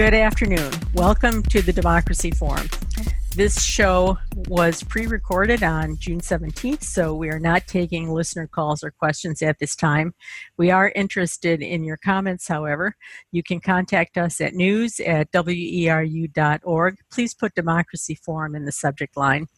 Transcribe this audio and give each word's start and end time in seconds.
Good 0.00 0.14
afternoon. 0.14 0.72
Welcome 0.94 1.42
to 1.42 1.60
the 1.60 1.74
Democracy 1.74 2.30
Forum. 2.30 2.66
This 3.36 3.62
show 3.62 4.16
was 4.48 4.82
pre 4.82 5.06
recorded 5.06 5.62
on 5.62 5.98
June 5.98 6.20
17th, 6.20 6.82
so 6.82 7.14
we 7.14 7.28
are 7.28 7.38
not 7.38 7.66
taking 7.66 8.10
listener 8.10 8.46
calls 8.46 8.82
or 8.82 8.92
questions 8.92 9.42
at 9.42 9.58
this 9.58 9.76
time. 9.76 10.14
We 10.56 10.70
are 10.70 10.90
interested 10.96 11.60
in 11.60 11.84
your 11.84 11.98
comments, 11.98 12.48
however. 12.48 12.96
You 13.30 13.42
can 13.42 13.60
contact 13.60 14.16
us 14.16 14.40
at 14.40 14.54
news 14.54 15.00
at 15.00 15.30
weru.org. 15.32 16.96
Please 17.12 17.34
put 17.34 17.54
Democracy 17.54 18.14
Forum 18.14 18.54
in 18.54 18.64
the 18.64 18.72
subject 18.72 19.18
line. 19.18 19.48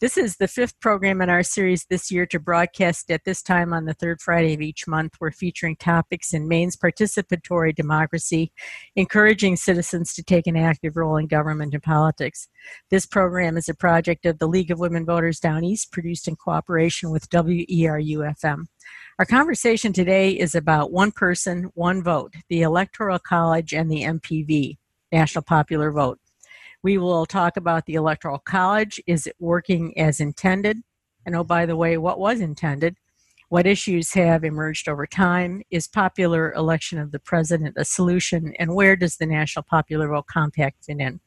This 0.00 0.18
is 0.18 0.36
the 0.36 0.48
fifth 0.48 0.80
program 0.80 1.22
in 1.22 1.30
our 1.30 1.44
series 1.44 1.86
this 1.88 2.10
year 2.10 2.26
to 2.26 2.40
broadcast 2.40 3.12
at 3.12 3.24
this 3.24 3.42
time 3.42 3.72
on 3.72 3.84
the 3.84 3.94
third 3.94 4.20
Friday 4.20 4.52
of 4.52 4.60
each 4.60 4.88
month. 4.88 5.14
We're 5.20 5.30
featuring 5.30 5.76
topics 5.76 6.34
in 6.34 6.48
Maine's 6.48 6.76
participatory 6.76 7.72
democracy, 7.72 8.52
encouraging 8.96 9.54
citizens 9.54 10.12
to 10.14 10.24
take 10.24 10.48
an 10.48 10.56
active 10.56 10.96
role 10.96 11.16
in 11.16 11.28
government 11.28 11.74
and 11.74 11.82
politics. 11.82 12.48
This 12.90 13.06
program 13.06 13.56
is 13.56 13.68
a 13.68 13.74
project 13.74 14.26
of 14.26 14.40
the 14.40 14.48
League 14.48 14.72
of 14.72 14.80
Women 14.80 15.06
Voters 15.06 15.38
Down 15.38 15.62
East, 15.62 15.92
produced 15.92 16.26
in 16.26 16.34
cooperation 16.34 17.10
with 17.10 17.30
WERU 17.30 18.34
FM. 18.42 18.64
Our 19.20 19.26
conversation 19.26 19.92
today 19.92 20.32
is 20.32 20.56
about 20.56 20.90
one 20.90 21.12
person, 21.12 21.70
one 21.74 22.02
vote, 22.02 22.34
the 22.48 22.62
Electoral 22.62 23.20
College 23.20 23.72
and 23.72 23.88
the 23.88 24.02
NPV, 24.02 24.76
National 25.12 25.42
Popular 25.42 25.92
Vote. 25.92 26.18
We 26.84 26.98
will 26.98 27.24
talk 27.24 27.56
about 27.56 27.86
the 27.86 27.94
Electoral 27.94 28.40
College. 28.40 29.00
Is 29.06 29.26
it 29.26 29.36
working 29.38 29.98
as 29.98 30.20
intended? 30.20 30.82
And 31.24 31.34
oh, 31.34 31.42
by 31.42 31.64
the 31.64 31.76
way, 31.76 31.96
what 31.96 32.20
was 32.20 32.42
intended? 32.42 32.98
What 33.48 33.66
issues 33.66 34.12
have 34.12 34.44
emerged 34.44 34.86
over 34.86 35.06
time? 35.06 35.62
Is 35.70 35.88
popular 35.88 36.52
election 36.52 36.98
of 36.98 37.10
the 37.10 37.18
president 37.18 37.76
a 37.78 37.86
solution? 37.86 38.52
And 38.58 38.74
where 38.74 38.96
does 38.96 39.16
the 39.16 39.24
National 39.24 39.62
Popular 39.62 40.08
Vote 40.08 40.26
Compact 40.26 40.84
fit 40.84 41.00
in? 41.00 41.20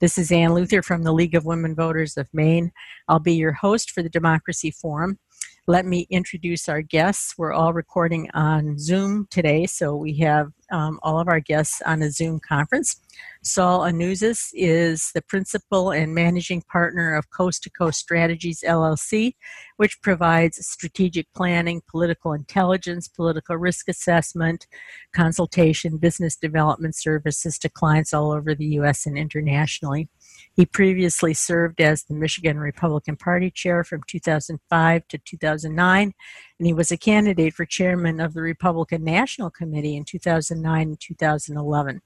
This 0.00 0.16
is 0.16 0.32
Ann 0.32 0.54
Luther 0.54 0.80
from 0.80 1.02
the 1.02 1.12
League 1.12 1.34
of 1.34 1.44
Women 1.44 1.74
Voters 1.74 2.16
of 2.16 2.32
Maine. 2.32 2.72
I'll 3.06 3.20
be 3.20 3.34
your 3.34 3.52
host 3.52 3.90
for 3.90 4.02
the 4.02 4.08
Democracy 4.08 4.70
Forum. 4.70 5.18
Let 5.66 5.84
me 5.84 6.06
introduce 6.08 6.66
our 6.66 6.80
guests. 6.80 7.34
We're 7.36 7.52
all 7.52 7.74
recording 7.74 8.30
on 8.32 8.78
Zoom 8.78 9.26
today, 9.30 9.66
so 9.66 9.96
we 9.96 10.16
have 10.20 10.50
um, 10.74 10.98
all 11.04 11.20
of 11.20 11.28
our 11.28 11.38
guests 11.38 11.80
on 11.86 12.02
a 12.02 12.10
Zoom 12.10 12.40
conference. 12.40 13.00
Saul 13.44 13.80
Anuzis 13.82 14.48
is 14.54 15.12
the 15.14 15.22
principal 15.22 15.92
and 15.92 16.12
managing 16.12 16.62
partner 16.62 17.14
of 17.14 17.30
Coast 17.30 17.62
to 17.62 17.70
Coast 17.70 18.00
Strategies 18.00 18.64
LLC, 18.66 19.34
which 19.76 20.02
provides 20.02 20.66
strategic 20.66 21.32
planning, 21.32 21.80
political 21.88 22.32
intelligence, 22.32 23.06
political 23.06 23.56
risk 23.56 23.88
assessment, 23.88 24.66
consultation, 25.14 25.96
business 25.96 26.34
development 26.34 26.96
services 26.96 27.56
to 27.60 27.68
clients 27.68 28.12
all 28.12 28.32
over 28.32 28.52
the 28.52 28.66
U.S. 28.78 29.06
and 29.06 29.16
internationally. 29.16 30.08
He 30.54 30.66
previously 30.66 31.34
served 31.34 31.80
as 31.80 32.04
the 32.04 32.14
Michigan 32.14 32.58
Republican 32.58 33.16
Party 33.16 33.50
chair 33.50 33.84
from 33.84 34.02
2005 34.06 35.08
to 35.08 35.18
2009, 35.18 36.12
and 36.58 36.66
he 36.66 36.72
was 36.72 36.90
a 36.90 36.96
candidate 36.96 37.54
for 37.54 37.64
chairman 37.64 38.20
of 38.20 38.34
the 38.34 38.42
Republican 38.42 39.04
National 39.04 39.50
Committee 39.50 39.96
in 39.96 40.04
2009 40.04 40.88
and 40.88 41.00
2011. 41.00 42.00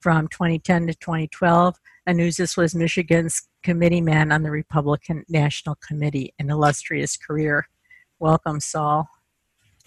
From 0.00 0.28
2010 0.28 0.88
to 0.88 0.94
2012, 0.94 1.76
Anuzis 2.08 2.56
was 2.56 2.74
Michigan's 2.74 3.48
committeeman 3.62 4.32
on 4.32 4.42
the 4.42 4.50
Republican 4.50 5.24
National 5.28 5.76
Committee, 5.76 6.34
an 6.38 6.50
illustrious 6.50 7.16
career. 7.16 7.68
Welcome, 8.18 8.60
Saul. 8.60 9.08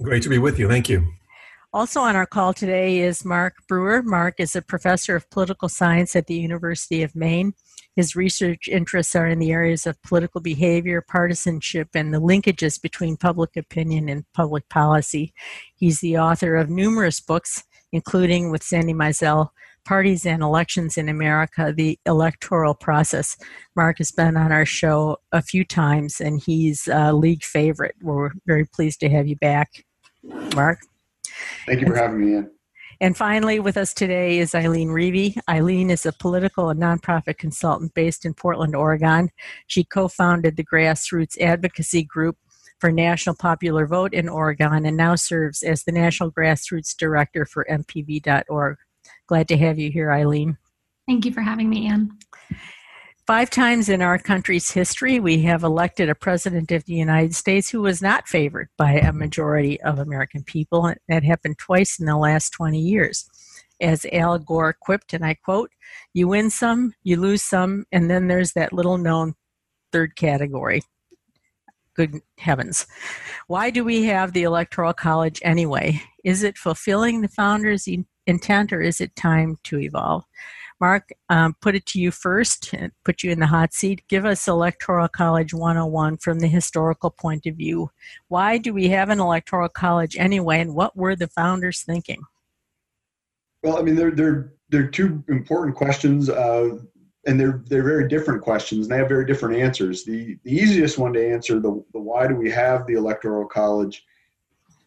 Great 0.02 0.24
to 0.24 0.30
be 0.30 0.40
with 0.40 0.58
you. 0.58 0.68
Thank 0.68 0.90
you. 0.90 1.08
Also 1.74 2.00
on 2.00 2.16
our 2.16 2.26
call 2.26 2.54
today 2.54 3.00
is 3.00 3.26
Mark 3.26 3.56
Brewer. 3.68 4.02
Mark 4.02 4.40
is 4.40 4.56
a 4.56 4.62
professor 4.62 5.16
of 5.16 5.30
political 5.30 5.70
science 5.70 6.16
at 6.16 6.26
the 6.26 6.34
University 6.34 7.04
of 7.04 7.16
Maine. 7.16 7.54
His 7.98 8.16
research 8.16 8.68
interests 8.68 9.16
are 9.16 9.26
in 9.26 9.40
the 9.40 9.52
areas 9.52 9.88
of 9.88 10.00
political 10.04 10.40
behavior, 10.40 11.02
partisanship, 11.02 11.90
and 11.96 12.14
the 12.14 12.22
linkages 12.22 12.80
between 12.80 13.18
public 13.18 13.58
opinion 13.58 14.08
and 14.08 14.24
public 14.34 14.70
policy. 14.70 15.34
He's 15.76 16.00
the 16.00 16.16
author 16.20 16.56
of 16.58 16.70
numerous 16.70 17.20
books, 17.20 17.64
including 17.92 18.52
with 18.52 18.62
Sandy 18.62 18.94
Maisel, 18.94 19.50
Parties 19.84 20.28
and 20.28 20.44
Elections 20.44 20.96
in 20.96 21.10
America, 21.10 21.74
the 21.76 21.98
Electoral 22.06 22.76
Process. 22.76 23.36
Mark 23.76 23.98
has 23.98 24.12
been 24.12 24.38
on 24.38 24.52
our 24.52 24.66
show 24.66 25.18
a 25.32 25.42
few 25.42 25.66
times, 25.66 26.22
and 26.22 26.40
he's 26.40 26.88
a 26.88 27.14
league 27.14 27.44
favorite. 27.44 27.96
We're 28.00 28.30
very 28.46 28.66
pleased 28.66 29.00
to 29.00 29.10
have 29.10 29.28
you 29.28 29.38
back, 29.38 29.86
Mark. 30.54 30.82
Thank 31.66 31.82
you 31.82 31.88
for 31.88 31.96
having 31.96 32.24
me 32.24 32.36
in. 32.36 32.57
And 33.00 33.16
finally, 33.16 33.60
with 33.60 33.78
us 33.78 33.94
today 33.94 34.40
is 34.40 34.56
Eileen 34.56 34.90
Reavey. 34.90 35.38
Eileen 35.50 35.90
is 35.90 36.06
a 36.06 36.14
political 36.14 36.70
and 36.70 36.80
nonprofit 36.80 37.38
consultant 37.38 37.94
based 37.94 38.26
in 38.26 38.34
Portland, 38.34 38.76
Oregon. 38.76 39.30
She 39.68 39.84
co 39.84 40.08
founded 40.08 40.58
the 40.58 40.66
Grassroots 40.66 41.40
Advocacy 41.40 42.04
Group 42.04 42.38
for 42.80 42.92
National 42.92 43.36
Popular 43.36 43.86
Vote 43.86 44.14
in 44.14 44.30
Oregon 44.30 44.86
and 44.86 44.98
now 44.98 45.16
serves 45.16 45.64
as 45.64 45.84
the 45.84 45.92
National 45.92 46.32
Grassroots 46.32 46.96
Director 46.98 47.46
for 47.46 47.66
NPV.org. 47.70 48.78
Glad 49.28 49.48
to 49.48 49.58
have 49.58 49.78
you 49.78 49.92
here, 49.92 50.12
Eileen. 50.12 50.58
Thank 51.08 51.26
you 51.26 51.32
for 51.32 51.42
having 51.42 51.70
me, 51.70 51.88
Ann. 51.88 52.18
Five 53.28 53.50
times 53.50 53.90
in 53.90 54.02
our 54.02 54.18
country's 54.18 54.72
history, 54.72 55.20
we 55.20 55.42
have 55.42 55.62
elected 55.62 56.08
a 56.08 56.16
president 56.16 56.72
of 56.72 56.86
the 56.86 56.94
United 56.94 57.36
States 57.36 57.70
who 57.70 57.82
was 57.82 58.02
not 58.02 58.26
favored 58.26 58.70
by 58.78 58.94
a 58.94 59.12
majority 59.12 59.82
of 59.82 60.00
American 60.00 60.44
people. 60.44 60.94
That 61.10 61.26
happened 61.26 61.58
twice 61.58 62.00
in 62.00 62.06
the 62.06 62.16
last 62.16 62.52
20 62.52 62.80
years. 62.80 63.30
As 63.82 64.06
Al 64.14 64.40
Gore 64.40 64.78
quipped, 64.80 65.12
and 65.12 65.26
I 65.26 65.34
quote, 65.34 65.72
You 66.14 66.30
win 66.30 66.50
some, 66.50 66.94
you 67.04 67.18
lose 67.18 67.44
some, 67.44 67.84
and 67.92 68.10
then 68.10 68.30
there's 68.30 68.54
that 68.54 68.72
little 68.72 68.98
known 68.98 69.34
third 69.92 70.16
category. 70.16 70.84
Good 71.96 72.22
heavens. 72.38 72.88
Why 73.48 73.72
do 73.72 73.84
we 73.84 74.04
have 74.04 74.32
the 74.32 74.44
Electoral 74.44 74.94
College 74.94 75.42
anyway? 75.44 76.02
Is 76.24 76.44
it 76.44 76.58
fulfilling 76.58 77.20
the 77.20 77.28
founders' 77.28 77.90
intent 78.26 78.72
or 78.72 78.82
is 78.82 79.02
it 79.02 79.18
time 79.18 79.58
to 79.66 79.80
evolve? 79.80 80.24
Mark, 80.80 81.10
um, 81.30 81.56
put 81.60 81.76
it 81.76 81.86
to 81.88 82.00
you 82.00 82.12
first, 82.12 82.74
put 83.04 83.24
you 83.24 83.32
in 83.32 83.40
the 83.40 83.48
hot 83.48 83.74
seat. 83.74 84.04
Give 84.08 84.26
us 84.26 84.48
Electoral 84.48 85.08
College 85.08 85.54
101 85.54 86.18
from 86.18 86.40
the 86.40 86.48
historical 86.48 87.10
point 87.10 87.48
of 87.48 87.56
view. 87.56 87.90
Why 88.28 88.60
do 88.60 88.74
we 88.74 88.88
have 88.90 89.10
an 89.10 89.20
Electoral 89.20 89.70
College 89.70 90.16
anyway, 90.18 90.60
and 90.60 90.76
what 90.76 90.96
were 90.96 91.16
the 91.16 91.28
founders 91.28 91.82
thinking? 91.82 92.22
Well, 93.64 93.80
I 93.80 93.82
mean, 93.82 93.96
they're, 93.96 94.12
they're, 94.12 94.54
they're 94.70 94.88
two 94.88 95.24
important 95.30 95.76
questions, 95.76 96.30
uh, 96.30 96.78
and 97.26 97.40
they're, 97.40 97.64
they're 97.66 97.84
very 97.84 98.08
different 98.08 98.44
questions, 98.44 98.86
and 98.86 98.94
they 98.94 99.00
have 99.00 99.10
very 99.10 99.26
different 99.26 99.58
answers. 99.58 100.04
The, 100.04 100.38
the 100.44 100.52
easiest 100.52 101.00
one 101.00 101.12
to 101.14 101.32
answer, 101.32 101.60
the, 101.60 101.84
the 101.92 102.00
why 102.00 102.28
do 102.28 102.36
we 102.36 102.52
have 102.52 102.86
the 102.86 102.94
Electoral 102.94 103.48
College, 103.48 104.06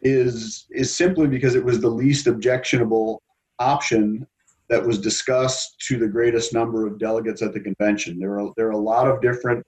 is, 0.02 0.66
is 0.70 0.96
simply 0.96 1.26
because 1.26 1.56
it 1.56 1.64
was 1.64 1.80
the 1.80 1.90
least 1.90 2.28
objectionable 2.28 3.22
option 3.58 4.26
that 4.70 4.86
was 4.86 4.98
discussed 4.98 5.80
to 5.80 5.98
the 5.98 6.06
greatest 6.06 6.54
number 6.54 6.86
of 6.86 6.98
delegates 6.98 7.42
at 7.42 7.52
the 7.52 7.60
convention. 7.60 8.20
There 8.20 8.38
are, 8.38 8.52
there 8.56 8.68
are 8.68 8.72
a 8.72 8.78
lot 8.78 9.08
of 9.08 9.20
different 9.20 9.66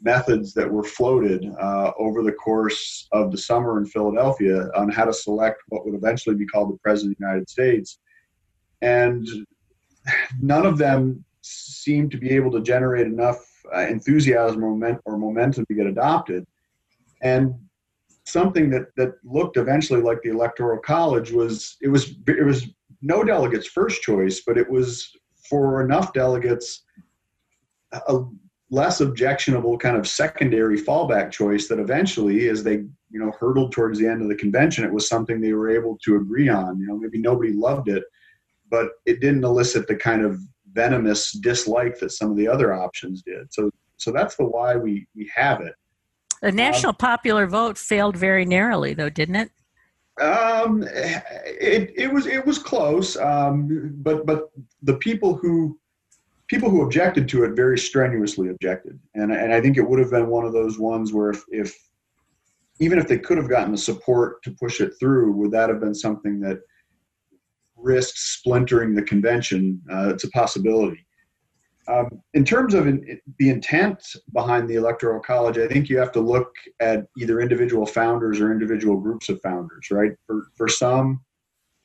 methods 0.00 0.54
that 0.54 0.70
were 0.70 0.84
floated 0.84 1.44
uh, 1.60 1.90
over 1.98 2.22
the 2.22 2.32
course 2.32 3.08
of 3.10 3.32
the 3.32 3.38
summer 3.38 3.76
in 3.78 3.86
Philadelphia 3.86 4.68
on 4.76 4.88
how 4.88 5.04
to 5.04 5.12
select 5.12 5.62
what 5.68 5.84
would 5.84 5.96
eventually 5.96 6.36
be 6.36 6.46
called 6.46 6.72
the 6.72 6.78
President 6.78 7.14
of 7.14 7.18
the 7.18 7.26
United 7.26 7.50
States. 7.50 7.98
And 8.82 9.26
none 10.40 10.64
of 10.64 10.78
them 10.78 11.24
seemed 11.42 12.12
to 12.12 12.18
be 12.18 12.30
able 12.30 12.52
to 12.52 12.60
generate 12.60 13.08
enough 13.08 13.44
uh, 13.74 13.80
enthusiasm 13.80 14.64
or, 14.64 14.70
moment, 14.70 15.00
or 15.06 15.18
momentum 15.18 15.66
to 15.66 15.74
get 15.74 15.86
adopted. 15.86 16.46
And 17.20 17.52
something 18.26 18.70
that, 18.70 18.94
that 18.96 19.14
looked 19.24 19.56
eventually 19.56 20.02
like 20.02 20.22
the 20.22 20.30
Electoral 20.30 20.78
College 20.78 21.32
was 21.32 21.76
it 21.80 21.88
was 21.88 22.14
it 22.28 22.44
was 22.44 22.66
no 23.02 23.24
delegates 23.24 23.66
first 23.66 24.02
choice, 24.02 24.42
but 24.46 24.58
it 24.58 24.68
was 24.68 25.10
for 25.48 25.82
enough 25.82 26.12
delegates 26.12 26.84
a 27.92 28.24
less 28.70 29.00
objectionable 29.00 29.78
kind 29.78 29.96
of 29.96 30.08
secondary 30.08 30.80
fallback 30.80 31.30
choice 31.30 31.68
that 31.68 31.78
eventually, 31.78 32.48
as 32.48 32.62
they 32.62 32.84
you 33.10 33.20
know 33.20 33.32
hurtled 33.38 33.72
towards 33.72 33.98
the 33.98 34.06
end 34.06 34.22
of 34.22 34.28
the 34.28 34.34
convention, 34.34 34.84
it 34.84 34.92
was 34.92 35.08
something 35.08 35.40
they 35.40 35.52
were 35.52 35.70
able 35.70 35.98
to 36.04 36.16
agree 36.16 36.48
on. 36.48 36.78
You 36.78 36.86
know, 36.88 36.98
maybe 36.98 37.18
nobody 37.18 37.52
loved 37.52 37.88
it, 37.88 38.04
but 38.70 38.90
it 39.04 39.20
didn't 39.20 39.44
elicit 39.44 39.86
the 39.86 39.96
kind 39.96 40.22
of 40.22 40.40
venomous 40.72 41.32
dislike 41.32 41.98
that 42.00 42.10
some 42.10 42.30
of 42.30 42.36
the 42.36 42.48
other 42.48 42.74
options 42.74 43.22
did. 43.22 43.52
So, 43.52 43.70
so 43.96 44.12
that's 44.12 44.36
the 44.36 44.44
why 44.44 44.76
we 44.76 45.06
we 45.14 45.30
have 45.34 45.60
it. 45.60 45.74
The 46.42 46.52
national 46.52 46.90
um, 46.90 46.96
popular 46.96 47.46
vote 47.46 47.78
failed 47.78 48.16
very 48.16 48.44
narrowly, 48.44 48.94
though, 48.94 49.08
didn't 49.08 49.36
it? 49.36 49.50
Um, 50.20 50.82
it, 50.82 51.92
it 51.94 52.12
was 52.12 52.26
it 52.26 52.44
was 52.46 52.58
close, 52.58 53.16
um, 53.18 53.92
but 53.96 54.24
but 54.24 54.50
the 54.82 54.96
people 54.96 55.36
who 55.36 55.78
people 56.48 56.70
who 56.70 56.82
objected 56.82 57.28
to 57.28 57.44
it 57.44 57.54
very 57.54 57.78
strenuously 57.78 58.48
objected, 58.48 58.98
and 59.14 59.30
and 59.30 59.52
I 59.52 59.60
think 59.60 59.76
it 59.76 59.86
would 59.86 59.98
have 59.98 60.10
been 60.10 60.28
one 60.28 60.46
of 60.46 60.54
those 60.54 60.78
ones 60.78 61.12
where 61.12 61.30
if, 61.30 61.44
if 61.50 61.76
even 62.80 62.98
if 62.98 63.08
they 63.08 63.18
could 63.18 63.36
have 63.36 63.48
gotten 63.48 63.72
the 63.72 63.78
support 63.78 64.42
to 64.44 64.52
push 64.52 64.80
it 64.80 64.92
through, 64.98 65.32
would 65.32 65.50
that 65.50 65.68
have 65.68 65.80
been 65.80 65.94
something 65.94 66.40
that 66.40 66.60
risk 67.76 68.16
splintering 68.16 68.94
the 68.94 69.02
convention. 69.02 69.80
Uh, 69.90 70.08
it's 70.08 70.24
a 70.24 70.30
possibility. 70.30 71.05
Um, 71.88 72.20
in 72.34 72.44
terms 72.44 72.74
of 72.74 72.86
in, 72.86 73.20
the 73.38 73.50
intent 73.50 74.02
behind 74.32 74.68
the 74.68 74.74
Electoral 74.74 75.20
College, 75.20 75.58
I 75.58 75.68
think 75.68 75.88
you 75.88 75.98
have 75.98 76.12
to 76.12 76.20
look 76.20 76.52
at 76.80 77.06
either 77.16 77.40
individual 77.40 77.86
founders 77.86 78.40
or 78.40 78.52
individual 78.52 78.96
groups 78.96 79.28
of 79.28 79.40
founders, 79.40 79.90
right? 79.90 80.12
For, 80.26 80.48
for 80.56 80.68
some 80.68 81.20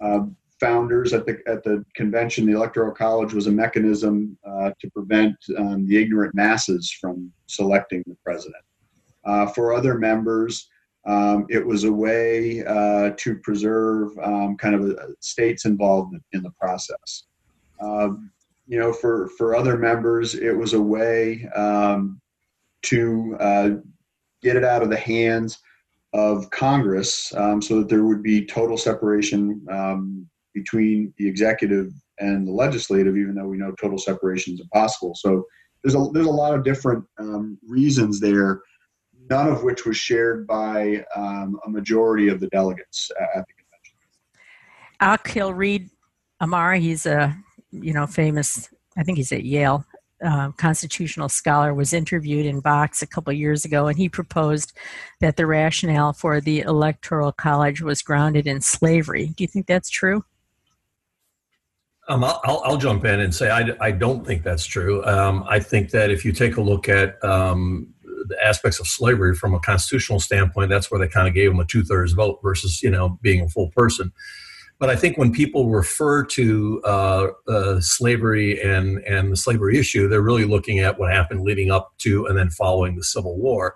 uh, 0.04 0.22
founders 0.60 1.14
at 1.14 1.26
the, 1.26 1.40
at 1.48 1.64
the 1.64 1.86
convention, 1.96 2.46
the 2.46 2.56
Electoral 2.56 2.94
College 2.94 3.34
was 3.34 3.48
a 3.48 3.52
mechanism 3.52 4.38
uh, 4.48 4.72
to 4.80 4.90
prevent 4.92 5.36
um, 5.58 5.88
the 5.88 6.02
ignorant 6.02 6.34
masses 6.34 6.92
from 7.00 7.32
selecting 7.48 8.04
the 8.08 8.18
president. 8.24 8.64
Uh, 9.24 9.46
for 9.48 9.74
other 9.74 10.00
members, 10.00 10.68
um, 11.06 11.46
it 11.50 11.66
was 11.66 11.84
a 11.84 11.92
way 11.92 12.64
uh, 12.66 13.12
to 13.18 13.36
preserve 13.38 14.18
um, 14.20 14.56
kind 14.58 14.76
of 14.76 14.86
a, 14.86 15.10
states' 15.20 15.66
involvement 15.66 16.24
in 16.34 16.44
the 16.44 16.52
process. 16.60 17.24
Um, 17.80 18.32
you 18.72 18.80
know, 18.80 18.94
for 18.94 19.28
for 19.38 19.54
other 19.54 19.78
members, 19.78 20.34
it 20.34 20.54
was 20.54 20.72
a 20.72 20.82
way 20.82 21.46
um, 21.58 22.22
to 22.84 23.36
uh, 23.38 23.70
get 24.42 24.56
it 24.56 24.64
out 24.64 24.82
of 24.82 24.90
the 24.90 24.98
hands 24.98 25.60
of 26.14 26.50
Congress, 26.52 27.34
um, 27.36 27.62
so 27.62 27.80
that 27.80 27.90
there 27.90 28.06
would 28.06 28.24
be 28.24 28.46
total 28.46 28.78
separation 28.78 29.62
um, 29.70 30.26
between 30.54 31.14
the 31.18 31.28
executive 31.28 31.92
and 32.20 32.48
the 32.48 32.52
legislative, 32.52 33.18
even 33.18 33.36
though 33.36 33.48
we 33.48 33.58
know 33.58 33.74
total 33.74 33.98
separation 33.98 34.54
is 34.54 34.62
impossible. 34.62 35.16
So 35.16 35.44
there's 35.84 35.96
a 35.96 36.08
there's 36.14 36.28
a 36.28 36.32
lot 36.32 36.56
of 36.56 36.64
different 36.64 37.04
um, 37.20 37.58
reasons 37.68 38.22
there, 38.22 38.62
none 39.30 39.50
of 39.50 39.64
which 39.64 39.86
was 39.86 39.98
shared 39.98 40.48
by 40.48 41.04
um, 41.14 41.60
a 41.66 41.70
majority 41.70 42.30
of 42.30 42.40
the 42.40 42.48
delegates 42.48 43.12
at 43.20 43.46
the 43.46 43.54
convention. 43.60 43.98
Akhil 45.02 45.54
Reed 45.54 45.90
Amar, 46.40 46.76
he's 46.76 47.06
a 47.06 47.36
you 47.72 47.94
know, 47.94 48.08
famous, 48.08 48.70
I 48.98 49.04
think 49.04 49.18
he's 49.18 49.32
at 49.32 49.44
Yale, 49.44 49.86
uh, 50.24 50.52
constitutional 50.52 51.30
scholar, 51.30 51.74
was 51.74 51.94
interviewed 51.94 52.46
in 52.46 52.62
Vox 52.62 53.02
a 53.02 53.08
couple 53.08 53.34
years 53.34 53.66
ago, 53.66 53.88
and 53.88 53.98
he 53.98 54.10
proposed 54.10 54.74
that 55.20 55.38
the 55.38 55.46
rationale 55.46 56.14
for 56.14 56.40
the 56.42 56.60
Electoral 56.62 57.32
College 57.32 57.82
was 57.82 58.02
grounded 58.02 58.48
in 58.48 58.62
slavery. 58.62 59.28
Do 59.36 59.44
you 59.44 59.48
think 59.48 59.68
that's 59.68 59.90
true? 59.90 60.24
Um, 62.08 62.24
I'll, 62.24 62.62
I'll, 62.66 62.78
jump 62.78 63.06
in 63.06 63.20
and 63.20 63.34
say 63.34 63.50
I, 63.50 63.70
I 63.80 63.92
don't 63.92 64.26
think 64.26 64.44
that's 64.44 64.66
true. 64.66 65.06
Um, 65.06 65.46
I 65.48 65.60
think 65.60 65.92
that 65.92 66.10
if 66.10 66.26
you 66.26 66.34
take 66.34 66.58
a 66.58 66.62
look 66.62 66.90
at 66.90 67.24
um, 67.24 67.94
the 68.04 68.38
aspects 68.44 68.80
of 68.80 68.88
slavery 68.88 69.36
from 69.36 69.54
a 69.54 69.60
constitutional 69.60 70.20
standpoint, 70.20 70.70
that's 70.70 70.92
where 70.92 71.00
they 71.00 71.08
kind 71.08 71.28
of 71.28 71.34
gave 71.34 71.52
them 71.52 71.60
a 71.60 71.66
two 71.66 71.84
thirds 71.84 72.14
vote 72.14 72.40
versus 72.44 72.82
you 72.82 72.90
know 72.90 73.20
being 73.22 73.42
a 73.42 73.48
full 73.48 73.70
person. 73.70 74.12
But 74.82 74.90
I 74.90 74.96
think 74.96 75.16
when 75.16 75.32
people 75.32 75.70
refer 75.70 76.26
to 76.26 76.82
uh, 76.84 77.28
uh, 77.48 77.80
slavery 77.82 78.60
and, 78.60 78.98
and 79.04 79.32
the 79.32 79.38
slavery 79.38 79.78
issue, 79.78 80.08
they're 80.08 80.24
really 80.24 80.44
looking 80.44 80.80
at 80.80 80.98
what 80.98 81.14
happened 81.14 81.44
leading 81.44 81.70
up 81.70 81.94
to 82.00 82.26
and 82.26 82.36
then 82.36 82.50
following 82.50 82.96
the 82.96 83.04
Civil 83.04 83.38
War. 83.38 83.76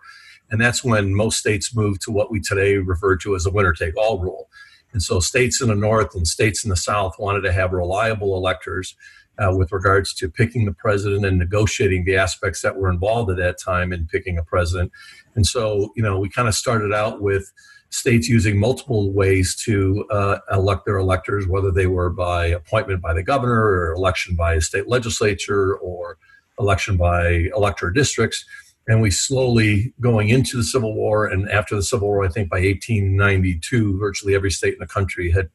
And 0.50 0.60
that's 0.60 0.84
when 0.84 1.14
most 1.14 1.38
states 1.38 1.76
moved 1.76 2.02
to 2.02 2.12
what 2.12 2.32
we 2.32 2.40
today 2.40 2.78
refer 2.78 3.18
to 3.18 3.36
as 3.36 3.46
a 3.46 3.52
winner 3.52 3.72
take 3.72 3.96
all 3.96 4.20
rule. 4.20 4.50
And 4.94 5.04
so 5.04 5.20
states 5.20 5.62
in 5.62 5.68
the 5.68 5.76
North 5.76 6.16
and 6.16 6.28
states 6.28 6.64
in 6.64 6.72
the 6.72 6.76
South 6.76 7.20
wanted 7.20 7.42
to 7.42 7.52
have 7.52 7.72
reliable 7.72 8.36
electors 8.36 8.96
uh, 9.38 9.56
with 9.56 9.72
regards 9.72 10.12
to 10.16 10.28
picking 10.28 10.66
the 10.66 10.74
president 10.74 11.24
and 11.24 11.38
negotiating 11.38 12.06
the 12.06 12.16
aspects 12.16 12.64
that 12.64 12.78
were 12.78 12.90
involved 12.90 13.30
at 13.30 13.38
that 13.38 13.60
time 13.64 13.94
in 13.94 14.08
picking 14.08 14.40
a 14.40 14.44
president. 14.44 14.92
And 15.36 15.46
so, 15.46 15.94
you 15.96 16.02
know, 16.02 16.18
we 16.18 16.30
kind 16.30 16.48
of 16.48 16.56
started 16.56 16.94
out 16.94 17.22
with 17.22 17.52
states 17.90 18.28
using 18.28 18.60
multiple 18.60 19.12
ways 19.12 19.56
to 19.64 20.06
uh, 20.12 20.40
elect 20.52 20.86
their 20.86 20.98
electors, 20.98 21.48
whether 21.48 21.72
they 21.72 21.88
were 21.88 22.10
by 22.10 22.48
appointment 22.48 23.02
by 23.02 23.14
the 23.14 23.24
governor 23.24 23.64
or 23.64 23.94
election 23.94 24.36
by 24.36 24.56
a 24.56 24.62
state 24.62 24.88
legislature 24.88 25.76
or 25.78 26.18
election 26.60 26.98
by 26.98 27.50
elector 27.56 27.90
districts. 27.90 28.46
And 28.88 29.02
we 29.02 29.10
slowly, 29.12 29.94
going 30.00 30.30
into 30.30 30.58
the 30.58 30.64
Civil 30.64 30.94
War 30.94 31.26
and 31.26 31.50
after 31.50 31.76
the 31.76 31.84
Civil 31.84 32.08
War, 32.08 32.26
I 32.26 32.30
think 32.30 32.50
by 32.50 32.58
1892, 32.58 33.98
virtually 33.98 34.36
every 34.36 34.52
state 34.52 34.74
in 34.74 34.80
the 34.80 34.88
country 34.88 35.32
had 35.32 35.50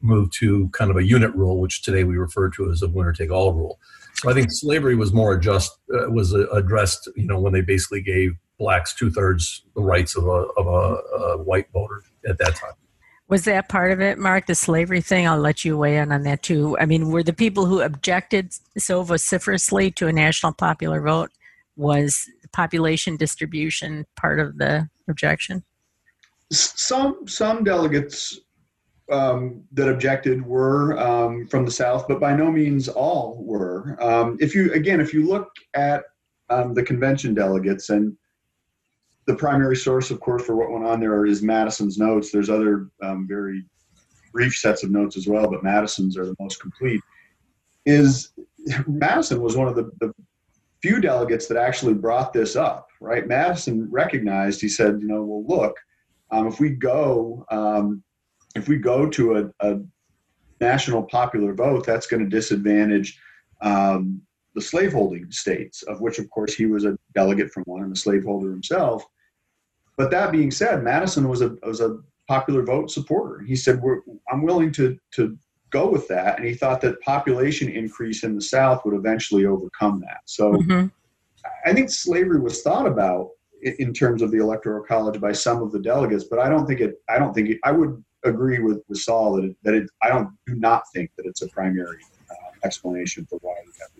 moved 0.00 0.32
to 0.38 0.68
kind 0.70 0.90
of 0.90 0.96
a 0.96 1.04
unit 1.04 1.34
rule, 1.34 1.60
which 1.60 1.82
today 1.82 2.04
we 2.04 2.16
refer 2.16 2.48
to 2.50 2.70
as 2.70 2.82
a 2.82 2.88
winner 2.88 3.12
take 3.12 3.30
all 3.30 3.52
rule. 3.52 3.78
So 4.14 4.30
I 4.30 4.34
think 4.34 4.48
slavery 4.50 4.96
was 4.96 5.12
more 5.12 5.34
adjust 5.34 5.78
uh, 5.92 6.10
was 6.10 6.32
addressed, 6.32 7.08
you 7.16 7.26
know, 7.26 7.38
when 7.38 7.52
they 7.52 7.60
basically 7.60 8.02
gave 8.02 8.32
blacks 8.60 8.94
two 8.94 9.10
thirds 9.10 9.64
the 9.74 9.82
rights 9.82 10.16
of 10.16 10.24
a 10.24 10.46
of 10.56 10.66
a, 10.66 11.16
a, 11.16 11.42
white 11.42 11.66
voter 11.72 12.02
at 12.28 12.38
that 12.38 12.54
time. 12.54 12.74
Was 13.26 13.44
that 13.44 13.68
part 13.68 13.90
of 13.90 14.00
it, 14.00 14.18
Mark? 14.18 14.46
The 14.46 14.54
slavery 14.54 15.00
thing? 15.00 15.26
I'll 15.26 15.38
let 15.38 15.64
you 15.64 15.76
weigh 15.78 15.96
in 15.96 16.12
on 16.12 16.22
that 16.24 16.42
too. 16.42 16.76
I 16.78 16.86
mean, 16.86 17.10
were 17.10 17.22
the 17.22 17.32
people 17.32 17.64
who 17.66 17.80
objected 17.80 18.52
so 18.76 19.02
vociferously 19.02 19.90
to 19.92 20.06
a 20.06 20.12
national 20.12 20.52
popular 20.52 21.00
vote 21.00 21.30
was 21.76 22.28
population 22.52 23.16
distribution 23.16 24.06
part 24.16 24.38
of 24.38 24.58
the 24.58 24.88
objection? 25.08 25.64
Some 26.52 27.26
some 27.26 27.64
delegates 27.64 28.38
um, 29.10 29.64
that 29.72 29.88
objected 29.88 30.44
were 30.44 30.98
um, 30.98 31.46
from 31.46 31.64
the 31.64 31.70
South, 31.70 32.06
but 32.08 32.20
by 32.20 32.34
no 32.34 32.50
means 32.50 32.88
all 32.88 33.42
were. 33.42 33.96
Um, 34.02 34.36
if 34.40 34.54
you 34.54 34.72
again, 34.72 35.00
if 35.00 35.14
you 35.14 35.26
look 35.26 35.48
at 35.74 36.04
um, 36.50 36.74
the 36.74 36.82
convention 36.82 37.32
delegates, 37.32 37.90
and 37.90 38.16
the 39.30 39.36
primary 39.36 39.76
source, 39.76 40.10
of 40.10 40.18
course, 40.18 40.44
for 40.44 40.56
what 40.56 40.70
went 40.70 40.84
on 40.84 40.98
there 40.98 41.24
is 41.24 41.40
Madison's 41.40 41.98
notes. 41.98 42.32
There's 42.32 42.50
other 42.50 42.88
um, 43.00 43.28
very 43.28 43.64
brief 44.32 44.56
sets 44.56 44.82
of 44.82 44.90
notes 44.90 45.16
as 45.16 45.28
well, 45.28 45.48
but 45.48 45.62
Madison's 45.62 46.18
are 46.18 46.26
the 46.26 46.34
most 46.40 46.60
complete. 46.60 47.00
Is 47.86 48.32
Madison 48.88 49.40
was 49.40 49.56
one 49.56 49.68
of 49.68 49.76
the, 49.76 49.90
the 50.00 50.12
few 50.82 51.00
delegates 51.00 51.46
that 51.46 51.56
actually 51.56 51.94
brought 51.94 52.32
this 52.32 52.56
up, 52.56 52.88
right? 53.00 53.28
Madison 53.28 53.88
recognized. 53.90 54.60
He 54.60 54.68
said, 54.68 55.00
you 55.00 55.06
know, 55.06 55.22
well, 55.22 55.44
look, 55.46 55.76
um, 56.32 56.48
if 56.48 56.58
we 56.58 56.70
go, 56.70 57.46
um, 57.50 58.02
if 58.56 58.66
we 58.66 58.78
go 58.78 59.08
to 59.10 59.36
a, 59.36 59.68
a, 59.68 59.80
national 60.60 61.02
popular 61.04 61.54
vote, 61.54 61.86
that's 61.86 62.06
going 62.06 62.22
to 62.22 62.28
disadvantage 62.28 63.18
um, 63.62 64.20
the 64.54 64.60
slaveholding 64.60 65.30
states, 65.30 65.82
of 65.84 66.02
which, 66.02 66.18
of 66.18 66.28
course, 66.28 66.52
he 66.52 66.66
was 66.66 66.84
a 66.84 66.98
delegate 67.14 67.50
from 67.50 67.62
one 67.62 67.82
and 67.82 67.96
a 67.96 67.98
slaveholder 67.98 68.50
himself. 68.50 69.06
But 70.00 70.10
that 70.12 70.32
being 70.32 70.50
said, 70.50 70.82
Madison 70.82 71.28
was 71.28 71.42
a 71.42 71.58
was 71.62 71.82
a 71.82 71.98
popular 72.26 72.62
vote 72.62 72.90
supporter. 72.90 73.44
He 73.44 73.54
said, 73.54 73.82
"I'm 74.32 74.40
willing 74.40 74.72
to 74.72 74.98
to 75.16 75.36
go 75.68 75.90
with 75.90 76.08
that," 76.08 76.38
and 76.38 76.48
he 76.48 76.54
thought 76.54 76.80
that 76.80 77.02
population 77.02 77.68
increase 77.68 78.24
in 78.24 78.34
the 78.34 78.40
South 78.40 78.82
would 78.86 78.94
eventually 78.94 79.44
overcome 79.44 80.00
that. 80.00 80.22
So, 80.24 80.54
mm-hmm. 80.54 80.86
I 81.66 81.74
think 81.74 81.90
slavery 81.90 82.40
was 82.40 82.62
thought 82.62 82.86
about 82.86 83.28
in 83.60 83.92
terms 83.92 84.22
of 84.22 84.30
the 84.30 84.38
electoral 84.38 84.82
college 84.82 85.20
by 85.20 85.32
some 85.32 85.62
of 85.62 85.70
the 85.70 85.80
delegates, 85.80 86.24
but 86.24 86.38
I 86.38 86.48
don't 86.48 86.66
think 86.66 86.80
it. 86.80 86.94
I 87.10 87.18
don't 87.18 87.34
think 87.34 87.50
it, 87.50 87.58
I 87.62 87.72
would 87.72 88.02
agree 88.24 88.58
with, 88.58 88.82
with 88.88 89.00
Saul 89.00 89.34
that 89.34 89.44
it, 89.44 89.56
that 89.64 89.74
it. 89.74 89.90
I 90.02 90.08
don't 90.08 90.30
do 90.46 90.54
not 90.54 90.84
think 90.94 91.10
that 91.18 91.26
it's 91.26 91.42
a 91.42 91.48
primary 91.48 91.98
uh, 92.30 92.34
explanation 92.64 93.26
for 93.28 93.38
why 93.42 93.56
we 93.66 93.72
have. 93.80 93.90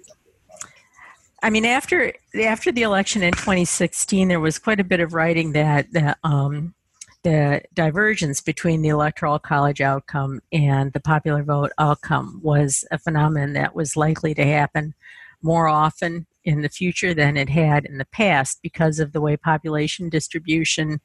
I 1.43 1.51
mean, 1.51 1.65
after 1.65 2.13
after 2.43 2.71
the 2.71 2.83
election 2.83 3.23
in 3.23 3.33
2016, 3.33 4.29
there 4.29 4.41
was 4.41 4.59
quite 4.59 4.81
a 4.81 4.85
bit 4.85 5.01
of 5.01 5.15
writing 5.15 5.53
that 5.53 5.91
the, 5.93 6.17
um, 6.23 6.75
the 7.23 7.63
divergence 7.75 8.41
between 8.41 8.83
the 8.83 8.89
electoral 8.89 9.39
college 9.39 9.81
outcome 9.81 10.41
and 10.53 10.93
the 10.93 11.01
popular 11.01 11.43
vote 11.43 11.73
outcome 11.79 12.41
was 12.43 12.85
a 12.91 12.99
phenomenon 12.99 13.55
that 13.55 13.75
was 13.75 13.97
likely 13.97 14.35
to 14.35 14.45
happen 14.45 14.95
more 15.43 15.69
often 15.69 16.27
in 16.45 16.63
the 16.63 16.69
future 16.69 17.15
than 17.15 17.37
it 17.37 17.49
had 17.49 17.85
in 17.85 17.99
the 17.99 18.07
past 18.07 18.59
because 18.63 18.99
of 18.99 19.13
the 19.13 19.21
way 19.21 19.37
population 19.37 20.09
distribution 20.09 21.01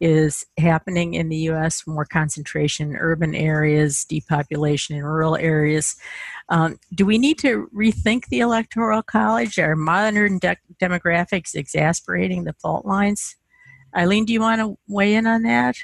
is 0.00 0.44
happening 0.58 1.14
in 1.14 1.28
the 1.28 1.36
U.S. 1.36 1.86
More 1.86 2.04
concentration 2.04 2.90
in 2.90 2.96
urban 2.96 3.34
areas, 3.34 4.04
depopulation 4.04 4.96
in 4.96 5.04
rural 5.04 5.36
areas. 5.36 5.96
Um, 6.48 6.78
do 6.94 7.04
we 7.04 7.18
need 7.18 7.38
to 7.40 7.68
rethink 7.74 8.26
the 8.26 8.40
electoral 8.40 9.02
college? 9.02 9.58
Are 9.58 9.76
modern 9.76 10.38
de- 10.38 10.56
demographics 10.80 11.54
exasperating 11.54 12.44
the 12.44 12.54
fault 12.54 12.86
lines? 12.86 13.36
Eileen, 13.96 14.24
do 14.24 14.32
you 14.32 14.40
want 14.40 14.60
to 14.60 14.78
weigh 14.88 15.14
in 15.14 15.26
on 15.26 15.42
that? 15.42 15.76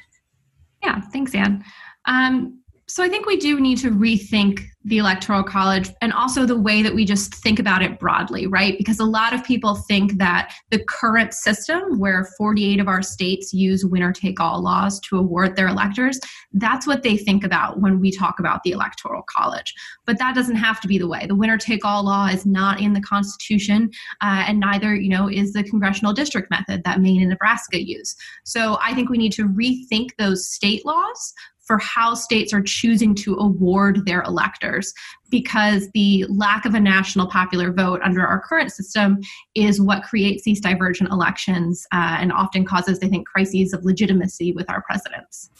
Yeah, 0.82 1.00
thanks, 1.00 1.34
Ann. 1.34 1.64
Um, 2.06 2.60
so 2.86 3.02
I 3.02 3.08
think 3.08 3.26
we 3.26 3.36
do 3.36 3.60
need 3.60 3.78
to 3.78 3.90
rethink 3.90 4.60
the 4.86 4.98
electoral 4.98 5.42
college 5.42 5.88
and 6.02 6.12
also 6.12 6.44
the 6.44 6.58
way 6.58 6.82
that 6.82 6.94
we 6.94 7.06
just 7.06 7.34
think 7.36 7.58
about 7.58 7.82
it 7.82 7.98
broadly, 7.98 8.46
right? 8.46 8.76
Because 8.76 9.00
a 9.00 9.04
lot 9.04 9.32
of 9.32 9.42
people 9.42 9.76
think 9.88 10.18
that 10.18 10.52
the 10.70 10.84
current 10.84 11.32
system 11.32 11.98
where 11.98 12.28
48 12.36 12.80
of 12.80 12.88
our 12.88 13.00
states 13.00 13.54
use 13.54 13.86
winner 13.86 14.12
take 14.12 14.40
all 14.40 14.62
laws 14.62 15.00
to 15.00 15.16
award 15.16 15.56
their 15.56 15.68
electors, 15.68 16.20
that's 16.52 16.86
what 16.86 17.02
they 17.02 17.16
think 17.16 17.44
about 17.44 17.80
when 17.80 17.98
we 17.98 18.10
talk 18.10 18.38
about 18.38 18.62
the 18.62 18.72
electoral 18.72 19.22
college. 19.22 19.72
But 20.04 20.18
that 20.18 20.34
doesn't 20.34 20.56
have 20.56 20.80
to 20.82 20.88
be 20.88 20.98
the 20.98 21.08
way. 21.08 21.26
The 21.26 21.34
winner 21.34 21.56
take 21.56 21.86
all 21.86 22.04
law 22.04 22.26
is 22.26 22.44
not 22.44 22.80
in 22.80 22.92
the 22.92 23.00
Constitution, 23.00 23.90
uh, 24.20 24.44
and 24.46 24.60
neither, 24.60 24.94
you 24.94 25.08
know, 25.08 25.30
is 25.30 25.54
the 25.54 25.64
congressional 25.64 26.12
district 26.12 26.50
method 26.50 26.84
that 26.84 27.00
Maine 27.00 27.22
and 27.22 27.30
Nebraska 27.30 27.82
use. 27.82 28.14
So 28.44 28.78
I 28.82 28.92
think 28.92 29.08
we 29.08 29.16
need 29.16 29.32
to 29.32 29.48
rethink 29.48 30.10
those 30.18 30.46
state 30.50 30.84
laws 30.84 31.32
for 31.64 31.78
how 31.78 32.14
states 32.14 32.52
are 32.52 32.62
choosing 32.62 33.14
to 33.14 33.34
award 33.36 34.04
their 34.06 34.22
electors 34.22 34.92
because 35.30 35.88
the 35.94 36.24
lack 36.28 36.64
of 36.64 36.74
a 36.74 36.80
national 36.80 37.26
popular 37.26 37.72
vote 37.72 38.00
under 38.04 38.24
our 38.24 38.40
current 38.40 38.70
system 38.70 39.18
is 39.54 39.80
what 39.80 40.02
creates 40.04 40.44
these 40.44 40.60
divergent 40.60 41.10
elections 41.10 41.86
uh, 41.92 42.18
and 42.20 42.32
often 42.32 42.64
causes, 42.64 42.98
I 43.02 43.08
think, 43.08 43.26
crises 43.26 43.72
of 43.72 43.84
legitimacy 43.84 44.52
with 44.52 44.70
our 44.70 44.82
presidents. 44.82 45.50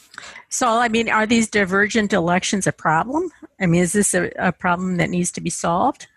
So, 0.49 0.67
I 0.67 0.87
mean, 0.87 1.09
are 1.09 1.25
these 1.25 1.49
divergent 1.49 2.13
elections 2.13 2.67
a 2.67 2.71
problem? 2.71 3.31
I 3.59 3.65
mean, 3.65 3.81
is 3.81 3.93
this 3.93 4.13
a, 4.13 4.31
a 4.37 4.51
problem 4.51 4.97
that 4.97 5.09
needs 5.09 5.31
to 5.33 5.41
be 5.41 5.49
solved? 5.49 6.07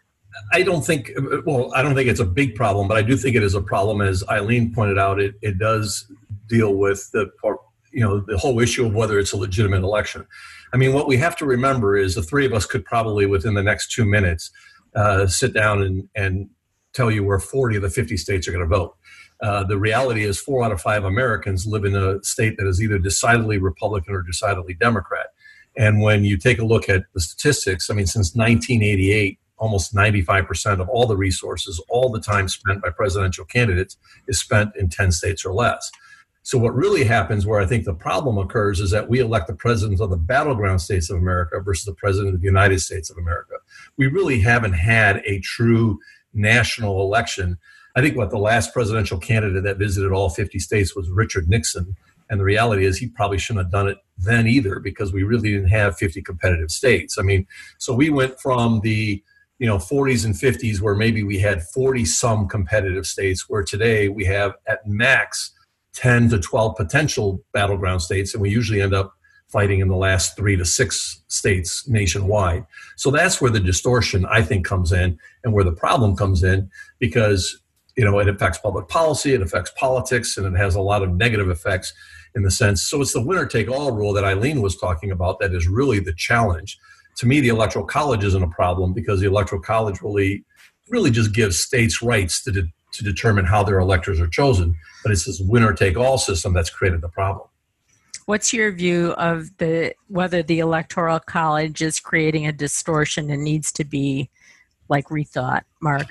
I 0.52 0.62
don't 0.62 0.85
think, 0.85 1.11
well, 1.45 1.73
I 1.75 1.83
don't 1.83 1.95
think 1.95 2.09
it's 2.09 2.21
a 2.21 2.25
big 2.25 2.54
problem, 2.54 2.87
but 2.87 2.97
I 2.97 3.02
do 3.02 3.16
think 3.16 3.35
it 3.35 3.42
is 3.42 3.54
a 3.54 3.62
problem. 3.62 4.00
As 4.00 4.23
Eileen 4.28 4.73
pointed 4.73 4.99
out, 4.99 5.21
it, 5.21 5.35
it 5.42 5.59
does 5.59 6.11
deal 6.47 6.75
with 6.75 7.11
the, 7.12 7.30
you 7.92 8.00
know, 8.00 8.21
the 8.21 8.38
whole 8.38 8.61
issue 8.61 8.87
of 8.87 8.95
whether 8.95 9.18
it's 9.18 9.33
a 9.33 9.37
legitimate 9.37 9.83
election. 9.83 10.26
I 10.73 10.76
mean, 10.76 10.92
what 10.92 11.09
we 11.09 11.16
have 11.16 11.37
to 11.37 11.47
remember 11.47 11.97
is 11.97 12.14
the 12.14 12.23
three 12.23 12.47
of 12.47 12.52
us 12.52 12.66
could 12.66 12.85
probably, 12.85 13.26
within 13.26 13.54
the 13.54 13.62
next 13.62 13.92
two 13.92 14.04
minutes, 14.04 14.50
uh, 14.95 15.26
sit 15.26 15.54
down 15.54 15.83
and, 15.83 16.09
and 16.14 16.50
tell 16.92 17.11
you 17.11 17.25
where 17.25 17.38
40 17.38 17.76
of 17.76 17.83
the 17.83 17.90
50 17.90 18.16
states 18.16 18.49
are 18.49 18.52
going 18.52 18.68
to 18.68 18.76
vote. 18.76 18.97
Uh, 19.40 19.62
the 19.64 19.78
reality 19.78 20.25
is, 20.25 20.40
four 20.40 20.64
out 20.64 20.73
of 20.73 20.80
five 20.80 21.04
Americans 21.04 21.66
live 21.66 21.85
in 21.85 21.95
a 21.95 22.23
state 22.25 22.57
that 22.59 22.66
is 22.66 22.83
either 22.83 22.99
decidedly 22.99 23.59
Republican 23.59 24.14
or 24.14 24.23
decidedly 24.23 24.75
Democrat. 24.75 25.28
And 25.76 26.00
when 26.00 26.25
you 26.25 26.37
take 26.37 26.59
a 26.59 26.64
look 26.64 26.88
at 26.88 27.04
the 27.14 27.21
statistics, 27.21 27.88
I 27.88 27.95
mean, 27.95 28.07
since 28.07 28.35
1988, 28.35 29.38
almost 29.59 29.95
95% 29.95 30.80
of 30.80 30.88
all 30.88 31.07
the 31.07 31.16
resources, 31.16 31.83
all 31.88 32.11
the 32.11 32.21
time 32.21 32.49
spent 32.49 32.83
by 32.83 32.90
presidential 32.90 33.45
candidates, 33.45 33.97
is 34.26 34.40
spent 34.40 34.71
in 34.76 34.88
10 34.88 35.12
states 35.12 35.45
or 35.45 35.52
less. 35.52 35.88
So, 36.49 36.57
what 36.57 36.75
really 36.75 37.05
happens, 37.05 37.45
where 37.45 37.61
I 37.61 37.67
think 37.67 37.85
the 37.85 37.93
problem 37.93 38.38
occurs, 38.38 38.81
is 38.81 38.90
that 38.93 39.11
we 39.11 39.21
elect 39.21 39.49
the 39.49 39.55
presidents 39.55 40.00
of 40.00 40.09
the 40.09 40.17
battleground 40.17 40.81
states 40.81 41.11
of 41.11 41.19
America 41.19 41.61
versus 41.61 41.85
the 41.85 41.93
president 41.93 42.35
of 42.35 42.40
the 42.40 42.47
United 42.47 42.81
States 42.81 43.11
of 43.11 43.19
America. 43.19 43.57
We 43.99 44.07
really 44.07 44.40
haven't 44.40 44.73
had 44.73 45.21
a 45.26 45.40
true 45.40 45.99
national 46.33 47.02
election. 47.02 47.59
I 47.97 48.00
think 48.00 48.17
what 48.17 48.31
the 48.31 48.38
last 48.38 48.73
presidential 48.73 49.19
candidate 49.19 49.62
that 49.64 49.76
visited 49.76 50.11
all 50.11 50.31
50 50.31 50.59
states 50.59 50.97
was 50.97 51.11
Richard 51.11 51.50
Nixon. 51.50 51.95
And 52.31 52.40
the 52.40 52.45
reality 52.45 52.87
is, 52.87 52.97
he 52.97 53.09
probably 53.09 53.37
shouldn't 53.37 53.67
have 53.67 53.71
done 53.71 53.88
it 53.88 53.99
then 54.17 54.47
either 54.47 54.81
because 54.81 55.12
we 55.12 55.25
really 55.25 55.50
didn't 55.50 55.69
have 55.69 55.99
50 55.99 56.23
competitive 56.23 56.71
states. 56.71 57.19
I 57.19 57.23
mean, 57.25 57.47
so 57.76 57.93
we 57.93 58.09
went 58.09 58.40
from 58.40 58.81
the 58.81 59.23
you 59.59 59.67
know 59.67 59.76
40s 59.76 60.25
and 60.25 60.35
50s 60.35 60.81
where 60.81 60.95
maybe 60.95 61.23
we 61.23 61.40
had 61.40 61.62
40 61.62 62.07
some 62.07 62.49
competitive 62.49 63.05
states 63.05 63.50
where 63.50 63.62
today 63.62 64.09
we 64.09 64.25
have 64.25 64.55
at 64.67 64.87
max 64.87 65.52
10 65.95 66.30
to 66.30 66.38
12 66.38 66.76
potential 66.76 67.42
battleground 67.52 68.02
states 68.02 68.35
and 68.35 68.42
we 68.42 68.50
usually 68.50 68.80
end 68.80 68.95
up 68.95 69.14
fighting 69.49 69.80
in 69.80 69.88
the 69.88 69.97
last 69.97 70.37
3 70.37 70.57
to 70.57 70.64
6 70.64 71.25
states 71.28 71.88
nationwide. 71.88 72.66
So 72.97 73.11
that's 73.11 73.40
where 73.40 73.50
the 73.50 73.61
distortion 73.61 74.26
i 74.26 74.42
think 74.42 74.66
comes 74.66 74.92
in 74.92 75.18
and 75.45 75.52
where 75.52 75.64
the 75.64 75.73
problem 75.73 76.16
comes 76.16 76.42
in 76.42 76.71
because 76.99 77.59
you 77.97 78.04
know 78.04 78.18
it 78.18 78.28
affects 78.28 78.59
public 78.59 78.88
policy 78.88 79.35
it 79.35 79.42
affects 79.42 79.73
politics 79.76 80.37
and 80.37 80.47
it 80.47 80.59
has 80.59 80.75
a 80.75 80.80
lot 80.80 81.02
of 81.02 81.11
negative 81.14 81.49
effects 81.50 81.92
in 82.35 82.42
the 82.42 82.50
sense 82.50 82.83
so 82.83 83.00
it's 83.00 83.12
the 83.12 83.21
winner 83.21 83.47
take 83.47 83.68
all 83.68 83.90
rule 83.92 84.12
that 84.12 84.25
eileen 84.25 84.62
was 84.62 84.76
talking 84.76 85.11
about 85.11 85.40
that 85.40 85.54
is 85.54 85.66
really 85.66 85.99
the 85.99 86.14
challenge. 86.14 86.78
To 87.18 87.26
me, 87.26 87.40
the 87.40 87.49
electoral 87.49 87.85
college 87.85 88.23
isn't 88.23 88.42
a 88.42 88.49
problem 88.49 88.92
because 88.92 89.21
the 89.21 89.26
electoral 89.26 89.61
college 89.61 90.00
really, 90.02 90.45
really 90.88 91.11
just 91.11 91.35
gives 91.35 91.59
states 91.59 92.00
rights 92.00 92.42
to, 92.45 92.52
de- 92.52 92.73
to 92.99 93.05
determine 93.05 93.45
how 93.45 93.62
their 93.62 93.78
electors 93.78 94.21
are 94.21 94.28
chosen. 94.28 94.76
But 95.02 95.12
it's 95.12 95.25
this 95.25 95.40
winner 95.40 95.73
take 95.73 95.97
all 95.97 96.19
system 96.19 96.52
that's 96.52 96.71
created 96.71 97.00
the 97.00 97.09
problem. 97.09 97.49
What's 98.26 98.52
your 98.52 98.71
view 98.73 99.12
of 99.12 99.57
the 99.57 99.95
whether 100.09 100.43
the 100.43 100.59
electoral 100.59 101.19
college 101.19 101.81
is 101.81 101.99
creating 101.99 102.47
a 102.47 102.52
distortion 102.52 103.31
and 103.31 103.43
needs 103.43 103.73
to 103.73 103.85
be 103.85 104.28
like 104.90 105.07
rethought, 105.09 105.62
Mark? 105.81 106.07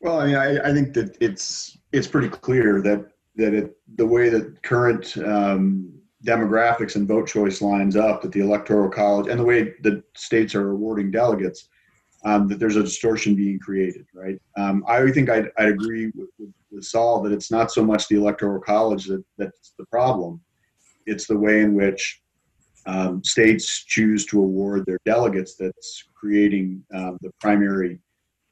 Well, 0.00 0.20
I 0.20 0.26
mean, 0.26 0.34
I, 0.34 0.70
I 0.70 0.72
think 0.72 0.94
that 0.94 1.16
it's 1.20 1.78
it's 1.92 2.08
pretty 2.08 2.28
clear 2.28 2.82
that 2.82 3.12
that 3.36 3.54
it 3.54 3.76
the 3.96 4.06
way 4.06 4.28
that 4.28 4.62
current 4.62 5.16
um, 5.18 5.92
demographics 6.26 6.96
and 6.96 7.06
vote 7.06 7.28
choice 7.28 7.62
lines 7.62 7.96
up 7.96 8.22
that 8.22 8.32
the 8.32 8.40
electoral 8.40 8.90
college 8.90 9.28
and 9.28 9.38
the 9.38 9.44
way 9.44 9.74
the 9.82 10.02
states 10.14 10.54
are 10.54 10.70
awarding 10.70 11.10
delegates 11.10 11.68
um, 12.24 12.48
that 12.48 12.58
there's 12.58 12.76
a 12.76 12.82
distortion 12.82 13.34
being 13.34 13.58
created 13.58 14.06
right? 14.14 14.40
Um, 14.56 14.84
i 14.88 15.10
think 15.10 15.30
I'd, 15.30 15.50
I'd 15.58 15.68
agree 15.68 16.06
with, 16.14 16.28
with, 16.38 16.52
with, 16.70 16.84
saul 16.84 17.22
that 17.22 17.32
it's 17.32 17.50
not 17.50 17.70
so 17.70 17.84
much 17.84 18.08
the 18.08 18.16
electoral 18.16 18.60
college 18.60 19.06
that, 19.06 19.24
that's 19.38 19.74
the 19.78 19.86
problem. 19.86 20.40
It's 21.06 21.26
the 21.26 21.38
way 21.38 21.62
in 21.62 21.74
which 21.74 22.20
um, 22.86 23.22
states 23.24 23.84
choose 23.84 24.26
to 24.26 24.38
award 24.38 24.84
their 24.86 24.98
delegates 25.04 25.56
that's 25.56 26.04
creating 26.14 26.82
um, 26.94 27.18
the 27.20 27.30
primary 27.40 28.00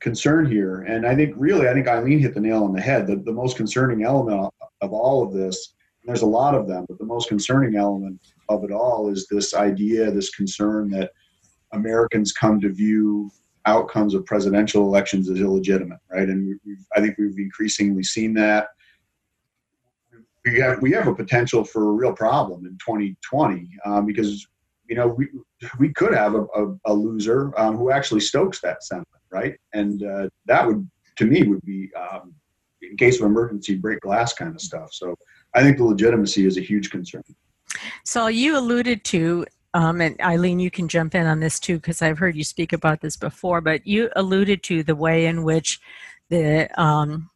concern 0.00 0.46
here. 0.46 0.82
And 0.82 1.06
i 1.06 1.14
think 1.14 1.34
really 1.36 1.68
i 1.68 1.74
think 1.74 1.88
eileen 1.88 2.20
hit 2.20 2.34
the 2.34 2.40
nail 2.40 2.64
on 2.64 2.72
the 2.72 2.80
head. 2.80 3.06
The, 3.06 3.16
the 3.16 3.32
most 3.32 3.56
concerning 3.56 4.04
element 4.04 4.52
of 4.80 4.92
all 4.92 5.22
of 5.22 5.32
this 5.32 5.74
there's 6.08 6.22
a 6.22 6.26
lot 6.26 6.54
of 6.54 6.66
them, 6.66 6.86
but 6.88 6.98
the 6.98 7.04
most 7.04 7.28
concerning 7.28 7.76
element 7.76 8.18
of 8.48 8.64
it 8.64 8.72
all 8.72 9.10
is 9.10 9.26
this 9.26 9.54
idea, 9.54 10.10
this 10.10 10.30
concern 10.30 10.88
that 10.90 11.12
Americans 11.72 12.32
come 12.32 12.58
to 12.62 12.72
view 12.72 13.30
outcomes 13.66 14.14
of 14.14 14.24
presidential 14.26 14.82
elections 14.82 15.28
is 15.28 15.40
illegitimate, 15.40 15.98
right? 16.10 16.28
And 16.28 16.58
I 16.96 17.00
think 17.00 17.18
we've 17.18 17.38
increasingly 17.38 18.02
seen 18.02 18.34
that. 18.34 18.68
We 20.44 20.60
have, 20.60 20.80
we 20.80 20.92
have 20.92 21.08
a 21.08 21.14
potential 21.14 21.64
for 21.64 21.88
a 21.88 21.92
real 21.92 22.12
problem 22.12 22.64
in 22.64 22.72
2020 22.78 23.68
um, 23.84 24.06
because 24.06 24.46
you 24.88 24.96
know 24.96 25.08
we 25.08 25.28
we 25.78 25.92
could 25.92 26.14
have 26.14 26.34
a, 26.34 26.44
a, 26.54 26.74
a 26.86 26.92
loser 26.94 27.52
um, 27.58 27.76
who 27.76 27.90
actually 27.90 28.20
stokes 28.20 28.60
that 28.62 28.82
sentiment, 28.82 29.22
right? 29.30 29.56
And 29.74 30.02
uh, 30.02 30.28
that 30.46 30.66
would 30.66 30.88
to 31.16 31.26
me 31.26 31.42
would 31.42 31.62
be 31.62 31.90
um, 31.94 32.34
in 32.80 32.96
case 32.96 33.20
of 33.20 33.26
emergency 33.26 33.74
break 33.74 34.00
glass 34.00 34.32
kind 34.32 34.54
of 34.54 34.60
stuff. 34.60 34.92
So 34.92 35.14
I 35.54 35.62
think 35.62 35.76
the 35.76 35.84
legitimacy 35.84 36.46
is 36.46 36.56
a 36.56 36.60
huge 36.60 36.90
concern. 36.90 37.22
So 38.04 38.28
you 38.28 38.56
alluded 38.56 39.04
to, 39.04 39.44
um, 39.78 40.00
and 40.00 40.20
Eileen, 40.20 40.58
you 40.58 40.72
can 40.72 40.88
jump 40.88 41.14
in 41.14 41.24
on 41.24 41.38
this 41.38 41.60
too 41.60 41.76
because 41.76 42.02
I've 42.02 42.18
heard 42.18 42.34
you 42.34 42.42
speak 42.42 42.72
about 42.72 43.00
this 43.00 43.16
before. 43.16 43.60
But 43.60 43.86
you 43.86 44.10
alluded 44.16 44.64
to 44.64 44.82
the 44.82 44.96
way 44.96 45.26
in 45.26 45.44
which 45.44 45.78
the 46.30 46.68
um, 46.80 47.30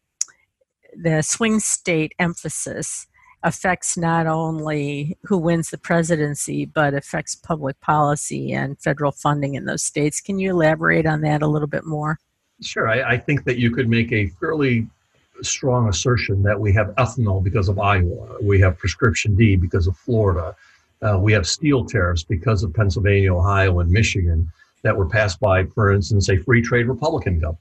the 0.96 1.22
swing 1.22 1.60
state 1.60 2.14
emphasis 2.18 3.06
affects 3.44 3.96
not 3.96 4.26
only 4.26 5.16
who 5.22 5.38
wins 5.38 5.70
the 5.70 5.78
presidency, 5.78 6.64
but 6.64 6.94
affects 6.94 7.36
public 7.36 7.80
policy 7.80 8.52
and 8.52 8.76
federal 8.80 9.12
funding 9.12 9.54
in 9.54 9.64
those 9.66 9.84
states. 9.84 10.20
Can 10.20 10.40
you 10.40 10.50
elaborate 10.50 11.06
on 11.06 11.20
that 11.20 11.42
a 11.42 11.46
little 11.46 11.68
bit 11.68 11.86
more? 11.86 12.18
Sure. 12.60 12.88
I, 12.88 13.12
I 13.12 13.18
think 13.18 13.44
that 13.44 13.58
you 13.58 13.70
could 13.70 13.88
make 13.88 14.10
a 14.10 14.26
fairly 14.40 14.88
strong 15.42 15.88
assertion 15.88 16.42
that 16.42 16.58
we 16.58 16.72
have 16.72 16.88
ethanol 16.96 17.42
because 17.42 17.68
of 17.68 17.78
Iowa, 17.78 18.36
we 18.42 18.60
have 18.60 18.78
prescription 18.78 19.36
D 19.36 19.54
because 19.54 19.86
of 19.86 19.96
Florida, 19.96 20.56
uh, 21.02 21.18
we 21.18 21.32
have 21.32 21.46
steel 21.46 21.84
tariffs 21.84 22.22
because 22.22 22.62
of 22.62 22.72
Pennsylvania, 22.72 23.34
Ohio, 23.34 23.80
and 23.80 23.90
Michigan 23.90 24.50
that 24.82 24.96
were 24.96 25.08
passed 25.08 25.40
by, 25.40 25.64
for 25.66 25.92
instance, 25.92 26.28
a 26.28 26.36
free 26.38 26.62
trade 26.62 26.86
Republican 26.86 27.38
governor. 27.38 27.58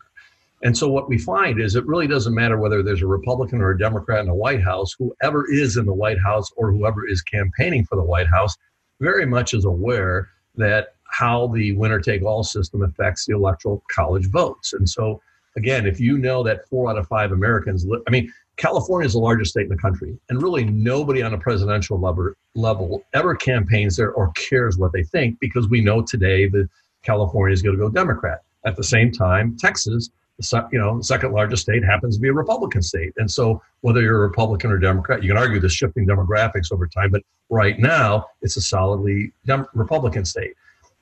And 0.64 0.78
so 0.78 0.90
what 0.90 1.10
we 1.10 1.18
find 1.18 1.60
is 1.60 1.76
it 1.76 1.86
really 1.88 2.08
doesn't 2.08 2.36
matter 2.36 2.58
whether 2.58 2.84
there's 2.84 3.02
a 3.02 3.08
Republican 3.08 3.62
or 3.62 3.72
a 3.72 3.78
Democrat 3.78 4.20
in 4.20 4.28
the 4.28 4.34
White 4.34 4.62
House, 4.62 4.96
whoever 4.98 5.52
is 5.52 5.78
in 5.78 5.86
the 5.86 5.94
White 5.94 6.20
House 6.20 6.52
or 6.56 6.72
whoever 6.72 7.08
is 7.08 7.22
campaigning 7.22 7.84
for 7.86 7.96
the 7.96 8.04
White 8.04 8.28
House 8.28 8.56
very 9.00 9.26
much 9.26 9.56
is 9.56 9.66
aware 9.66 10.30
that 10.56 10.96
how 11.06 11.48
the 11.48 11.74
winner 11.74 12.00
take 12.00 12.24
all 12.24 12.44
system 12.44 12.84
affects 12.84 13.26
the 13.26 13.34
electoral 13.34 13.84
college 13.90 14.28
votes. 14.28 14.74
And 14.74 14.88
so 14.88 15.20
again, 15.56 15.88
if 15.88 16.00
you 16.00 16.18
know 16.18 16.44
that 16.44 16.68
four 16.70 16.90
out 16.92 16.98
of 16.98 17.08
five 17.08 17.32
Americans, 17.32 17.86
I 18.08 18.12
mean, 18.12 18.32
California 18.62 19.08
is 19.08 19.14
the 19.14 19.20
largest 19.20 19.50
state 19.52 19.64
in 19.64 19.70
the 19.70 19.76
country, 19.76 20.16
and 20.30 20.40
really 20.40 20.64
nobody 20.64 21.24
on 21.24 21.34
a 21.34 21.38
presidential 21.38 22.00
level, 22.00 22.32
level 22.54 23.04
ever 23.16 23.34
campaigns 23.34 23.98
there 23.98 24.12
or 24.12 24.32
cares 24.34 24.78
what 24.78 24.94
they 24.94 25.02
think 25.02 25.40
because 25.40 25.68
we 25.68 25.82
know 25.82 26.04
today 26.04 26.48
that 26.48 26.70
California 27.02 27.52
is 27.52 27.64
going 27.64 27.76
to 27.76 27.82
go 27.82 27.90
Democrat. 27.90 28.44
At 28.64 28.76
the 28.76 28.84
same 28.84 29.12
time, 29.12 29.58
Texas, 29.58 30.12
you 30.72 30.78
know, 30.78 31.02
second 31.02 31.34
largest 31.34 31.64
state 31.64 31.84
happens 31.84 32.18
to 32.18 32.22
be 32.22 32.28
a 32.28 32.34
Republican 32.34 32.84
state, 32.84 33.14
and 33.18 33.30
so 33.30 33.60
whether 33.82 34.00
you're 34.00 34.24
a 34.24 34.28
Republican 34.28 34.70
or 34.70 34.78
Democrat, 34.78 35.24
you 35.24 35.30
can 35.30 35.38
argue 35.38 35.60
the 35.60 35.68
shifting 35.68 36.06
demographics 36.06 36.72
over 36.72 36.86
time, 36.86 37.10
but 37.10 37.24
right 37.50 37.80
now 37.80 38.28
it's 38.44 38.58
a 38.58 38.62
solidly 38.62 39.32
Dem- 39.44 39.66
Republican 39.74 40.24
state. 40.24 40.54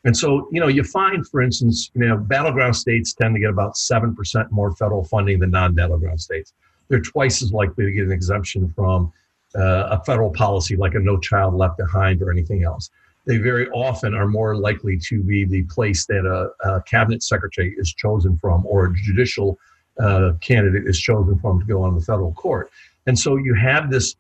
And 0.06 0.16
so, 0.16 0.48
you 0.50 0.62
know, 0.62 0.70
you 0.70 0.86
find, 0.86 1.28
for 1.28 1.42
instance, 1.42 1.92
you 1.94 2.08
know, 2.08 2.16
battleground 2.16 2.78
states 2.78 3.14
tend 3.14 3.36
to 3.36 3.42
get 3.42 3.50
about 3.50 3.74
7% 3.76 4.50
more 4.50 4.72
federal 4.78 5.04
funding 5.04 5.40
than 5.40 5.52
non 5.52 5.76
battleground 5.76 6.22
states. 6.22 6.54
They're 6.90 7.02
twice 7.02 7.42
as 7.42 7.54
likely 7.54 7.86
to 7.86 7.92
get 7.92 8.06
an 8.06 8.12
exemption 8.12 8.74
from 8.76 9.14
uh, 9.56 9.98
a 9.98 10.04
federal 10.04 10.32
policy 10.32 10.76
like 10.76 10.96
a 10.96 11.00
No 11.00 11.18
Child 11.18 11.56
Left 11.56 11.78
Behind 11.78 12.22
or 12.22 12.32
anything 12.32 12.64
else. 12.64 12.90
They 13.26 13.38
very 13.38 13.70
often 13.70 14.14
are 14.14 14.28
more 14.28 14.56
likely 14.56 14.98
to 15.06 15.22
be 15.22 15.46
the 15.46 15.64
place 15.64 16.06
that 16.08 16.26
a, 16.26 16.68
a 16.68 16.82
cabinet 16.84 17.24
secretary 17.24 17.76
is 17.78 17.94
chosen 17.94 18.38
from 18.38 18.66
or 18.66 18.86
a 18.86 18.94
judicial 18.94 19.58
uh, 20.00 20.34
candidate 20.42 20.88
is 20.88 21.00
chosen 21.00 21.38
from 21.40 21.60
to 21.60 21.66
go 21.66 21.84
on 21.84 21.96
the 21.96 22.02
federal 22.02 22.34
court. 22.34 22.72
And 23.06 23.18
so 23.18 23.38
you 23.38 23.54
have 23.54 23.92
this 23.92 24.16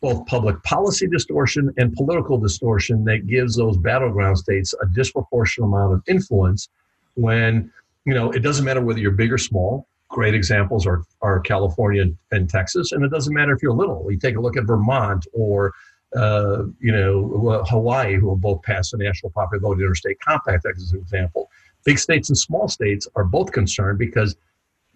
both 0.00 0.24
public 0.26 0.62
policy 0.62 1.08
distortion 1.08 1.72
and 1.76 1.92
political 1.92 2.38
distortion 2.38 3.04
that 3.04 3.26
gives 3.26 3.56
those 3.56 3.76
battleground 3.76 4.38
states 4.38 4.74
a 4.80 4.86
disproportionate 4.94 5.66
amount 5.66 5.92
of 5.92 6.02
influence 6.06 6.68
when 7.14 7.70
you 8.04 8.14
know 8.14 8.30
it 8.30 8.40
doesn't 8.40 8.64
matter 8.64 8.80
whether 8.80 9.00
you're 9.00 9.10
big 9.10 9.32
or 9.32 9.38
small 9.38 9.86
great 10.18 10.34
examples 10.34 10.84
are, 10.84 11.04
are 11.22 11.38
california 11.38 12.04
and 12.32 12.50
texas 12.50 12.90
and 12.90 13.04
it 13.04 13.10
doesn't 13.10 13.34
matter 13.34 13.52
if 13.52 13.62
you're 13.62 13.72
little. 13.72 14.10
You 14.10 14.18
take 14.18 14.34
a 14.34 14.40
look 14.40 14.56
at 14.56 14.64
vermont 14.64 15.24
or 15.32 15.72
uh, 16.16 16.64
you 16.80 16.90
know 16.90 17.62
hawaii 17.68 18.16
who 18.16 18.30
have 18.30 18.40
both 18.40 18.60
passed 18.62 18.90
the 18.90 18.98
national 18.98 19.30
popular 19.30 19.60
vote 19.60 19.78
interstate 19.78 20.18
compact 20.18 20.66
as 20.66 20.90
an 20.92 20.98
example. 20.98 21.48
Big 21.84 22.00
states 22.00 22.30
and 22.30 22.36
small 22.36 22.66
states 22.66 23.06
are 23.14 23.22
both 23.22 23.52
concerned 23.52 23.96
because 23.98 24.34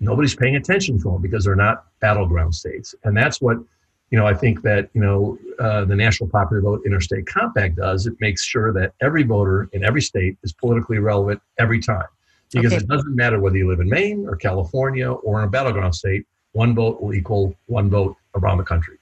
nobody's 0.01 0.35
paying 0.35 0.57
attention 0.57 0.99
to 0.99 1.13
them 1.13 1.23
because 1.23 1.45
they're 1.45 1.55
not 1.55 1.85
battleground 2.01 2.53
states. 2.53 2.93
And 3.05 3.17
that's 3.17 3.41
what 3.41 3.59
you 4.11 4.19
know, 4.19 4.27
I 4.27 4.35
think 4.35 4.61
that 4.63 4.91
you 4.93 5.01
know 5.01 5.39
uh, 5.61 5.85
the 5.85 5.97
National 5.97 6.29
Popular 6.29 6.61
Vote 6.63 6.83
Interstate 6.85 7.27
Compact 7.27 7.77
does. 7.77 8.07
It 8.07 8.15
makes 8.21 8.43
sure 8.45 8.73
that 8.73 8.93
every 9.01 9.23
voter 9.23 9.69
in 9.73 9.85
every 9.85 10.03
state 10.03 10.37
is 10.43 10.53
politically 10.53 10.99
relevant 10.99 11.41
every 11.59 11.81
time, 11.81 12.11
because 12.53 12.73
okay. 12.73 12.83
it 12.83 12.89
doesn't 12.89 13.15
matter 13.15 13.41
whether 13.41 13.57
you 13.57 13.69
live 13.69 13.81
in 13.81 13.89
Maine 13.89 14.27
or 14.29 14.37
California 14.37 15.11
or 15.11 15.41
in 15.41 15.45
a 15.45 15.51
battleground 15.51 15.95
state. 15.95 16.27
One 16.53 16.75
vote 16.75 17.01
will 17.01 17.15
equal 17.15 17.55
one 17.67 17.89
vote 17.89 18.17
around 18.35 18.59
the 18.59 18.65
country. 18.65 18.99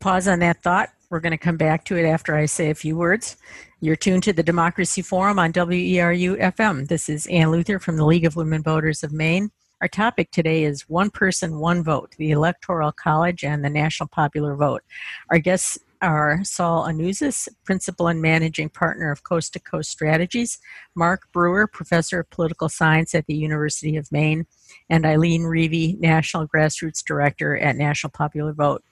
Pause 0.00 0.28
on 0.28 0.38
that 0.40 0.62
thought. 0.62 0.90
We're 1.10 1.20
going 1.20 1.32
to 1.32 1.38
come 1.38 1.56
back 1.56 1.84
to 1.86 1.96
it 1.96 2.04
after 2.04 2.34
I 2.34 2.46
say 2.46 2.70
a 2.70 2.74
few 2.74 2.96
words. 2.96 3.36
You're 3.80 3.96
tuned 3.96 4.22
to 4.24 4.32
the 4.32 4.42
Democracy 4.42 5.02
Forum 5.02 5.38
on 5.38 5.52
WERU 5.52 6.40
FM. 6.40 6.88
This 6.88 7.08
is 7.08 7.26
Ann 7.26 7.50
Luther 7.50 7.78
from 7.78 7.96
the 7.96 8.04
League 8.04 8.24
of 8.24 8.34
Women 8.34 8.62
Voters 8.62 9.04
of 9.04 9.12
Maine. 9.12 9.50
Our 9.82 9.88
topic 9.88 10.30
today 10.30 10.64
is 10.64 10.88
One 10.88 11.10
Person, 11.10 11.58
One 11.58 11.84
Vote, 11.84 12.14
the 12.16 12.30
Electoral 12.30 12.92
College 12.92 13.44
and 13.44 13.62
the 13.62 13.68
National 13.68 14.08
Popular 14.08 14.56
Vote. 14.56 14.82
Our 15.30 15.38
guests 15.38 15.78
are 16.02 16.44
Saul 16.44 16.86
Anuzis, 16.86 17.48
Principal 17.64 18.08
and 18.08 18.20
Managing 18.20 18.68
Partner 18.68 19.10
of 19.10 19.24
Coast 19.24 19.52
to 19.52 19.60
Coast 19.60 19.90
Strategies, 19.90 20.58
Mark 20.94 21.30
Brewer, 21.32 21.66
Professor 21.66 22.20
of 22.20 22.30
Political 22.30 22.68
Science 22.68 23.14
at 23.14 23.26
the 23.26 23.34
University 23.34 23.96
of 23.96 24.10
Maine, 24.12 24.46
and 24.90 25.06
Eileen 25.06 25.42
Reavey, 25.42 25.98
National 25.98 26.46
Grassroots 26.46 27.04
Director 27.04 27.56
at 27.56 27.76
National 27.76 28.10
Popular 28.10 28.52
Vote. 28.52 28.82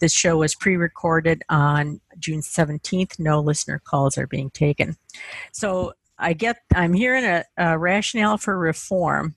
This 0.00 0.12
show 0.12 0.38
was 0.38 0.54
pre 0.54 0.76
recorded 0.76 1.42
on 1.48 2.00
June 2.18 2.40
17th. 2.40 3.18
No 3.18 3.40
listener 3.40 3.80
calls 3.84 4.18
are 4.18 4.26
being 4.26 4.50
taken. 4.50 4.96
So 5.52 5.92
I 6.18 6.32
get, 6.32 6.58
I'm 6.74 6.92
hearing 6.92 7.24
a, 7.24 7.44
a 7.56 7.78
rationale 7.78 8.38
for 8.38 8.58
reform 8.58 9.36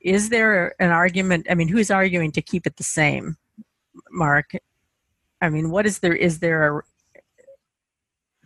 is 0.00 0.30
there 0.30 0.74
an 0.80 0.90
argument 0.90 1.46
i 1.50 1.54
mean 1.54 1.68
who's 1.68 1.90
arguing 1.90 2.32
to 2.32 2.40
keep 2.40 2.66
it 2.66 2.76
the 2.76 2.82
same 2.82 3.36
mark 4.10 4.52
i 5.40 5.48
mean 5.48 5.70
what 5.70 5.86
is 5.86 5.98
there 6.00 6.14
is 6.14 6.38
there 6.38 6.78
a 6.78 6.82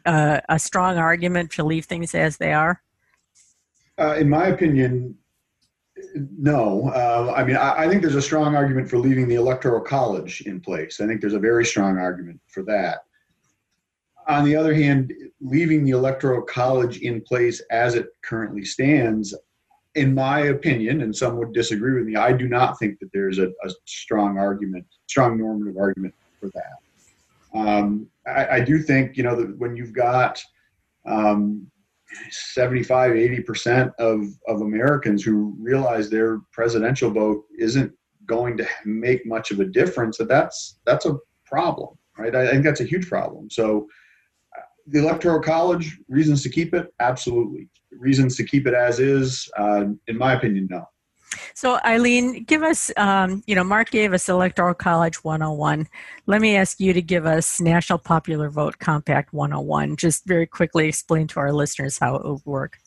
uh, 0.06 0.40
a 0.48 0.58
strong 0.58 0.98
argument 0.98 1.50
to 1.50 1.64
leave 1.64 1.86
things 1.86 2.14
as 2.14 2.36
they 2.36 2.52
are? 2.52 2.82
Uh, 3.98 4.16
in 4.18 4.28
my 4.28 4.48
opinion 4.48 5.16
no. 6.14 6.90
Uh, 6.94 7.32
i 7.36 7.44
mean 7.44 7.56
I, 7.56 7.84
I, 7.84 7.88
think 7.88 8.02
there's 8.02 8.14
a 8.14 8.22
strong 8.22 8.54
argument 8.56 8.90
for 8.90 8.98
leaving 8.98 9.28
the 9.28 9.36
electoral 9.36 9.80
college 9.80 10.42
in 10.42 10.60
place. 10.60 11.00
I 11.00 11.06
think 11.06 11.20
there's 11.20 11.34
a 11.34 11.38
very 11.38 11.64
strong 11.64 11.98
argument 11.98 12.40
for 12.48 12.62
that. 12.64 13.04
On 14.26 14.44
the 14.44 14.56
other 14.56 14.74
hand 14.74 15.12
leaving 15.40 15.84
the 15.84 15.92
electoral 15.92 16.42
college 16.42 16.98
in 16.98 17.20
place 17.20 17.60
as 17.70 17.94
it 17.94 18.08
currently 18.22 18.64
stands 18.64 19.34
in 19.94 20.12
my 20.12 20.40
opinion, 20.40 21.02
and 21.02 21.14
some 21.14 21.36
would 21.36 21.52
disagree 21.52 21.94
with 21.94 22.04
me, 22.04 22.16
I 22.16 22.32
do 22.32 22.48
not 22.48 22.78
think 22.78 22.98
that 22.98 23.12
there's 23.12 23.38
a, 23.38 23.46
a 23.46 23.70
strong 23.84 24.38
argument, 24.38 24.84
strong 25.06 25.38
normative 25.38 25.76
argument 25.76 26.14
for 26.40 26.50
that. 26.54 26.83
Um, 27.54 28.08
I, 28.26 28.46
I, 28.48 28.60
do 28.60 28.80
think, 28.80 29.16
you 29.16 29.22
know, 29.22 29.36
that 29.36 29.56
when 29.58 29.76
you've 29.76 29.92
got 29.92 30.42
um, 31.06 31.70
75, 32.30 33.12
80% 33.12 33.92
of, 33.98 34.24
of 34.48 34.62
Americans 34.62 35.22
who 35.22 35.54
realize 35.58 36.10
their 36.10 36.40
presidential 36.52 37.10
vote 37.10 37.44
isn't 37.58 37.92
going 38.26 38.56
to 38.56 38.66
make 38.84 39.24
much 39.26 39.50
of 39.50 39.60
a 39.60 39.64
difference, 39.64 40.18
that 40.18 40.28
that's, 40.28 40.78
that's 40.84 41.06
a 41.06 41.16
problem, 41.46 41.96
right? 42.18 42.34
I, 42.34 42.50
think 42.50 42.64
that's 42.64 42.80
a 42.80 42.84
huge 42.84 43.08
problem. 43.08 43.48
So 43.50 43.86
uh, 44.56 44.62
the 44.88 44.98
Electoral 44.98 45.40
College, 45.40 45.98
reasons 46.08 46.42
to 46.42 46.48
keep 46.48 46.74
it? 46.74 46.92
Absolutely 47.00 47.68
reasons 47.98 48.36
to 48.36 48.44
keep 48.44 48.66
it 48.66 48.74
as 48.74 49.00
is? 49.00 49.48
Uh, 49.56 49.86
in 50.06 50.18
my 50.18 50.34
opinion, 50.34 50.68
no. 50.70 50.84
So, 51.54 51.78
Eileen, 51.84 52.44
give 52.44 52.62
us, 52.62 52.90
um, 52.96 53.42
you 53.46 53.54
know, 53.54 53.64
Mark 53.64 53.90
gave 53.90 54.12
us 54.12 54.28
Electoral 54.28 54.74
College 54.74 55.22
101. 55.24 55.88
Let 56.26 56.40
me 56.40 56.56
ask 56.56 56.80
you 56.80 56.92
to 56.92 57.02
give 57.02 57.26
us 57.26 57.60
National 57.60 57.98
Popular 57.98 58.50
Vote 58.50 58.78
Compact 58.78 59.32
101. 59.32 59.96
Just 59.96 60.26
very 60.26 60.46
quickly 60.46 60.88
explain 60.88 61.26
to 61.28 61.40
our 61.40 61.52
listeners 61.52 61.98
how 61.98 62.16
it 62.16 62.24
would 62.24 62.44
work. 62.44 62.78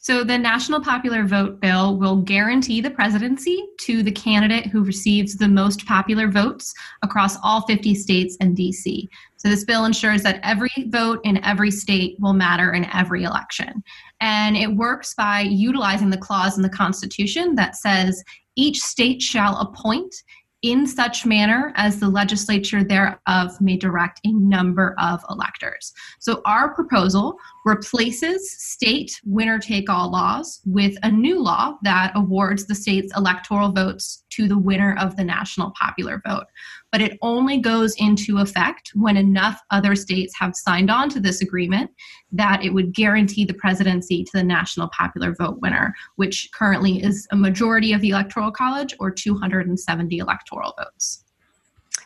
So, 0.00 0.22
the 0.22 0.38
National 0.38 0.80
Popular 0.80 1.24
Vote 1.24 1.60
Bill 1.60 1.96
will 1.98 2.22
guarantee 2.22 2.80
the 2.80 2.90
presidency 2.90 3.66
to 3.80 4.04
the 4.04 4.12
candidate 4.12 4.66
who 4.66 4.84
receives 4.84 5.36
the 5.36 5.48
most 5.48 5.84
popular 5.86 6.28
votes 6.28 6.72
across 7.02 7.36
all 7.42 7.62
50 7.62 7.96
states 7.96 8.36
and 8.40 8.56
DC. 8.56 9.08
So, 9.38 9.48
this 9.48 9.64
bill 9.64 9.86
ensures 9.86 10.22
that 10.22 10.38
every 10.44 10.70
vote 10.86 11.20
in 11.24 11.44
every 11.44 11.72
state 11.72 12.16
will 12.20 12.32
matter 12.32 12.72
in 12.74 12.84
every 12.94 13.24
election. 13.24 13.82
And 14.20 14.56
it 14.56 14.70
works 14.70 15.14
by 15.14 15.40
utilizing 15.40 16.10
the 16.10 16.16
clause 16.16 16.56
in 16.56 16.62
the 16.62 16.68
Constitution 16.68 17.56
that 17.56 17.74
says 17.74 18.22
each 18.54 18.78
state 18.78 19.20
shall 19.20 19.58
appoint 19.58 20.14
in 20.62 20.86
such 20.86 21.24
manner 21.24 21.72
as 21.76 22.00
the 22.00 22.08
legislature 22.08 22.82
thereof 22.82 23.60
may 23.60 23.76
direct 23.76 24.20
a 24.24 24.32
number 24.32 24.94
of 25.00 25.24
electors. 25.30 25.92
So, 26.18 26.40
our 26.44 26.74
proposal 26.74 27.36
replaces 27.68 28.50
state 28.50 29.20
winner 29.24 29.58
take 29.58 29.90
all 29.90 30.10
laws 30.10 30.60
with 30.64 30.96
a 31.02 31.10
new 31.10 31.40
law 31.40 31.76
that 31.82 32.12
awards 32.14 32.66
the 32.66 32.74
state's 32.74 33.14
electoral 33.16 33.70
votes 33.70 34.24
to 34.30 34.48
the 34.48 34.58
winner 34.58 34.96
of 34.98 35.16
the 35.16 35.24
national 35.24 35.72
popular 35.78 36.22
vote 36.26 36.46
but 36.90 37.02
it 37.02 37.18
only 37.22 37.58
goes 37.58 37.94
into 37.98 38.38
effect 38.38 38.92
when 38.94 39.16
enough 39.16 39.60
other 39.70 39.94
states 39.94 40.34
have 40.38 40.54
signed 40.54 40.90
on 40.90 41.08
to 41.10 41.20
this 41.20 41.42
agreement 41.42 41.90
that 42.32 42.64
it 42.64 42.70
would 42.70 42.94
guarantee 42.94 43.44
the 43.44 43.54
presidency 43.54 44.24
to 44.24 44.30
the 44.32 44.42
national 44.42 44.88
popular 44.88 45.34
vote 45.34 45.60
winner, 45.60 45.94
which 46.16 46.48
currently 46.52 47.02
is 47.02 47.26
a 47.30 47.36
majority 47.36 47.92
of 47.92 48.00
the 48.00 48.10
Electoral 48.10 48.50
College 48.50 48.94
or 48.98 49.10
270 49.10 50.18
electoral 50.18 50.74
votes. 50.78 51.24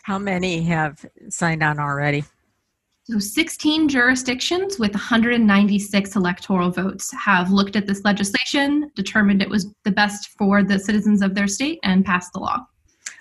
How 0.02 0.18
many 0.18 0.62
have 0.62 1.04
signed 1.28 1.62
on 1.62 1.78
already? 1.78 2.24
So, 3.12 3.18
16 3.18 3.90
jurisdictions 3.90 4.78
with 4.78 4.94
196 4.94 6.16
electoral 6.16 6.70
votes 6.70 7.12
have 7.12 7.50
looked 7.50 7.76
at 7.76 7.86
this 7.86 8.02
legislation, 8.06 8.90
determined 8.96 9.42
it 9.42 9.50
was 9.50 9.66
the 9.84 9.90
best 9.90 10.30
for 10.38 10.62
the 10.62 10.78
citizens 10.78 11.20
of 11.20 11.34
their 11.34 11.46
state, 11.46 11.78
and 11.82 12.06
passed 12.06 12.32
the 12.32 12.38
law. 12.38 12.64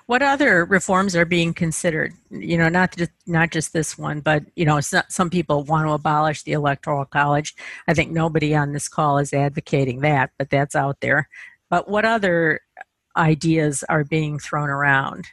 What 0.05 0.21
other 0.21 0.63
reforms 0.63 1.13
are 1.13 1.25
being 1.25 1.53
considered? 1.53 2.13
You 2.29 2.57
know, 2.57 2.69
not 2.69 2.95
just 2.95 3.11
not 3.27 3.51
just 3.51 3.73
this 3.73 3.97
one, 3.97 4.21
but 4.21 4.43
you 4.55 4.63
know, 4.63 4.79
some 4.79 5.29
people 5.29 5.65
want 5.65 5.85
to 5.89 5.91
abolish 5.91 6.43
the 6.43 6.53
electoral 6.53 7.03
college. 7.03 7.53
I 7.89 7.93
think 7.93 8.11
nobody 8.11 8.55
on 8.55 8.71
this 8.71 8.87
call 8.87 9.17
is 9.17 9.33
advocating 9.33 9.99
that, 10.01 10.31
but 10.37 10.49
that's 10.49 10.73
out 10.73 11.01
there. 11.01 11.27
But 11.69 11.89
what 11.89 12.05
other 12.05 12.61
ideas 13.17 13.83
are 13.89 14.05
being 14.05 14.39
thrown 14.39 14.69
around? 14.69 15.27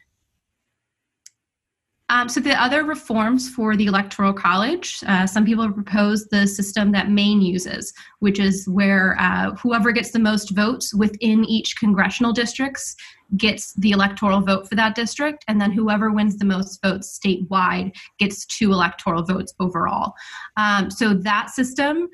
Um, 2.11 2.29
so 2.29 2.40
the 2.40 2.61
other 2.61 2.85
reforms 2.85 3.51
for 3.51 3.77
the 3.77 3.87
electoral 3.87 4.33
college, 4.33 5.03
uh, 5.07 5.27
some 5.27 5.44
people 5.44 5.71
propose 5.71 6.27
the 6.27 6.47
system 6.47 6.90
that 6.92 7.11
Maine 7.11 7.42
uses, 7.42 7.92
which 8.21 8.38
is 8.38 8.66
where 8.66 9.14
uh, 9.21 9.55
whoever 9.57 9.92
gets 9.92 10.11
the 10.11 10.18
most 10.18 10.51
votes 10.51 10.94
within 10.94 11.44
each 11.44 11.77
congressional 11.77 12.33
districts 12.33 12.97
gets 13.37 13.75
the 13.75 13.90
electoral 13.90 14.40
vote 14.40 14.66
for 14.66 14.75
that 14.75 14.94
district, 14.94 15.44
and 15.49 15.61
then 15.61 15.71
whoever 15.71 16.11
wins 16.11 16.38
the 16.38 16.47
most 16.47 16.81
votes 16.83 17.18
statewide 17.23 17.94
gets 18.18 18.47
two 18.47 18.73
electoral 18.73 19.23
votes 19.23 19.53
overall. 19.61 20.14
Um, 20.57 20.90
so 20.90 21.12
that 21.12 21.51
system 21.51 22.09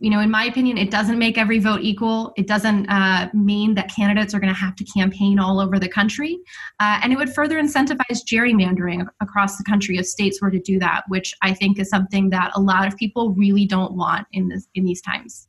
you 0.00 0.08
know, 0.08 0.20
in 0.20 0.30
my 0.30 0.44
opinion, 0.44 0.78
it 0.78 0.90
doesn't 0.90 1.18
make 1.18 1.36
every 1.36 1.58
vote 1.58 1.80
equal. 1.82 2.32
It 2.36 2.46
doesn't 2.46 2.86
uh, 2.88 3.28
mean 3.34 3.74
that 3.74 3.94
candidates 3.94 4.32
are 4.32 4.40
going 4.40 4.52
to 4.52 4.58
have 4.58 4.74
to 4.76 4.84
campaign 4.84 5.38
all 5.38 5.60
over 5.60 5.78
the 5.78 5.88
country. 5.88 6.38
Uh, 6.80 7.00
and 7.02 7.12
it 7.12 7.16
would 7.16 7.34
further 7.34 7.60
incentivize 7.60 8.24
gerrymandering 8.24 9.06
across 9.20 9.58
the 9.58 9.64
country 9.64 9.98
if 9.98 10.06
states 10.06 10.40
were 10.40 10.50
to 10.50 10.58
do 10.58 10.78
that, 10.78 11.02
which 11.08 11.34
I 11.42 11.52
think 11.52 11.78
is 11.78 11.90
something 11.90 12.30
that 12.30 12.50
a 12.54 12.60
lot 12.60 12.88
of 12.88 12.96
people 12.96 13.32
really 13.32 13.66
don't 13.66 13.92
want 13.92 14.26
in, 14.32 14.48
this, 14.48 14.66
in 14.74 14.86
these 14.86 15.02
times. 15.02 15.48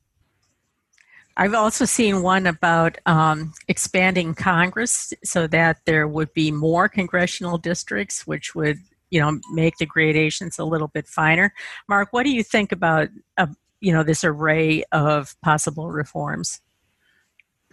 I've 1.38 1.54
also 1.54 1.86
seen 1.86 2.22
one 2.22 2.46
about 2.46 2.98
um, 3.06 3.54
expanding 3.70 4.36
Congress 4.36 5.14
so 5.24 5.48
that 5.48 5.78
there 5.86 6.10
would 6.10 6.34
be 6.34 6.52
more 6.52 6.90
congressional 6.90 7.58
districts, 7.58 8.28
which 8.28 8.54
would 8.54 8.80
you 9.12 9.20
know 9.20 9.40
make 9.52 9.78
the 9.78 9.86
gradations 9.86 10.60
a 10.60 10.66
little 10.66 10.88
bit 10.88 11.08
finer. 11.08 11.54
Mark, 11.88 12.10
what 12.12 12.24
do 12.24 12.32
you 12.32 12.44
think 12.44 12.72
about 12.72 13.10
uh, 13.38 13.48
you 13.82 13.92
know 13.92 14.04
this 14.04 14.24
array 14.24 14.84
of 14.92 15.36
possible 15.42 15.92
reforms? 15.92 16.62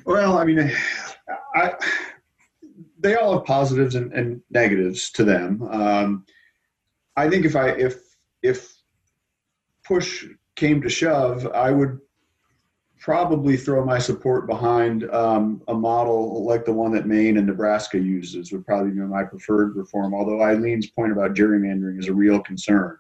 Well, 0.04 0.38
I 0.38 0.44
mean, 0.44 0.72
I, 1.54 1.74
they 2.98 3.14
all 3.14 3.34
have 3.34 3.44
positives 3.44 3.94
and, 3.94 4.12
and 4.12 4.40
negatives 4.50 5.10
to 5.12 5.24
them. 5.24 5.62
Um, 5.70 6.24
I 7.16 7.28
think 7.28 7.44
if 7.44 7.54
I 7.54 7.70
if 7.70 8.00
if 8.42 8.74
push 9.84 10.26
came 10.56 10.80
to 10.82 10.88
shove, 10.88 11.46
I 11.54 11.70
would 11.70 12.00
probably 13.00 13.56
throw 13.56 13.84
my 13.84 13.98
support 13.98 14.46
behind 14.46 15.08
um, 15.10 15.62
a 15.68 15.74
model 15.74 16.44
like 16.44 16.64
the 16.64 16.72
one 16.72 16.90
that 16.92 17.06
Maine 17.06 17.36
and 17.36 17.46
Nebraska 17.46 17.98
uses. 17.98 18.50
Would 18.50 18.66
probably 18.66 18.90
be 18.92 19.00
my 19.00 19.24
preferred 19.24 19.76
reform. 19.76 20.14
Although 20.14 20.42
Eileen's 20.42 20.90
point 20.90 21.12
about 21.12 21.34
gerrymandering 21.34 21.98
is 21.98 22.08
a 22.08 22.14
real 22.14 22.40
concern. 22.40 22.98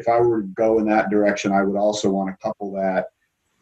If 0.00 0.08
I 0.08 0.18
were 0.18 0.40
to 0.40 0.48
go 0.48 0.78
in 0.78 0.86
that 0.86 1.10
direction, 1.10 1.52
I 1.52 1.62
would 1.62 1.76
also 1.76 2.10
want 2.10 2.30
to 2.30 2.42
couple 2.42 2.72
that 2.72 3.08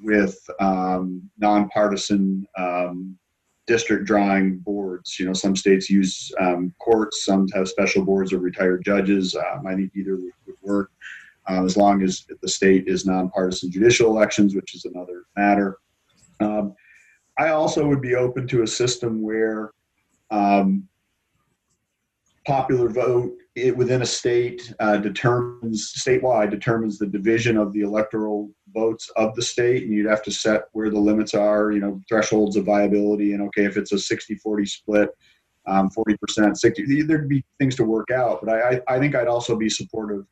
with 0.01 0.39
um, 0.61 1.29
nonpartisan 1.37 2.47
um, 2.57 3.19
district 3.67 4.05
drawing 4.05 4.59
boards. 4.59 5.19
You 5.19 5.27
know, 5.27 5.33
some 5.33 5.57
states 5.57 5.91
use 5.91 6.31
um, 6.41 6.73
courts, 6.79 7.25
some 7.25 7.49
have 7.49 7.69
special 7.69 8.05
boards 8.05 8.33
of 8.33 8.43
retired 8.43 8.85
judges. 8.85 9.35
Um, 9.35 9.67
I 9.67 9.75
think 9.75 9.91
either 9.97 10.15
would, 10.15 10.33
would 10.47 10.57
work 10.63 10.93
uh, 11.49 11.65
as 11.65 11.77
long 11.77 12.03
as 12.03 12.25
the 12.41 12.49
state 12.49 12.87
is 12.87 13.05
nonpartisan 13.05 13.73
judicial 13.73 14.09
elections, 14.09 14.55
which 14.55 14.77
is 14.77 14.85
another 14.85 15.25
matter. 15.37 15.79
Um, 16.39 16.77
I 17.37 17.49
also 17.49 17.85
would 17.85 18.01
be 18.01 18.15
open 18.15 18.47
to 18.47 18.63
a 18.63 18.67
system 18.67 19.23
where 19.23 19.73
um, 20.31 20.89
popular 22.47 22.89
vote 22.89 23.33
it, 23.63 23.77
within 23.77 24.03
a 24.03 24.07
state 24.07 24.73
uh, 24.81 24.97
determines 24.97 25.93
statewide 25.99 26.51
determines 26.51 26.99
the 26.99 27.07
division 27.07 27.57
of 27.57 27.73
the 27.73 27.81
electoral 27.81 28.51
votes 28.75 29.11
of 29.17 29.35
the 29.35 29.43
state 29.43 29.85
and 29.85 29.93
you'd 29.93 30.09
have 30.09 30.23
to 30.23 30.31
set 30.31 30.63
where 30.73 30.91
the 30.91 30.99
limits 30.99 31.35
are 31.35 31.73
you 31.73 31.81
know 31.81 32.01
thresholds 32.09 32.57
of 32.57 32.65
viability 32.65 33.33
and 33.33 33.43
okay 33.43 33.65
if 33.65 33.77
it's 33.77 33.93
a 33.93 33.99
60 33.99 34.37
40 34.37 34.67
split 34.67 35.11
um, 35.67 35.91
40% 35.91 36.57
60 36.57 37.03
there'd 37.03 37.29
be 37.29 37.45
things 37.59 37.77
to 37.77 37.85
work 37.85 38.11
out 38.11 38.41
but 38.43 38.53
I, 38.53 38.71
I, 38.89 38.97
I 38.97 38.99
think 38.99 39.15
i'd 39.15 39.29
also 39.29 39.57
be 39.57 39.69
supportive 39.69 40.25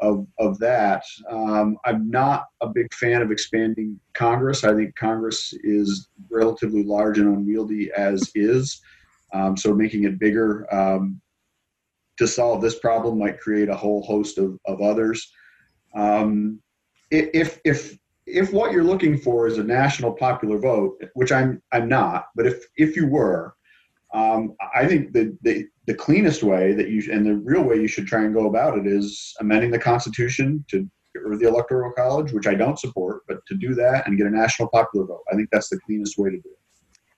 of, 0.00 0.26
of 0.38 0.58
that. 0.60 1.02
Um, 1.28 1.76
i'm 1.84 2.08
not 2.08 2.44
a 2.60 2.68
big 2.68 2.92
fan 2.94 3.20
of 3.20 3.30
expanding 3.30 3.98
congress. 4.14 4.64
I 4.64 4.74
think 4.74 4.94
congress 4.94 5.52
is 5.62 6.08
relatively 6.30 6.84
large 6.84 7.18
and 7.18 7.28
unwieldy 7.28 7.90
as 7.96 8.30
is 8.34 8.80
um, 9.32 9.56
so 9.56 9.74
making 9.74 10.04
it 10.04 10.18
bigger 10.18 10.72
um, 10.74 11.20
to 12.18 12.26
solve 12.26 12.60
this 12.60 12.78
problem 12.78 13.18
might 13.18 13.40
create 13.40 13.68
a 13.68 13.76
whole 13.76 14.02
host 14.02 14.38
of, 14.38 14.58
of 14.66 14.80
others. 14.80 15.30
Um, 15.94 16.60
if, 17.10 17.60
if, 17.64 17.96
if 18.26 18.52
what 18.52 18.72
you're 18.72 18.84
looking 18.84 19.16
for 19.16 19.46
is 19.46 19.58
a 19.58 19.64
national 19.64 20.12
popular 20.12 20.58
vote, 20.58 21.02
which 21.14 21.32
I'm, 21.32 21.62
I'm 21.72 21.88
not, 21.88 22.26
but 22.36 22.46
if, 22.46 22.64
if 22.76 22.96
you 22.96 23.06
were, 23.06 23.54
um, 24.12 24.54
I 24.74 24.86
think 24.86 25.12
the, 25.12 25.36
the, 25.42 25.66
the 25.86 25.94
cleanest 25.94 26.42
way 26.42 26.74
that 26.74 26.88
you, 26.88 27.12
and 27.12 27.24
the 27.26 27.36
real 27.36 27.62
way 27.62 27.76
you 27.76 27.88
should 27.88 28.06
try 28.06 28.24
and 28.24 28.34
go 28.34 28.46
about 28.46 28.78
it 28.78 28.86
is 28.86 29.34
amending 29.40 29.70
the 29.70 29.78
Constitution 29.78 30.64
to 30.68 30.88
of 31.26 31.40
the 31.40 31.48
Electoral 31.48 31.92
College, 31.92 32.32
which 32.32 32.46
I 32.46 32.54
don't 32.54 32.78
support, 32.78 33.22
but 33.26 33.44
to 33.46 33.56
do 33.56 33.74
that 33.74 34.06
and 34.06 34.16
get 34.16 34.26
a 34.26 34.30
national 34.30 34.68
popular 34.68 35.06
vote. 35.06 35.24
I 35.30 35.34
think 35.34 35.48
that's 35.50 35.68
the 35.68 35.80
cleanest 35.80 36.18
way 36.18 36.30
to 36.30 36.36
do 36.36 36.48
it. 36.48 36.58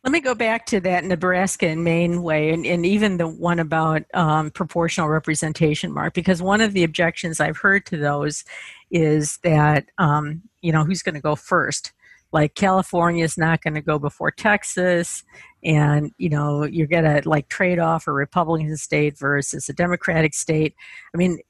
Let 0.02 0.12
me 0.12 0.20
go 0.20 0.34
back 0.34 0.64
to 0.66 0.80
that 0.80 1.04
Nebraska 1.04 1.66
and 1.66 1.84
Maine 1.84 2.22
way, 2.22 2.50
and, 2.50 2.64
and 2.64 2.86
even 2.86 3.18
the 3.18 3.28
one 3.28 3.58
about 3.58 4.02
um, 4.14 4.50
proportional 4.50 5.08
representation, 5.10 5.92
Mark, 5.92 6.14
because 6.14 6.40
one 6.40 6.62
of 6.62 6.72
the 6.72 6.84
objections 6.84 7.38
I've 7.38 7.58
heard 7.58 7.84
to 7.86 7.98
those 7.98 8.44
is 8.90 9.38
that, 9.44 9.84
um, 9.98 10.40
you 10.62 10.72
know, 10.72 10.84
who's 10.84 11.02
going 11.02 11.16
to 11.16 11.20
go 11.20 11.36
first? 11.36 11.92
Like 12.32 12.54
California 12.54 13.24
is 13.24 13.36
not 13.36 13.62
going 13.62 13.74
to 13.74 13.82
go 13.82 13.98
before 13.98 14.30
Texas, 14.30 15.22
and, 15.62 16.12
you 16.16 16.30
know, 16.30 16.64
you're 16.64 16.86
going 16.86 17.04
to 17.04 17.28
like 17.28 17.50
trade 17.50 17.78
off 17.78 18.06
a 18.06 18.12
Republican 18.12 18.78
state 18.78 19.18
versus 19.18 19.68
a 19.68 19.74
Democratic 19.74 20.32
state. 20.32 20.74
I 21.14 21.18
mean, 21.18 21.40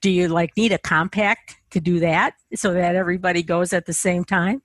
do 0.00 0.10
you 0.10 0.28
like 0.28 0.56
need 0.56 0.70
a 0.70 0.78
compact 0.78 1.56
to 1.70 1.80
do 1.80 1.98
that 2.00 2.34
so 2.54 2.72
that 2.72 2.94
everybody 2.94 3.42
goes 3.42 3.72
at 3.72 3.86
the 3.86 3.92
same 3.92 4.24
time? 4.24 4.62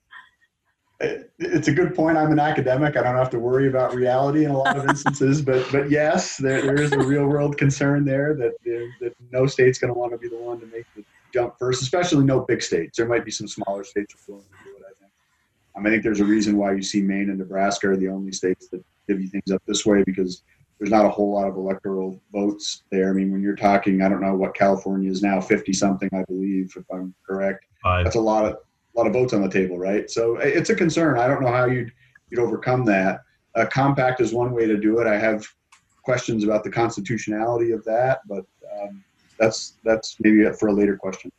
It's 1.00 1.68
a 1.68 1.72
good 1.72 1.94
point. 1.94 2.16
I'm 2.16 2.32
an 2.32 2.38
academic. 2.38 2.96
I 2.96 3.02
don't 3.02 3.16
have 3.16 3.30
to 3.30 3.38
worry 3.38 3.68
about 3.68 3.94
reality 3.94 4.44
in 4.44 4.50
a 4.50 4.58
lot 4.58 4.76
of 4.76 4.84
instances, 4.88 5.42
but 5.42 5.66
but 5.70 5.90
yes, 5.90 6.36
there, 6.36 6.62
there 6.62 6.80
is 6.80 6.92
a 6.92 6.98
real 6.98 7.26
world 7.26 7.58
concern 7.58 8.04
there 8.04 8.34
that 8.34 8.52
that 9.00 9.14
no 9.30 9.46
state's 9.46 9.78
going 9.78 9.92
to 9.92 9.98
want 9.98 10.12
to 10.12 10.18
be 10.18 10.28
the 10.28 10.36
one 10.36 10.58
to 10.60 10.66
make 10.66 10.86
the 10.94 11.04
jump 11.32 11.58
first, 11.58 11.82
especially 11.82 12.24
no 12.24 12.40
big 12.40 12.62
states. 12.62 12.96
There 12.96 13.06
might 13.06 13.24
be 13.24 13.30
some 13.30 13.48
smaller 13.48 13.84
states 13.84 14.14
who 14.26 14.34
willing 14.34 14.48
to 14.48 14.70
do 14.70 14.76
it. 14.76 14.82
I 14.84 14.92
think. 14.98 15.12
Um, 15.76 15.86
I 15.86 15.90
think 15.90 16.02
there's 16.02 16.20
a 16.20 16.24
reason 16.24 16.56
why 16.56 16.72
you 16.72 16.82
see 16.82 17.02
Maine 17.02 17.28
and 17.28 17.38
Nebraska 17.38 17.88
are 17.88 17.96
the 17.96 18.08
only 18.08 18.32
states 18.32 18.68
that 18.68 18.82
divvy 19.06 19.26
things 19.26 19.50
up 19.52 19.62
this 19.66 19.84
way 19.84 20.02
because 20.04 20.42
there's 20.78 20.90
not 20.90 21.04
a 21.04 21.10
whole 21.10 21.32
lot 21.32 21.48
of 21.48 21.56
electoral 21.56 22.20
votes 22.32 22.82
there. 22.90 23.10
I 23.10 23.12
mean, 23.12 23.32
when 23.32 23.42
you're 23.42 23.56
talking, 23.56 24.02
I 24.02 24.08
don't 24.08 24.20
know 24.20 24.34
what 24.34 24.54
California 24.54 25.10
is 25.10 25.22
now, 25.22 25.40
50 25.40 25.72
something, 25.72 26.08
I 26.12 26.22
believe, 26.24 26.72
if 26.76 26.84
I'm 26.92 27.14
correct. 27.26 27.64
Five. 27.82 28.04
That's 28.04 28.16
a 28.16 28.20
lot 28.20 28.44
of 28.44 28.58
a 28.96 28.98
lot 28.98 29.06
of 29.06 29.12
votes 29.12 29.32
on 29.32 29.42
the 29.42 29.48
table, 29.48 29.78
right? 29.78 30.10
So 30.10 30.36
it's 30.36 30.70
a 30.70 30.74
concern. 30.74 31.18
I 31.18 31.28
don't 31.28 31.42
know 31.42 31.52
how 31.52 31.66
you'd 31.66 31.92
you'd 32.30 32.40
overcome 32.40 32.84
that. 32.86 33.20
A 33.54 33.66
compact 33.66 34.20
is 34.20 34.32
one 34.32 34.52
way 34.52 34.66
to 34.66 34.76
do 34.76 35.00
it. 35.00 35.06
I 35.06 35.18
have 35.18 35.46
questions 36.02 36.44
about 36.44 36.64
the 36.64 36.70
constitutionality 36.70 37.72
of 37.72 37.84
that, 37.84 38.20
but 38.26 38.44
um, 38.80 39.04
that's 39.38 39.74
that's 39.84 40.16
maybe 40.20 40.50
for 40.58 40.68
a 40.68 40.72
later 40.72 40.96
question. 40.96 41.30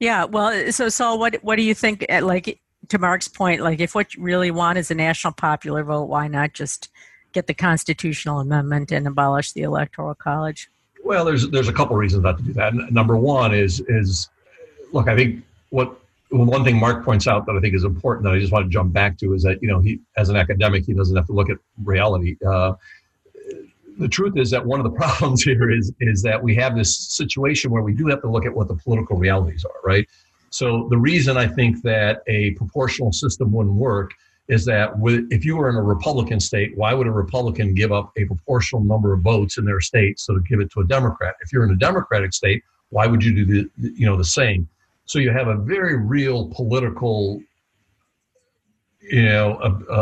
Yeah. 0.00 0.24
Well, 0.24 0.72
so 0.72 0.88
Saul, 0.88 1.18
what 1.18 1.36
what 1.42 1.56
do 1.56 1.62
you 1.62 1.74
think? 1.74 2.06
Uh, 2.08 2.24
like 2.24 2.60
to 2.88 2.98
Mark's 2.98 3.28
point, 3.28 3.60
like 3.60 3.80
if 3.80 3.94
what 3.94 4.14
you 4.14 4.22
really 4.22 4.50
want 4.50 4.78
is 4.78 4.90
a 4.90 4.94
national 4.94 5.34
popular 5.34 5.84
vote, 5.84 6.04
why 6.04 6.28
not 6.28 6.54
just 6.54 6.88
get 7.32 7.46
the 7.46 7.54
constitutional 7.54 8.40
amendment 8.40 8.90
and 8.90 9.06
abolish 9.06 9.52
the 9.52 9.62
electoral 9.62 10.14
college? 10.14 10.70
Well, 11.04 11.24
there's 11.26 11.50
there's 11.50 11.68
a 11.68 11.72
couple 11.72 11.94
reasons 11.96 12.22
not 12.22 12.38
to 12.38 12.42
do 12.42 12.52
that. 12.54 12.74
Number 12.90 13.16
one 13.16 13.54
is 13.54 13.80
is 13.80 14.30
look, 14.92 15.08
I 15.08 15.16
think 15.16 15.44
what 15.70 16.00
one 16.30 16.64
thing 16.64 16.78
Mark 16.78 17.04
points 17.04 17.26
out 17.26 17.46
that 17.46 17.54
I 17.56 17.60
think 17.60 17.74
is 17.74 17.84
important 17.84 18.24
that 18.24 18.32
I 18.32 18.38
just 18.38 18.52
want 18.52 18.64
to 18.64 18.70
jump 18.70 18.92
back 18.92 19.16
to 19.18 19.34
is 19.34 19.42
that 19.44 19.62
you 19.62 19.68
know 19.68 19.80
he 19.80 20.00
as 20.16 20.28
an 20.28 20.36
academic 20.36 20.84
he 20.84 20.92
doesn't 20.92 21.16
have 21.16 21.26
to 21.26 21.32
look 21.32 21.50
at 21.50 21.58
reality. 21.84 22.36
Uh, 22.46 22.74
the 23.98 24.08
truth 24.08 24.36
is 24.36 24.50
that 24.50 24.64
one 24.64 24.80
of 24.80 24.84
the 24.84 24.90
problems 24.98 25.42
here 25.42 25.70
is 25.70 25.92
is 26.00 26.22
that 26.22 26.42
we 26.42 26.54
have 26.56 26.76
this 26.76 26.96
situation 26.96 27.70
where 27.70 27.82
we 27.82 27.94
do 27.94 28.06
have 28.08 28.20
to 28.22 28.28
look 28.28 28.44
at 28.44 28.54
what 28.54 28.68
the 28.68 28.74
political 28.74 29.16
realities 29.16 29.64
are, 29.64 29.80
right? 29.84 30.06
So 30.50 30.86
the 30.90 30.98
reason 30.98 31.36
I 31.36 31.46
think 31.46 31.82
that 31.82 32.22
a 32.26 32.52
proportional 32.52 33.12
system 33.12 33.52
wouldn't 33.52 33.74
work 33.74 34.12
is 34.48 34.64
that 34.64 34.96
with, 34.98 35.26
if 35.30 35.44
you 35.44 35.56
were 35.56 35.68
in 35.68 35.74
a 35.74 35.82
Republican 35.82 36.38
state, 36.38 36.76
why 36.76 36.94
would 36.94 37.06
a 37.06 37.10
Republican 37.10 37.74
give 37.74 37.92
up 37.92 38.12
a 38.16 38.24
proportional 38.24 38.82
number 38.82 39.12
of 39.12 39.20
votes 39.20 39.58
in 39.58 39.64
their 39.64 39.80
state 39.80 40.20
so 40.20 40.34
to 40.34 40.40
give 40.42 40.60
it 40.60 40.70
to 40.72 40.80
a 40.80 40.86
Democrat? 40.86 41.34
If 41.40 41.52
you're 41.52 41.64
in 41.64 41.70
a 41.70 41.76
Democratic 41.76 42.32
state, 42.32 42.62
why 42.90 43.06
would 43.06 43.24
you 43.24 43.34
do 43.34 43.44
the 43.44 43.70
you 43.76 44.06
know 44.06 44.16
the 44.16 44.24
same? 44.24 44.68
So 45.06 45.18
you 45.18 45.30
have 45.30 45.48
a 45.48 45.56
very 45.56 45.96
real 45.96 46.48
political, 46.48 47.40
you 49.00 49.24
know, 49.24 49.52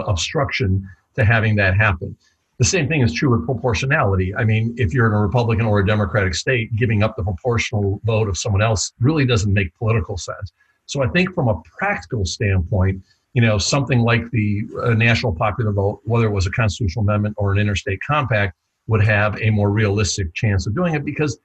obstruction 0.06 0.88
to 1.14 1.24
having 1.24 1.56
that 1.56 1.76
happen. 1.76 2.16
The 2.58 2.64
same 2.64 2.88
thing 2.88 3.02
is 3.02 3.12
true 3.12 3.30
with 3.36 3.44
proportionality. 3.44 4.34
I 4.34 4.44
mean, 4.44 4.74
if 4.78 4.94
you're 4.94 5.06
in 5.06 5.12
a 5.12 5.20
Republican 5.20 5.66
or 5.66 5.80
a 5.80 5.86
Democratic 5.86 6.34
state, 6.34 6.74
giving 6.76 7.02
up 7.02 7.16
the 7.16 7.22
proportional 7.22 8.00
vote 8.04 8.28
of 8.28 8.38
someone 8.38 8.62
else 8.62 8.92
really 9.00 9.26
doesn't 9.26 9.52
make 9.52 9.74
political 9.76 10.16
sense. 10.16 10.52
So 10.86 11.02
I 11.02 11.08
think 11.08 11.34
from 11.34 11.48
a 11.48 11.60
practical 11.78 12.24
standpoint, 12.24 13.02
you 13.32 13.42
know, 13.42 13.58
something 13.58 14.00
like 14.00 14.30
the 14.30 14.62
uh, 14.84 14.94
national 14.94 15.34
popular 15.34 15.72
vote, 15.72 16.00
whether 16.04 16.26
it 16.26 16.30
was 16.30 16.46
a 16.46 16.50
constitutional 16.50 17.02
amendment 17.02 17.34
or 17.36 17.52
an 17.52 17.58
interstate 17.58 17.98
compact, 18.06 18.56
would 18.86 19.02
have 19.04 19.40
a 19.40 19.50
more 19.50 19.70
realistic 19.70 20.32
chance 20.34 20.66
of 20.66 20.74
doing 20.74 20.94
it 20.94 21.04
because 21.04 21.38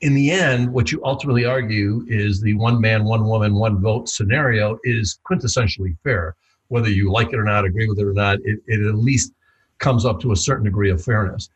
in 0.00 0.14
the 0.14 0.30
end, 0.30 0.72
what 0.72 0.92
you 0.92 1.00
ultimately 1.04 1.44
argue 1.44 2.04
is 2.08 2.40
the 2.40 2.54
one 2.54 2.80
man, 2.80 3.04
one 3.04 3.26
woman, 3.26 3.54
one 3.54 3.80
vote 3.80 4.08
scenario 4.08 4.78
is 4.84 5.18
quintessentially 5.28 5.96
fair. 6.02 6.36
Whether 6.68 6.90
you 6.90 7.10
like 7.10 7.32
it 7.32 7.38
or 7.38 7.44
not, 7.44 7.64
agree 7.64 7.88
with 7.88 7.98
it 7.98 8.04
or 8.04 8.12
not, 8.12 8.38
it, 8.44 8.60
it 8.66 8.86
at 8.86 8.96
least 8.96 9.32
comes 9.78 10.04
up 10.04 10.20
to 10.20 10.32
a 10.32 10.36
certain 10.36 10.64
degree 10.64 10.90
of 10.90 11.02
fairness. 11.02 11.50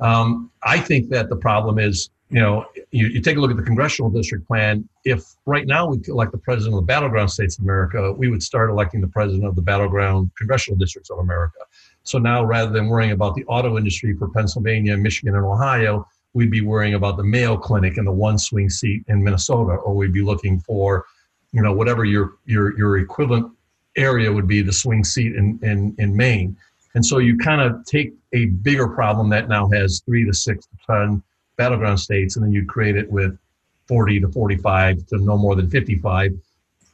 Um, 0.00 0.50
I 0.62 0.78
think 0.78 1.08
that 1.10 1.28
the 1.28 1.36
problem 1.36 1.78
is, 1.78 2.10
you 2.30 2.40
know, 2.40 2.66
you, 2.90 3.06
you, 3.08 3.20
take 3.20 3.36
a 3.36 3.40
look 3.40 3.50
at 3.50 3.56
the 3.56 3.62
congressional 3.62 4.10
district 4.10 4.46
plan. 4.46 4.88
If 5.04 5.22
right 5.46 5.66
now 5.66 5.86
we 5.86 6.00
elect 6.08 6.32
the 6.32 6.38
president 6.38 6.74
of 6.74 6.82
the 6.82 6.86
battleground 6.86 7.30
states 7.30 7.58
of 7.58 7.64
America, 7.64 8.12
we 8.12 8.28
would 8.28 8.42
start 8.42 8.70
electing 8.70 9.00
the 9.00 9.08
president 9.08 9.46
of 9.46 9.54
the 9.54 9.62
battleground 9.62 10.30
congressional 10.36 10.76
districts 10.76 11.10
of 11.10 11.18
America. 11.18 11.58
So 12.02 12.18
now, 12.18 12.44
rather 12.44 12.72
than 12.72 12.88
worrying 12.88 13.12
about 13.12 13.34
the 13.34 13.44
auto 13.44 13.78
industry 13.78 14.16
for 14.16 14.28
Pennsylvania, 14.28 14.96
Michigan, 14.96 15.36
and 15.36 15.44
Ohio, 15.44 16.06
we'd 16.34 16.50
be 16.50 16.60
worrying 16.60 16.94
about 16.94 17.16
the 17.16 17.24
Mayo 17.24 17.56
Clinic 17.56 17.96
and 17.96 18.06
the 18.06 18.12
one 18.12 18.36
swing 18.36 18.68
seat 18.68 19.04
in 19.08 19.22
Minnesota, 19.22 19.72
or 19.72 19.94
we'd 19.94 20.12
be 20.12 20.22
looking 20.22 20.60
for, 20.60 21.06
you 21.52 21.62
know, 21.62 21.72
whatever 21.72 22.04
your 22.04 22.34
your 22.44 22.76
your 22.76 22.98
equivalent 22.98 23.50
area 23.96 24.30
would 24.30 24.48
be 24.48 24.60
the 24.60 24.72
swing 24.72 25.04
seat 25.04 25.34
in 25.34 25.58
in, 25.62 25.94
in 25.98 26.14
Maine. 26.14 26.56
And 26.94 27.04
so 27.04 27.18
you 27.18 27.38
kind 27.38 27.60
of 27.60 27.84
take 27.86 28.12
a 28.32 28.46
bigger 28.46 28.88
problem 28.88 29.28
that 29.30 29.48
now 29.48 29.68
has 29.70 30.02
three 30.04 30.24
to 30.24 30.32
six 30.32 30.66
to 30.66 30.76
ten 30.86 31.22
battleground 31.56 32.00
states, 32.00 32.36
and 32.36 32.44
then 32.44 32.52
you 32.52 32.66
create 32.66 32.96
it 32.96 33.10
with 33.10 33.38
40 33.86 34.20
to 34.20 34.28
45 34.28 35.06
to 35.08 35.18
no 35.18 35.36
more 35.36 35.54
than 35.54 35.68
55, 35.68 36.32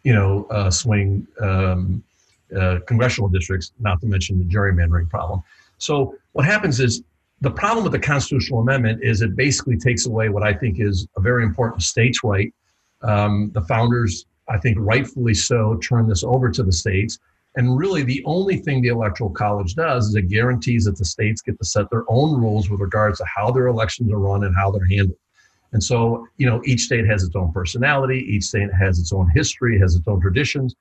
you 0.03 0.14
know, 0.14 0.46
uh, 0.50 0.70
swing 0.70 1.26
um, 1.40 2.03
uh, 2.57 2.79
congressional 2.87 3.29
districts, 3.29 3.72
not 3.79 4.00
to 4.00 4.07
mention 4.07 4.38
the 4.38 4.44
gerrymandering 4.44 5.09
problem. 5.09 5.42
So 5.79 6.16
what 6.33 6.44
happens 6.44 6.81
is 6.81 7.03
the 7.40 7.50
problem 7.50 7.85
with 7.85 7.92
the 7.92 7.98
constitutional 7.98 8.61
amendment 8.61 9.03
is 9.03 9.22
it 9.22 9.35
basically 9.35 9.76
takes 9.76 10.07
away 10.07 10.29
what 10.29 10.42
I 10.42 10.53
think 10.53 10.79
is 10.79 11.07
a 11.16 11.20
very 11.20 11.42
important 11.42 11.83
states' 11.83 12.22
right. 12.22 12.53
Um, 13.03 13.50
the 13.55 13.62
founders, 13.62 14.26
I 14.48 14.59
think, 14.59 14.76
rightfully 14.79 15.35
so, 15.35 15.76
turned 15.76 16.11
this 16.11 16.22
over 16.22 16.50
to 16.50 16.62
the 16.62 16.72
states. 16.72 17.18
And 17.57 17.76
really, 17.76 18.03
the 18.03 18.22
only 18.26 18.59
thing 18.59 18.81
the 18.81 18.88
Electoral 18.88 19.31
College 19.31 19.74
does 19.74 20.09
is 20.09 20.14
it 20.14 20.29
guarantees 20.29 20.85
that 20.85 20.96
the 20.96 21.05
states 21.05 21.40
get 21.42 21.59
to 21.59 21.64
set 21.64 21.90
their 21.90 22.05
own 22.09 22.40
rules 22.40 22.70
with 22.70 22.81
regards 22.81 23.18
to 23.18 23.24
how 23.24 23.50
their 23.50 23.66
elections 23.66 24.12
are 24.12 24.18
run 24.18 24.44
and 24.44 24.55
how 24.55 24.70
they're 24.70 24.85
handled. 24.85 25.18
And 25.72 25.83
so, 25.83 26.26
you 26.37 26.46
know, 26.46 26.61
each 26.64 26.83
state 26.83 27.07
has 27.07 27.22
its 27.22 27.35
own 27.35 27.53
personality, 27.53 28.18
each 28.29 28.44
state 28.44 28.72
has 28.72 28.98
its 28.98 29.12
own 29.12 29.31
history, 29.31 29.79
has 29.79 29.94
its 29.96 30.07
own 30.07 30.20
traditions. 30.20 30.74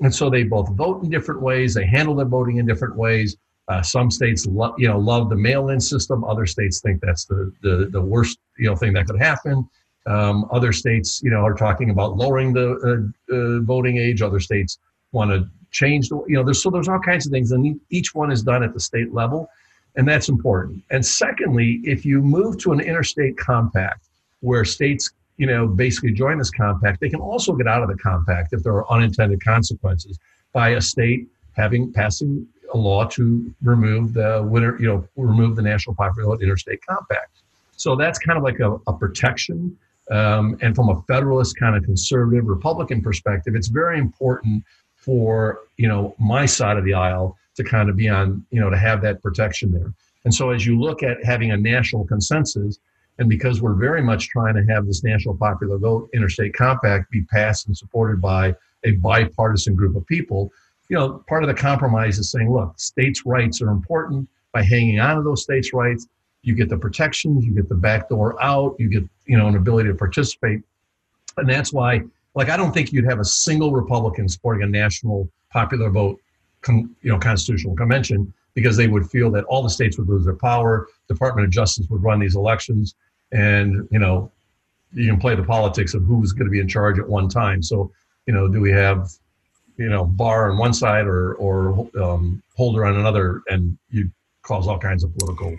And 0.00 0.14
so 0.14 0.28
they 0.28 0.44
both 0.44 0.70
vote 0.72 1.02
in 1.02 1.10
different 1.10 1.40
ways, 1.40 1.74
they 1.74 1.86
handle 1.86 2.14
their 2.14 2.26
voting 2.26 2.58
in 2.58 2.66
different 2.66 2.96
ways. 2.96 3.36
Uh, 3.68 3.82
some 3.82 4.10
states, 4.10 4.46
lo- 4.46 4.74
you 4.78 4.88
know, 4.88 4.98
love 4.98 5.28
the 5.28 5.36
mail-in 5.36 5.80
system. 5.80 6.22
Other 6.24 6.46
states 6.46 6.80
think 6.80 7.00
that's 7.00 7.24
the, 7.24 7.52
the, 7.62 7.88
the 7.90 8.00
worst, 8.00 8.38
you 8.58 8.68
know, 8.68 8.76
thing 8.76 8.92
that 8.92 9.06
could 9.06 9.18
happen. 9.18 9.68
Um, 10.06 10.46
other 10.52 10.72
states, 10.72 11.20
you 11.22 11.30
know, 11.30 11.44
are 11.44 11.54
talking 11.54 11.90
about 11.90 12.16
lowering 12.16 12.52
the 12.52 13.12
uh, 13.30 13.34
uh, 13.34 13.60
voting 13.62 13.96
age. 13.96 14.22
Other 14.22 14.38
states 14.38 14.78
want 15.10 15.32
to 15.32 15.50
change 15.72 16.08
the, 16.08 16.22
you 16.28 16.36
know, 16.36 16.44
there's 16.44 16.62
so 16.62 16.70
there's 16.70 16.88
all 16.88 17.00
kinds 17.00 17.26
of 17.26 17.32
things, 17.32 17.50
and 17.50 17.80
each 17.90 18.14
one 18.14 18.30
is 18.30 18.42
done 18.42 18.62
at 18.62 18.72
the 18.72 18.78
state 18.78 19.12
level, 19.12 19.48
and 19.96 20.06
that's 20.06 20.28
important. 20.28 20.84
And 20.90 21.04
secondly, 21.04 21.80
if 21.82 22.04
you 22.04 22.22
move 22.22 22.58
to 22.58 22.72
an 22.72 22.80
interstate 22.80 23.36
compact 23.36 24.06
where 24.40 24.64
states, 24.64 25.10
you 25.38 25.46
know, 25.46 25.66
basically 25.66 26.12
join 26.12 26.38
this 26.38 26.50
compact, 26.50 27.00
they 27.00 27.08
can 27.08 27.20
also 27.20 27.52
get 27.54 27.66
out 27.66 27.82
of 27.82 27.88
the 27.88 27.96
compact 27.96 28.52
if 28.52 28.62
there 28.62 28.74
are 28.74 28.90
unintended 28.92 29.42
consequences 29.42 30.20
by 30.52 30.70
a 30.70 30.80
state 30.80 31.26
having 31.56 31.92
passing 31.92 32.46
a 32.72 32.76
law 32.76 33.04
to 33.04 33.54
remove 33.62 34.14
the 34.14 34.42
winner, 34.48 34.78
you 34.80 34.86
know, 34.86 35.08
remove 35.16 35.56
the 35.56 35.62
national 35.62 35.94
popular 35.94 36.28
vote 36.30 36.42
interstate 36.42 36.84
compact. 36.86 37.42
So 37.76 37.94
that's 37.94 38.18
kind 38.18 38.36
of 38.36 38.44
like 38.44 38.60
a, 38.60 38.78
a 38.86 38.92
protection. 38.92 39.76
Um, 40.10 40.56
and 40.62 40.74
from 40.74 40.88
a 40.88 41.02
federalist 41.02 41.58
kind 41.58 41.76
of 41.76 41.84
conservative 41.84 42.46
Republican 42.46 43.02
perspective, 43.02 43.54
it's 43.54 43.68
very 43.68 43.98
important 43.98 44.64
for 44.94 45.60
you 45.76 45.88
know 45.88 46.14
my 46.18 46.46
side 46.46 46.76
of 46.76 46.84
the 46.84 46.94
aisle 46.94 47.36
to 47.56 47.64
kind 47.64 47.88
of 47.88 47.96
be 47.96 48.08
on 48.08 48.44
you 48.50 48.60
know 48.60 48.70
to 48.70 48.78
have 48.78 49.02
that 49.02 49.22
protection 49.22 49.70
there. 49.72 49.92
And 50.24 50.34
so 50.34 50.50
as 50.50 50.66
you 50.66 50.78
look 50.78 51.02
at 51.02 51.24
having 51.24 51.52
a 51.52 51.56
national 51.56 52.04
consensus, 52.06 52.78
and 53.18 53.28
because 53.28 53.62
we're 53.62 53.74
very 53.74 54.02
much 54.02 54.28
trying 54.28 54.54
to 54.54 54.64
have 54.72 54.86
this 54.86 55.02
national 55.04 55.36
popular 55.36 55.78
vote 55.78 56.10
interstate 56.12 56.54
compact 56.54 57.10
be 57.10 57.22
passed 57.22 57.66
and 57.66 57.76
supported 57.76 58.20
by 58.20 58.54
a 58.84 58.92
bipartisan 58.92 59.74
group 59.74 59.96
of 59.96 60.06
people, 60.06 60.50
you 60.88 60.96
know, 60.96 61.24
part 61.28 61.42
of 61.42 61.48
the 61.48 61.54
compromise 61.54 62.18
is 62.18 62.30
saying, 62.30 62.52
look, 62.52 62.78
states' 62.78 63.26
rights 63.26 63.60
are 63.60 63.70
important. 63.70 64.28
By 64.52 64.62
hanging 64.62 65.00
on 65.00 65.16
to 65.16 65.22
those 65.22 65.42
states' 65.42 65.72
rights, 65.72 66.06
you 66.42 66.54
get 66.54 66.68
the 66.68 66.78
protections, 66.78 67.44
you 67.44 67.52
get 67.52 67.68
the 67.68 67.74
back 67.74 68.08
door 68.08 68.42
out, 68.42 68.76
you 68.78 68.88
get, 68.88 69.04
you 69.26 69.36
know, 69.36 69.48
an 69.48 69.56
ability 69.56 69.88
to 69.88 69.94
participate. 69.94 70.60
And 71.36 71.48
that's 71.48 71.72
why, 71.72 72.02
like, 72.34 72.48
I 72.48 72.56
don't 72.56 72.72
think 72.72 72.92
you'd 72.92 73.04
have 73.04 73.18
a 73.18 73.24
single 73.24 73.72
Republican 73.72 74.28
supporting 74.28 74.62
a 74.62 74.66
national 74.66 75.28
popular 75.50 75.90
vote, 75.90 76.20
you 76.68 76.88
know, 77.02 77.18
constitutional 77.18 77.74
convention 77.76 78.32
because 78.54 78.76
they 78.76 78.88
would 78.88 79.08
feel 79.10 79.30
that 79.30 79.44
all 79.44 79.62
the 79.62 79.70
states 79.70 79.98
would 79.98 80.08
lose 80.08 80.24
their 80.24 80.36
power. 80.36 80.88
Department 81.08 81.44
of 81.44 81.50
Justice 81.50 81.86
would 81.90 82.02
run 82.02 82.18
these 82.18 82.36
elections, 82.36 82.94
and 83.32 83.86
you 83.90 83.98
know, 83.98 84.32
you 84.92 85.10
can 85.10 85.20
play 85.20 85.34
the 85.34 85.42
politics 85.42 85.94
of 85.94 86.02
who's 86.04 86.32
going 86.32 86.46
to 86.46 86.50
be 86.50 86.60
in 86.60 86.68
charge 86.68 86.98
at 86.98 87.06
one 87.06 87.28
time. 87.28 87.62
So, 87.62 87.92
you 88.26 88.32
know, 88.32 88.48
do 88.48 88.60
we 88.60 88.70
have 88.70 89.10
you 89.76 89.88
know 89.88 90.04
Barr 90.04 90.50
on 90.50 90.58
one 90.58 90.72
side 90.72 91.06
or 91.06 91.34
or 91.34 91.88
um, 92.00 92.42
Holder 92.56 92.84
on 92.86 92.96
another, 92.96 93.42
and 93.48 93.76
you 93.90 94.10
cause 94.42 94.66
all 94.66 94.78
kinds 94.78 95.04
of 95.04 95.16
political. 95.16 95.56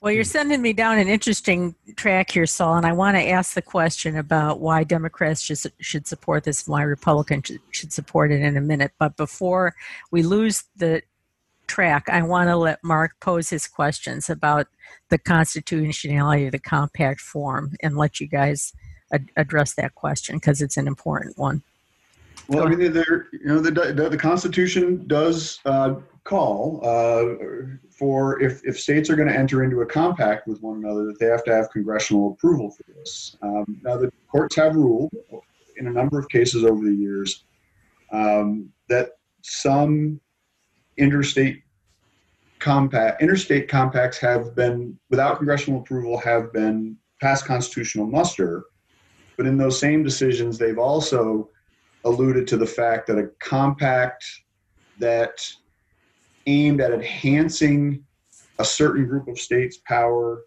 Well, 0.00 0.12
you're 0.12 0.24
sending 0.24 0.62
me 0.62 0.72
down 0.72 0.98
an 0.98 1.08
interesting 1.08 1.74
track 1.94 2.30
here, 2.30 2.46
Saul, 2.46 2.76
and 2.76 2.86
I 2.86 2.92
want 2.92 3.18
to 3.18 3.28
ask 3.28 3.52
the 3.52 3.60
question 3.60 4.16
about 4.16 4.58
why 4.58 4.82
Democrats 4.82 5.42
should, 5.42 5.58
should 5.78 6.06
support 6.06 6.44
this, 6.44 6.66
why 6.66 6.82
Republicans 6.82 7.52
should 7.70 7.92
support 7.92 8.32
it 8.32 8.40
in 8.40 8.56
a 8.56 8.62
minute. 8.62 8.92
But 8.98 9.18
before 9.18 9.74
we 10.10 10.22
lose 10.22 10.64
the 10.74 11.02
track, 11.66 12.08
I 12.08 12.22
want 12.22 12.48
to 12.48 12.56
let 12.56 12.82
Mark 12.82 13.12
pose 13.20 13.50
his 13.50 13.68
questions 13.68 14.30
about 14.30 14.68
the 15.10 15.18
constitutionality 15.18 16.46
of 16.46 16.52
the 16.52 16.58
compact 16.58 17.20
form 17.20 17.76
and 17.82 17.98
let 17.98 18.20
you 18.20 18.26
guys 18.26 18.72
ad- 19.12 19.30
address 19.36 19.74
that 19.74 19.94
question 19.94 20.36
because 20.36 20.62
it's 20.62 20.78
an 20.78 20.86
important 20.86 21.36
one. 21.36 21.62
Well, 22.50 22.66
I 22.66 22.70
mean, 22.70 22.92
there, 22.92 23.28
you 23.32 23.44
know, 23.44 23.60
the, 23.60 23.70
the, 23.70 24.08
the 24.08 24.16
Constitution 24.16 25.06
does 25.06 25.60
uh, 25.66 25.94
call 26.24 26.80
uh, 26.82 27.76
for 27.90 28.42
if, 28.42 28.60
if 28.64 28.78
states 28.78 29.08
are 29.08 29.14
going 29.14 29.28
to 29.28 29.34
enter 29.36 29.62
into 29.62 29.82
a 29.82 29.86
compact 29.86 30.48
with 30.48 30.60
one 30.60 30.78
another, 30.78 31.06
that 31.06 31.20
they 31.20 31.26
have 31.26 31.44
to 31.44 31.54
have 31.54 31.70
congressional 31.70 32.32
approval 32.32 32.72
for 32.72 32.82
this. 32.92 33.36
Um, 33.42 33.80
now, 33.84 33.96
the 33.96 34.12
courts 34.26 34.56
have 34.56 34.74
ruled 34.74 35.12
in 35.76 35.86
a 35.86 35.92
number 35.92 36.18
of 36.18 36.28
cases 36.28 36.64
over 36.64 36.84
the 36.84 36.92
years 36.92 37.44
um, 38.10 38.68
that 38.88 39.10
some 39.42 40.20
interstate 40.96 41.62
compact 42.58 43.22
interstate 43.22 43.68
compacts 43.68 44.18
have 44.18 44.54
been 44.54 44.98
without 45.08 45.38
congressional 45.38 45.80
approval 45.80 46.18
have 46.18 46.52
been 46.52 46.94
past 47.18 47.46
constitutional 47.46 48.06
muster 48.06 48.64
but 49.38 49.46
in 49.46 49.56
those 49.56 49.80
same 49.80 50.02
decisions 50.02 50.58
they've 50.58 50.76
also 50.76 51.48
alluded 52.04 52.46
to 52.48 52.56
the 52.56 52.66
fact 52.66 53.06
that 53.06 53.18
a 53.18 53.28
compact 53.38 54.24
that 54.98 55.46
aimed 56.46 56.80
at 56.80 56.92
enhancing 56.92 58.04
a 58.58 58.64
certain 58.64 59.06
group 59.06 59.28
of 59.28 59.38
states' 59.38 59.78
power 59.86 60.44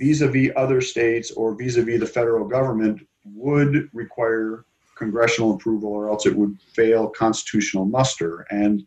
vis-a-vis 0.00 0.50
other 0.56 0.80
states 0.80 1.30
or 1.32 1.54
vis-a-vis 1.54 2.00
the 2.00 2.06
federal 2.06 2.46
government 2.46 3.06
would 3.24 3.88
require 3.92 4.64
congressional 4.96 5.54
approval 5.54 5.90
or 5.90 6.08
else 6.08 6.26
it 6.26 6.34
would 6.34 6.58
fail 6.74 7.08
constitutional 7.08 7.84
muster. 7.84 8.46
And 8.50 8.86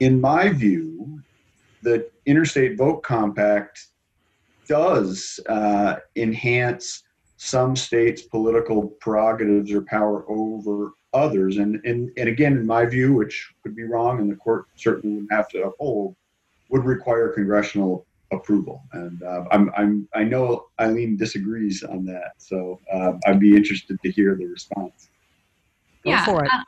in 0.00 0.20
my 0.20 0.50
view 0.50 1.20
the 1.82 2.08
interstate 2.26 2.78
vote 2.78 3.02
compact 3.02 3.86
does 4.68 5.40
uh, 5.48 5.96
enhance 6.16 7.02
some 7.36 7.74
states' 7.74 8.22
political 8.22 8.86
prerogatives 9.00 9.72
or 9.72 9.82
power 9.82 10.24
over 10.30 10.92
others. 11.14 11.58
And, 11.58 11.80
and, 11.84 12.10
and 12.16 12.28
again, 12.28 12.52
in 12.52 12.66
my 12.66 12.86
view, 12.86 13.12
which 13.14 13.52
could 13.62 13.76
be 13.76 13.84
wrong 13.84 14.20
and 14.20 14.30
the 14.30 14.36
court 14.36 14.66
certainly 14.76 15.20
would 15.20 15.28
have 15.30 15.48
to 15.48 15.64
uphold, 15.64 16.16
would 16.70 16.84
require 16.84 17.28
congressional 17.28 18.06
approval. 18.32 18.82
And 18.92 19.22
uh, 19.22 19.44
I'm, 19.50 19.70
I'm, 19.76 20.08
I 20.14 20.24
know 20.24 20.68
Eileen 20.80 21.16
disagrees 21.16 21.82
on 21.82 22.04
that. 22.06 22.32
So 22.38 22.80
uh, 22.92 23.12
I'd 23.26 23.40
be 23.40 23.54
interested 23.56 23.98
to 24.02 24.10
hear 24.10 24.34
the 24.34 24.46
response. 24.46 25.10
yeah. 26.04 26.24
Uh, 26.26 26.62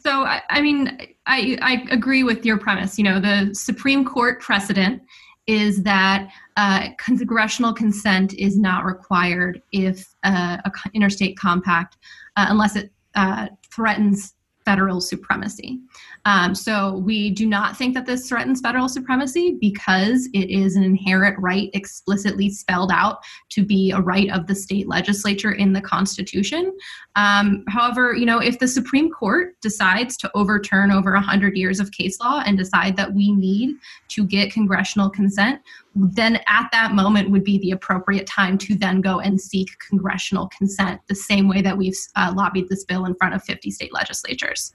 so, 0.00 0.22
I, 0.22 0.42
I 0.48 0.62
mean, 0.62 0.96
I, 1.26 1.58
I 1.60 1.86
agree 1.90 2.22
with 2.22 2.46
your 2.46 2.56
premise. 2.56 2.98
You 2.98 3.04
know, 3.04 3.20
the 3.20 3.52
Supreme 3.52 4.04
Court 4.04 4.40
precedent 4.40 5.02
is 5.48 5.82
that 5.82 6.30
uh, 6.56 6.90
congressional 6.98 7.72
consent 7.72 8.32
is 8.34 8.56
not 8.56 8.84
required 8.84 9.60
if 9.72 10.14
uh, 10.22 10.58
a 10.64 10.70
interstate 10.94 11.36
compact, 11.36 11.96
uh, 12.36 12.46
unless 12.48 12.76
it 12.76 12.92
uh, 13.14 13.48
threatens 13.70 14.34
federal 14.64 15.00
supremacy. 15.00 15.80
Um, 16.24 16.54
so 16.54 16.98
we 16.98 17.30
do 17.30 17.46
not 17.46 17.76
think 17.76 17.94
that 17.94 18.06
this 18.06 18.28
threatens 18.28 18.60
federal 18.60 18.88
supremacy 18.88 19.56
because 19.60 20.28
it 20.34 20.50
is 20.50 20.76
an 20.76 20.82
inherent 20.82 21.36
right 21.38 21.70
explicitly 21.74 22.48
spelled 22.50 22.90
out 22.92 23.18
to 23.50 23.64
be 23.64 23.90
a 23.90 24.00
right 24.00 24.30
of 24.30 24.46
the 24.46 24.54
state 24.54 24.88
legislature 24.88 25.52
in 25.52 25.72
the 25.72 25.80
Constitution. 25.80 26.76
Um, 27.16 27.64
however, 27.68 28.14
you 28.14 28.26
know, 28.26 28.38
if 28.38 28.58
the 28.58 28.68
Supreme 28.68 29.10
Court 29.10 29.60
decides 29.60 30.16
to 30.18 30.30
overturn 30.34 30.90
over 30.90 31.12
100 31.12 31.56
years 31.56 31.80
of 31.80 31.90
case 31.90 32.20
law 32.20 32.42
and 32.46 32.56
decide 32.56 32.96
that 32.96 33.12
we 33.12 33.32
need 33.32 33.76
to 34.08 34.24
get 34.24 34.52
congressional 34.52 35.10
consent, 35.10 35.60
then 35.94 36.40
at 36.46 36.68
that 36.72 36.92
moment 36.92 37.30
would 37.30 37.44
be 37.44 37.58
the 37.58 37.72
appropriate 37.72 38.26
time 38.26 38.56
to 38.58 38.74
then 38.74 39.00
go 39.00 39.20
and 39.20 39.40
seek 39.40 39.68
congressional 39.88 40.48
consent, 40.56 41.00
the 41.08 41.14
same 41.14 41.48
way 41.48 41.60
that 41.62 41.76
we've 41.76 41.96
uh, 42.16 42.32
lobbied 42.34 42.68
this 42.68 42.84
bill 42.84 43.04
in 43.04 43.14
front 43.14 43.34
of 43.34 43.42
50 43.42 43.70
state 43.70 43.92
legislatures. 43.92 44.74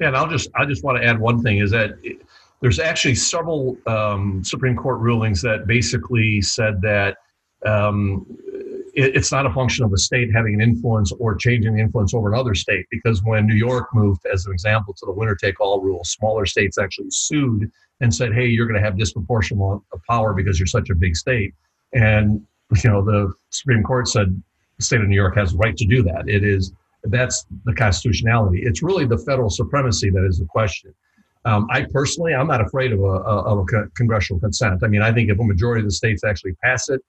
And 0.00 0.16
I'll 0.16 0.28
just 0.28 0.48
I 0.54 0.64
just 0.64 0.82
want 0.82 1.00
to 1.00 1.06
add 1.06 1.18
one 1.18 1.42
thing 1.42 1.58
is 1.58 1.70
that 1.70 1.98
it, 2.02 2.22
there's 2.60 2.78
actually 2.78 3.14
several 3.14 3.76
um, 3.86 4.42
Supreme 4.42 4.76
Court 4.76 4.98
rulings 4.98 5.42
that 5.42 5.66
basically 5.66 6.40
said 6.40 6.80
that 6.82 7.18
um, 7.66 8.26
it, 8.94 9.16
it's 9.16 9.32
not 9.32 9.46
a 9.46 9.52
function 9.52 9.84
of 9.84 9.92
a 9.92 9.98
state 9.98 10.30
having 10.32 10.54
an 10.54 10.60
influence 10.60 11.12
or 11.12 11.34
changing 11.34 11.74
the 11.74 11.80
influence 11.80 12.14
over 12.14 12.32
another 12.32 12.54
state. 12.54 12.86
Because 12.90 13.22
when 13.22 13.46
New 13.46 13.54
York 13.54 13.88
moved, 13.94 14.24
as 14.32 14.46
an 14.46 14.52
example, 14.52 14.94
to 14.94 15.06
the 15.06 15.12
winner 15.12 15.34
take 15.34 15.60
all 15.60 15.80
rule, 15.80 16.02
smaller 16.04 16.46
states 16.46 16.78
actually 16.78 17.10
sued 17.10 17.70
and 18.00 18.14
said, 18.14 18.32
"Hey, 18.32 18.46
you're 18.46 18.66
going 18.66 18.80
to 18.80 18.84
have 18.84 18.98
disproportionate 18.98 19.80
power 20.08 20.32
because 20.34 20.58
you're 20.58 20.66
such 20.66 20.90
a 20.90 20.94
big 20.94 21.16
state." 21.16 21.54
And 21.92 22.44
you 22.82 22.90
know, 22.90 23.04
the 23.04 23.32
Supreme 23.50 23.82
Court 23.82 24.08
said 24.08 24.42
the 24.78 24.84
state 24.84 25.00
of 25.00 25.08
New 25.08 25.14
York 25.16 25.36
has 25.36 25.52
the 25.52 25.58
right 25.58 25.76
to 25.76 25.86
do 25.86 26.02
that. 26.02 26.28
It 26.28 26.44
is 26.44 26.72
that's 27.04 27.46
the 27.64 27.74
constitutionality. 27.74 28.62
It's 28.62 28.82
really 28.82 29.06
the 29.06 29.18
federal 29.18 29.50
supremacy 29.50 30.10
that 30.10 30.24
is 30.24 30.38
the 30.38 30.46
question. 30.46 30.94
Um, 31.44 31.66
I 31.70 31.84
personally, 31.92 32.34
I'm 32.34 32.46
not 32.46 32.62
afraid 32.62 32.92
of 32.92 33.00
a, 33.00 33.04
of 33.04 33.58
a 33.58 33.88
congressional 33.94 34.40
consent. 34.40 34.82
I 34.82 34.86
mean, 34.86 35.02
I 35.02 35.12
think 35.12 35.30
if 35.30 35.38
a 35.38 35.44
majority 35.44 35.80
of 35.80 35.86
the 35.86 35.92
states 35.92 36.24
actually 36.24 36.54
pass 36.54 36.88
it, 36.88 37.02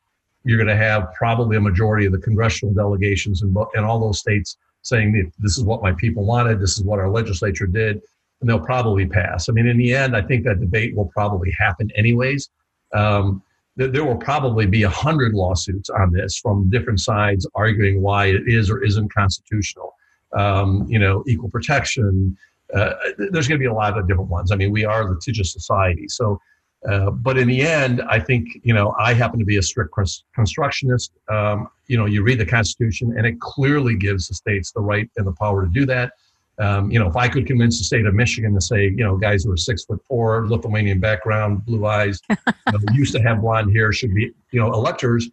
you're 0.45 0.57
going 0.57 0.67
to 0.67 0.81
have 0.81 1.11
probably 1.13 1.57
a 1.57 1.61
majority 1.61 2.05
of 2.05 2.11
the 2.11 2.19
congressional 2.19 2.73
delegations 2.73 3.41
in, 3.41 3.53
in 3.75 3.83
all 3.83 3.99
those 3.99 4.19
states 4.19 4.57
saying 4.83 5.31
this 5.39 5.57
is 5.57 5.63
what 5.63 5.81
my 5.81 5.91
people 5.93 6.23
wanted, 6.23 6.61
this 6.61 6.77
is 6.77 6.83
what 6.83 6.99
our 6.99 7.09
legislature 7.09 7.65
did, 7.65 7.99
and 8.39 8.49
they'll 8.49 8.59
probably 8.59 9.07
pass. 9.07 9.49
I 9.49 9.53
mean, 9.53 9.65
in 9.65 9.77
the 9.77 9.95
end, 9.95 10.15
I 10.15 10.21
think 10.21 10.45
that 10.45 10.59
debate 10.59 10.95
will 10.95 11.07
probably 11.07 11.51
happen 11.57 11.89
anyways. 11.95 12.49
Um, 12.93 13.41
there, 13.75 13.87
there 13.87 14.05
will 14.05 14.17
probably 14.17 14.67
be 14.67 14.83
a 14.83 14.89
hundred 14.89 15.33
lawsuits 15.33 15.89
on 15.89 16.11
this 16.11 16.37
from 16.37 16.69
different 16.69 16.99
sides 16.99 17.47
arguing 17.55 18.01
why 18.01 18.27
it 18.27 18.43
is 18.45 18.69
or 18.69 18.83
isn't 18.83 19.11
constitutional. 19.11 19.93
Um, 20.37 20.85
you 20.87 20.99
know, 20.99 21.23
equal 21.27 21.49
protection. 21.49 22.37
Uh, 22.73 22.93
there's 23.17 23.47
going 23.47 23.59
to 23.59 23.63
be 23.63 23.65
a 23.65 23.73
lot 23.73 23.97
of 23.97 24.07
different 24.07 24.29
ones. 24.29 24.51
I 24.51 24.55
mean, 24.55 24.71
we 24.71 24.85
are 24.85 25.01
a 25.01 25.11
litigious 25.11 25.51
society, 25.51 26.07
so 26.07 26.39
uh, 26.89 27.09
but 27.11 27.37
in 27.37 27.47
the 27.47 27.61
end, 27.61 28.01
I 28.09 28.19
think, 28.19 28.59
you 28.63 28.73
know, 28.73 28.95
I 28.99 29.13
happen 29.13 29.39
to 29.39 29.45
be 29.45 29.57
a 29.57 29.61
strict 29.61 29.93
constructionist. 30.35 31.11
Um, 31.29 31.69
you 31.87 31.97
know, 31.97 32.05
you 32.05 32.23
read 32.23 32.39
the 32.39 32.45
Constitution 32.45 33.17
and 33.17 33.25
it 33.25 33.39
clearly 33.39 33.95
gives 33.95 34.27
the 34.27 34.35
states 34.35 34.71
the 34.71 34.81
right 34.81 35.09
and 35.17 35.25
the 35.25 35.31
power 35.33 35.65
to 35.65 35.71
do 35.71 35.85
that. 35.87 36.13
Um, 36.57 36.89
you 36.89 36.99
know, 36.99 37.07
if 37.07 37.15
I 37.15 37.27
could 37.27 37.45
convince 37.47 37.77
the 37.79 37.83
state 37.83 38.05
of 38.05 38.13
Michigan 38.13 38.53
to 38.53 38.61
say, 38.61 38.85
you 38.85 39.03
know, 39.03 39.17
guys 39.17 39.43
who 39.43 39.51
are 39.51 39.57
six 39.57 39.83
foot 39.83 40.01
four, 40.07 40.47
Lithuanian 40.47 40.99
background, 40.99 41.65
blue 41.65 41.85
eyes, 41.85 42.21
you 42.29 42.35
know, 42.71 42.79
used 42.93 43.13
to 43.13 43.21
have 43.21 43.41
blonde 43.41 43.75
hair 43.75 43.91
should 43.91 44.13
be, 44.13 44.31
you 44.51 44.59
know, 44.59 44.71
electors, 44.71 45.29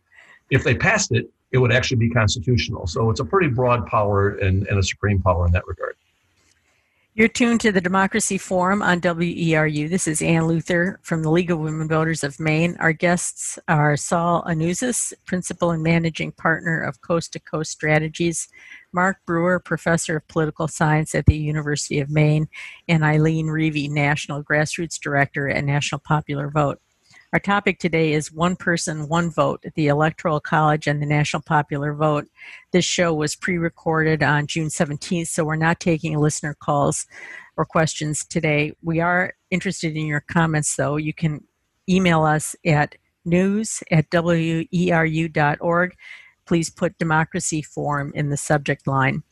if 0.50 0.64
they 0.64 0.74
passed 0.74 1.12
it, 1.12 1.30
it 1.52 1.58
would 1.58 1.72
actually 1.72 1.98
be 1.98 2.10
constitutional. 2.10 2.86
So 2.86 3.10
it's 3.10 3.20
a 3.20 3.24
pretty 3.24 3.48
broad 3.48 3.86
power 3.86 4.36
and, 4.36 4.66
and 4.66 4.78
a 4.78 4.82
supreme 4.82 5.20
power 5.22 5.46
in 5.46 5.52
that 5.52 5.66
regard. 5.66 5.96
You're 7.14 7.28
tuned 7.28 7.60
to 7.60 7.72
the 7.72 7.80
Democracy 7.82 8.38
Forum 8.38 8.80
on 8.80 9.02
WERU. 9.02 9.90
This 9.90 10.08
is 10.08 10.22
Ann 10.22 10.46
Luther 10.46 10.98
from 11.02 11.22
the 11.22 11.30
League 11.30 11.50
of 11.50 11.58
Women 11.58 11.86
Voters 11.86 12.24
of 12.24 12.40
Maine. 12.40 12.74
Our 12.80 12.94
guests 12.94 13.58
are 13.68 13.98
Saul 13.98 14.42
Anuzis, 14.44 15.12
Principal 15.26 15.72
and 15.72 15.82
Managing 15.82 16.32
Partner 16.32 16.80
of 16.80 17.02
Coast 17.02 17.34
to 17.34 17.38
Coast 17.38 17.70
Strategies, 17.70 18.48
Mark 18.94 19.18
Brewer, 19.26 19.60
Professor 19.60 20.16
of 20.16 20.28
Political 20.28 20.68
Science 20.68 21.14
at 21.14 21.26
the 21.26 21.36
University 21.36 22.00
of 22.00 22.08
Maine, 22.08 22.48
and 22.88 23.04
Eileen 23.04 23.48
Reavey, 23.48 23.90
National 23.90 24.42
Grassroots 24.42 24.98
Director 24.98 25.50
at 25.50 25.66
National 25.66 25.98
Popular 25.98 26.48
Vote. 26.48 26.80
Our 27.32 27.38
topic 27.38 27.78
today 27.78 28.12
is 28.12 28.30
One 28.30 28.56
Person, 28.56 29.08
One 29.08 29.30
Vote, 29.30 29.64
the 29.74 29.86
Electoral 29.86 30.38
College 30.38 30.86
and 30.86 31.00
the 31.00 31.06
National 31.06 31.40
Popular 31.40 31.94
Vote. 31.94 32.28
This 32.72 32.84
show 32.84 33.14
was 33.14 33.34
pre 33.34 33.56
recorded 33.56 34.22
on 34.22 34.46
June 34.46 34.68
17th, 34.68 35.28
so 35.28 35.42
we're 35.42 35.56
not 35.56 35.80
taking 35.80 36.18
listener 36.18 36.52
calls 36.52 37.06
or 37.56 37.64
questions 37.64 38.26
today. 38.26 38.74
We 38.82 39.00
are 39.00 39.32
interested 39.50 39.96
in 39.96 40.04
your 40.04 40.20
comments, 40.20 40.76
though. 40.76 40.96
You 40.96 41.14
can 41.14 41.42
email 41.88 42.22
us 42.22 42.54
at 42.66 42.96
news 43.24 43.82
at 43.90 44.10
weru.org. 44.10 45.94
Please 46.44 46.68
put 46.68 46.98
Democracy 46.98 47.62
Forum 47.62 48.12
in 48.14 48.28
the 48.28 48.36
subject 48.36 48.86
line 48.86 49.22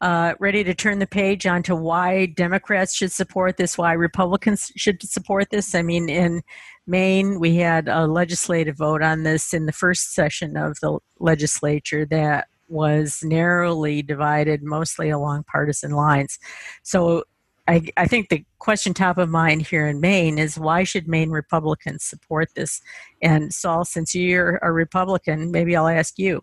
uh, 0.00 0.34
ready 0.38 0.62
to 0.64 0.74
turn 0.74 0.98
the 0.98 1.06
page 1.06 1.46
on 1.46 1.62
to 1.62 1.74
why 1.74 2.26
Democrats 2.26 2.94
should 2.94 3.12
support 3.12 3.56
this, 3.56 3.78
why 3.78 3.92
Republicans 3.92 4.70
should 4.76 5.02
support 5.02 5.50
this. 5.50 5.74
I 5.74 5.82
mean, 5.82 6.08
in 6.08 6.42
Maine, 6.86 7.40
we 7.40 7.56
had 7.56 7.88
a 7.88 8.06
legislative 8.06 8.76
vote 8.76 9.02
on 9.02 9.24
this 9.24 9.52
in 9.52 9.66
the 9.66 9.72
first 9.72 10.14
session 10.14 10.56
of 10.56 10.78
the 10.80 10.98
legislature 11.18 12.06
that 12.06 12.48
was 12.68 13.22
narrowly 13.22 14.02
divided, 14.02 14.62
mostly 14.62 15.10
along 15.10 15.44
partisan 15.44 15.92
lines. 15.92 16.38
So 16.82 17.24
I, 17.68 17.88
I, 17.96 18.06
think 18.06 18.28
the 18.28 18.44
question 18.58 18.94
top 18.94 19.18
of 19.18 19.28
mind 19.28 19.62
here 19.62 19.86
in 19.86 20.00
Maine 20.00 20.38
is 20.38 20.58
why 20.58 20.84
should 20.84 21.08
Maine 21.08 21.30
Republicans 21.30 22.04
support 22.04 22.48
this? 22.54 22.80
And 23.22 23.52
Saul, 23.52 23.84
since 23.84 24.14
you're 24.14 24.58
a 24.62 24.70
Republican, 24.70 25.50
maybe 25.50 25.76
I'll 25.76 25.88
ask 25.88 26.18
you. 26.18 26.42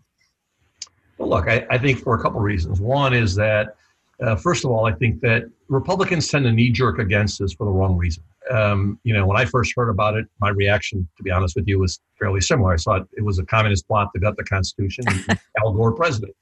Well, 1.16 1.30
look, 1.30 1.48
I, 1.48 1.66
I 1.70 1.78
think 1.78 2.00
for 2.00 2.14
a 2.14 2.22
couple 2.22 2.40
reasons. 2.40 2.80
One 2.80 3.14
is 3.14 3.34
that, 3.36 3.76
uh, 4.20 4.36
first 4.36 4.64
of 4.64 4.70
all, 4.70 4.86
I 4.86 4.92
think 4.92 5.20
that 5.20 5.44
Republicans 5.68 6.28
tend 6.28 6.44
to 6.44 6.52
knee 6.52 6.70
jerk 6.70 6.98
against 6.98 7.38
this 7.38 7.54
for 7.54 7.64
the 7.64 7.70
wrong 7.70 7.96
reason. 7.96 8.22
Um, 8.50 8.98
you 9.04 9.14
know, 9.14 9.26
when 9.26 9.36
I 9.36 9.44
first 9.44 9.72
heard 9.74 9.88
about 9.88 10.16
it, 10.16 10.26
my 10.40 10.50
reaction, 10.50 11.08
to 11.16 11.22
be 11.22 11.30
honest 11.30 11.56
with 11.56 11.66
you, 11.66 11.78
was 11.78 12.00
fairly 12.18 12.40
similar. 12.40 12.74
I 12.74 12.76
thought 12.76 13.08
it 13.16 13.22
was 13.22 13.38
a 13.38 13.44
communist 13.44 13.86
plot 13.88 14.10
to 14.14 14.20
gut 14.20 14.36
the 14.36 14.44
Constitution 14.44 15.04
and 15.08 15.40
Al 15.58 15.72
Gore 15.72 15.92
president. 15.92 16.34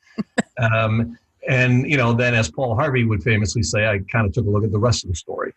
Um, 0.59 1.17
and, 1.49 1.89
you 1.91 1.97
know, 1.97 2.13
then 2.13 2.35
as 2.35 2.51
Paul 2.51 2.75
Harvey 2.75 3.05
would 3.05 3.23
famously 3.23 3.63
say, 3.63 3.87
I 3.87 3.99
kind 4.11 4.27
of 4.27 4.33
took 4.33 4.47
a 4.47 4.51
look 4.51 4.65
at 4.65 4.73
the 4.73 4.79
rest 4.79 5.05
of 5.05 5.11
the 5.11 5.17
story. 5.17 5.53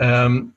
Um, 0.00 0.54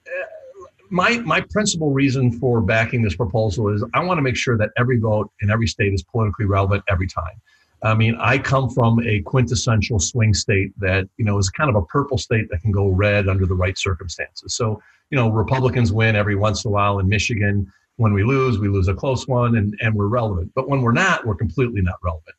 my, 0.89 1.17
my 1.19 1.41
principal 1.41 1.91
reason 1.91 2.31
for 2.39 2.61
backing 2.61 3.01
this 3.01 3.15
proposal 3.15 3.69
is 3.69 3.83
I 3.93 4.03
want 4.03 4.17
to 4.17 4.21
make 4.21 4.35
sure 4.35 4.57
that 4.57 4.71
every 4.77 4.99
vote 4.99 5.31
in 5.41 5.49
every 5.49 5.67
state 5.67 5.93
is 5.93 6.03
politically 6.03 6.45
relevant 6.45 6.83
every 6.89 7.07
time. 7.07 7.41
I 7.83 7.95
mean, 7.95 8.15
I 8.19 8.37
come 8.37 8.69
from 8.69 8.99
a 9.05 9.21
quintessential 9.21 9.99
swing 9.99 10.33
state 10.33 10.71
that, 10.79 11.09
you 11.17 11.25
know, 11.25 11.37
is 11.39 11.49
kind 11.49 11.69
of 11.69 11.75
a 11.75 11.81
purple 11.85 12.17
state 12.17 12.47
that 12.51 12.61
can 12.61 12.71
go 12.71 12.87
red 12.87 13.27
under 13.27 13.45
the 13.45 13.55
right 13.55 13.77
circumstances. 13.77 14.53
So, 14.53 14.81
you 15.09 15.15
know, 15.15 15.29
Republicans 15.29 15.91
win 15.91 16.15
every 16.15 16.35
once 16.35 16.63
in 16.63 16.69
a 16.69 16.71
while 16.71 16.99
in 16.99 17.09
Michigan. 17.09 17.71
When 17.95 18.13
we 18.13 18.23
lose, 18.23 18.59
we 18.59 18.67
lose 18.67 18.87
a 18.87 18.93
close 18.93 19.27
one 19.27 19.57
and, 19.57 19.75
and 19.81 19.95
we're 19.95 20.07
relevant. 20.07 20.51
But 20.53 20.69
when 20.69 20.81
we're 20.81 20.91
not, 20.91 21.25
we're 21.25 21.35
completely 21.35 21.81
not 21.81 21.95
relevant. 22.03 22.35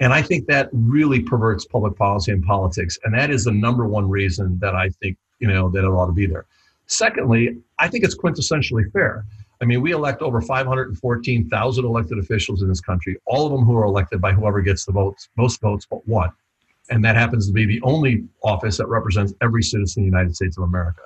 And 0.00 0.12
I 0.12 0.22
think 0.22 0.46
that 0.46 0.70
really 0.72 1.20
perverts 1.20 1.66
public 1.66 1.94
policy 1.96 2.32
and 2.32 2.42
politics. 2.42 2.98
And 3.04 3.14
that 3.14 3.30
is 3.30 3.44
the 3.44 3.52
number 3.52 3.86
one 3.86 4.08
reason 4.08 4.58
that 4.58 4.74
I 4.74 4.88
think, 4.88 5.16
you 5.38 5.46
know, 5.46 5.68
that 5.70 5.84
it 5.84 5.88
ought 5.88 6.06
to 6.06 6.12
be 6.12 6.26
there. 6.26 6.46
Secondly, 6.86 7.58
I 7.78 7.86
think 7.86 8.02
it's 8.02 8.16
quintessentially 8.16 8.90
fair. 8.92 9.24
I 9.60 9.66
mean, 9.66 9.82
we 9.82 9.92
elect 9.92 10.22
over 10.22 10.40
514,000 10.40 11.84
elected 11.84 12.18
officials 12.18 12.62
in 12.62 12.68
this 12.68 12.80
country, 12.80 13.18
all 13.26 13.46
of 13.46 13.52
them 13.52 13.64
who 13.64 13.76
are 13.76 13.84
elected 13.84 14.20
by 14.20 14.32
whoever 14.32 14.62
gets 14.62 14.86
the 14.86 14.92
votes, 14.92 15.28
most 15.36 15.60
votes 15.60 15.86
but 15.88 16.06
one. 16.08 16.30
And 16.88 17.04
that 17.04 17.14
happens 17.14 17.46
to 17.46 17.52
be 17.52 17.66
the 17.66 17.80
only 17.82 18.24
office 18.42 18.78
that 18.78 18.88
represents 18.88 19.34
every 19.42 19.62
citizen 19.62 20.02
in 20.02 20.10
the 20.10 20.16
United 20.16 20.34
States 20.34 20.56
of 20.56 20.64
America. 20.64 21.02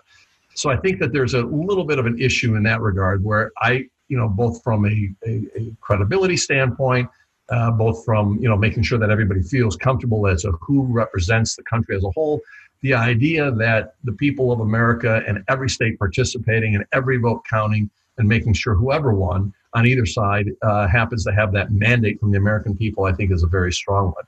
So 0.54 0.70
I 0.70 0.76
think 0.76 1.00
that 1.00 1.12
there's 1.12 1.34
a 1.34 1.42
little 1.42 1.84
bit 1.84 1.98
of 1.98 2.06
an 2.06 2.18
issue 2.20 2.54
in 2.54 2.62
that 2.62 2.80
regard 2.80 3.24
where 3.24 3.50
I, 3.58 3.88
you 4.08 4.16
know, 4.16 4.28
both 4.28 4.62
from 4.62 4.86
a, 4.86 5.10
a, 5.26 5.42
a 5.56 5.76
credibility 5.80 6.36
standpoint, 6.36 7.10
uh, 7.48 7.72
both 7.72 8.04
from, 8.04 8.38
you 8.40 8.48
know, 8.48 8.56
making 8.56 8.84
sure 8.84 8.98
that 8.98 9.10
everybody 9.10 9.42
feels 9.42 9.76
comfortable 9.76 10.28
as 10.28 10.42
to 10.42 10.52
who 10.60 10.84
represents 10.84 11.56
the 11.56 11.64
country 11.64 11.96
as 11.96 12.04
a 12.04 12.10
whole, 12.10 12.40
the 12.82 12.94
idea 12.94 13.50
that 13.50 13.94
the 14.04 14.12
people 14.12 14.52
of 14.52 14.60
America 14.60 15.22
and 15.26 15.42
every 15.48 15.68
state 15.68 15.98
participating 15.98 16.76
and 16.76 16.84
every 16.92 17.16
vote 17.16 17.42
counting– 17.50 17.90
and 18.18 18.28
making 18.28 18.54
sure 18.54 18.74
whoever 18.74 19.12
won 19.14 19.52
on 19.74 19.86
either 19.86 20.06
side 20.06 20.48
uh, 20.62 20.86
happens 20.86 21.24
to 21.24 21.32
have 21.32 21.52
that 21.52 21.72
mandate 21.72 22.20
from 22.20 22.30
the 22.30 22.38
American 22.38 22.76
people, 22.76 23.04
I 23.04 23.12
think 23.12 23.32
is 23.32 23.42
a 23.42 23.48
very 23.48 23.72
strong 23.72 24.06
one. 24.06 24.24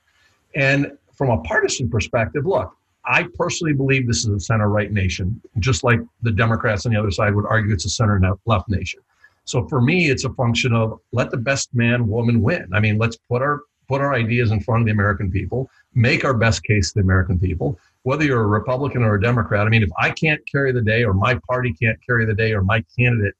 And 0.54 0.92
from 1.12 1.30
a 1.30 1.40
partisan 1.42 1.88
perspective, 1.88 2.46
look, 2.46 2.76
I 3.04 3.28
personally 3.34 3.72
believe 3.72 4.06
this 4.06 4.26
is 4.26 4.28
a 4.28 4.40
center 4.40 4.68
right 4.68 4.90
nation, 4.90 5.40
just 5.60 5.84
like 5.84 6.00
the 6.22 6.32
Democrats 6.32 6.86
on 6.86 6.92
the 6.92 6.98
other 6.98 7.12
side 7.12 7.34
would 7.34 7.46
argue 7.46 7.72
it's 7.72 7.84
a 7.84 7.90
center 7.90 8.20
left 8.46 8.68
nation. 8.68 9.00
So 9.44 9.68
for 9.68 9.80
me, 9.80 10.10
it's 10.10 10.24
a 10.24 10.30
function 10.30 10.72
of 10.72 11.00
let 11.12 11.30
the 11.30 11.36
best 11.36 11.72
man, 11.72 12.08
woman 12.08 12.42
win. 12.42 12.68
I 12.74 12.80
mean, 12.80 12.98
let's 12.98 13.16
put 13.16 13.42
our 13.42 13.60
put 13.88 14.00
our 14.00 14.14
ideas 14.14 14.50
in 14.50 14.60
front 14.60 14.80
of 14.80 14.86
the 14.86 14.92
American 14.92 15.30
people, 15.30 15.70
make 15.94 16.24
our 16.24 16.34
best 16.34 16.64
case 16.64 16.88
to 16.88 16.94
the 16.94 17.04
American 17.04 17.38
people. 17.38 17.78
Whether 18.02 18.24
you're 18.24 18.42
a 18.42 18.46
Republican 18.48 19.04
or 19.04 19.14
a 19.14 19.20
Democrat, 19.20 19.64
I 19.64 19.70
mean, 19.70 19.84
if 19.84 19.90
I 19.96 20.10
can't 20.10 20.40
carry 20.50 20.72
the 20.72 20.82
day, 20.82 21.04
or 21.04 21.14
my 21.14 21.38
party 21.48 21.72
can't 21.72 21.98
carry 22.04 22.24
the 22.24 22.34
day, 22.34 22.52
or 22.52 22.62
my 22.62 22.84
candidate 22.98 23.34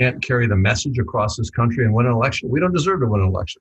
can't 0.00 0.22
carry 0.22 0.46
the 0.46 0.56
message 0.56 0.98
across 0.98 1.36
this 1.36 1.50
country 1.50 1.84
and 1.84 1.92
win 1.92 2.06
an 2.06 2.12
election, 2.12 2.48
we 2.48 2.60
don't 2.60 2.72
deserve 2.72 3.00
to 3.00 3.06
win 3.06 3.20
an 3.20 3.28
election. 3.28 3.60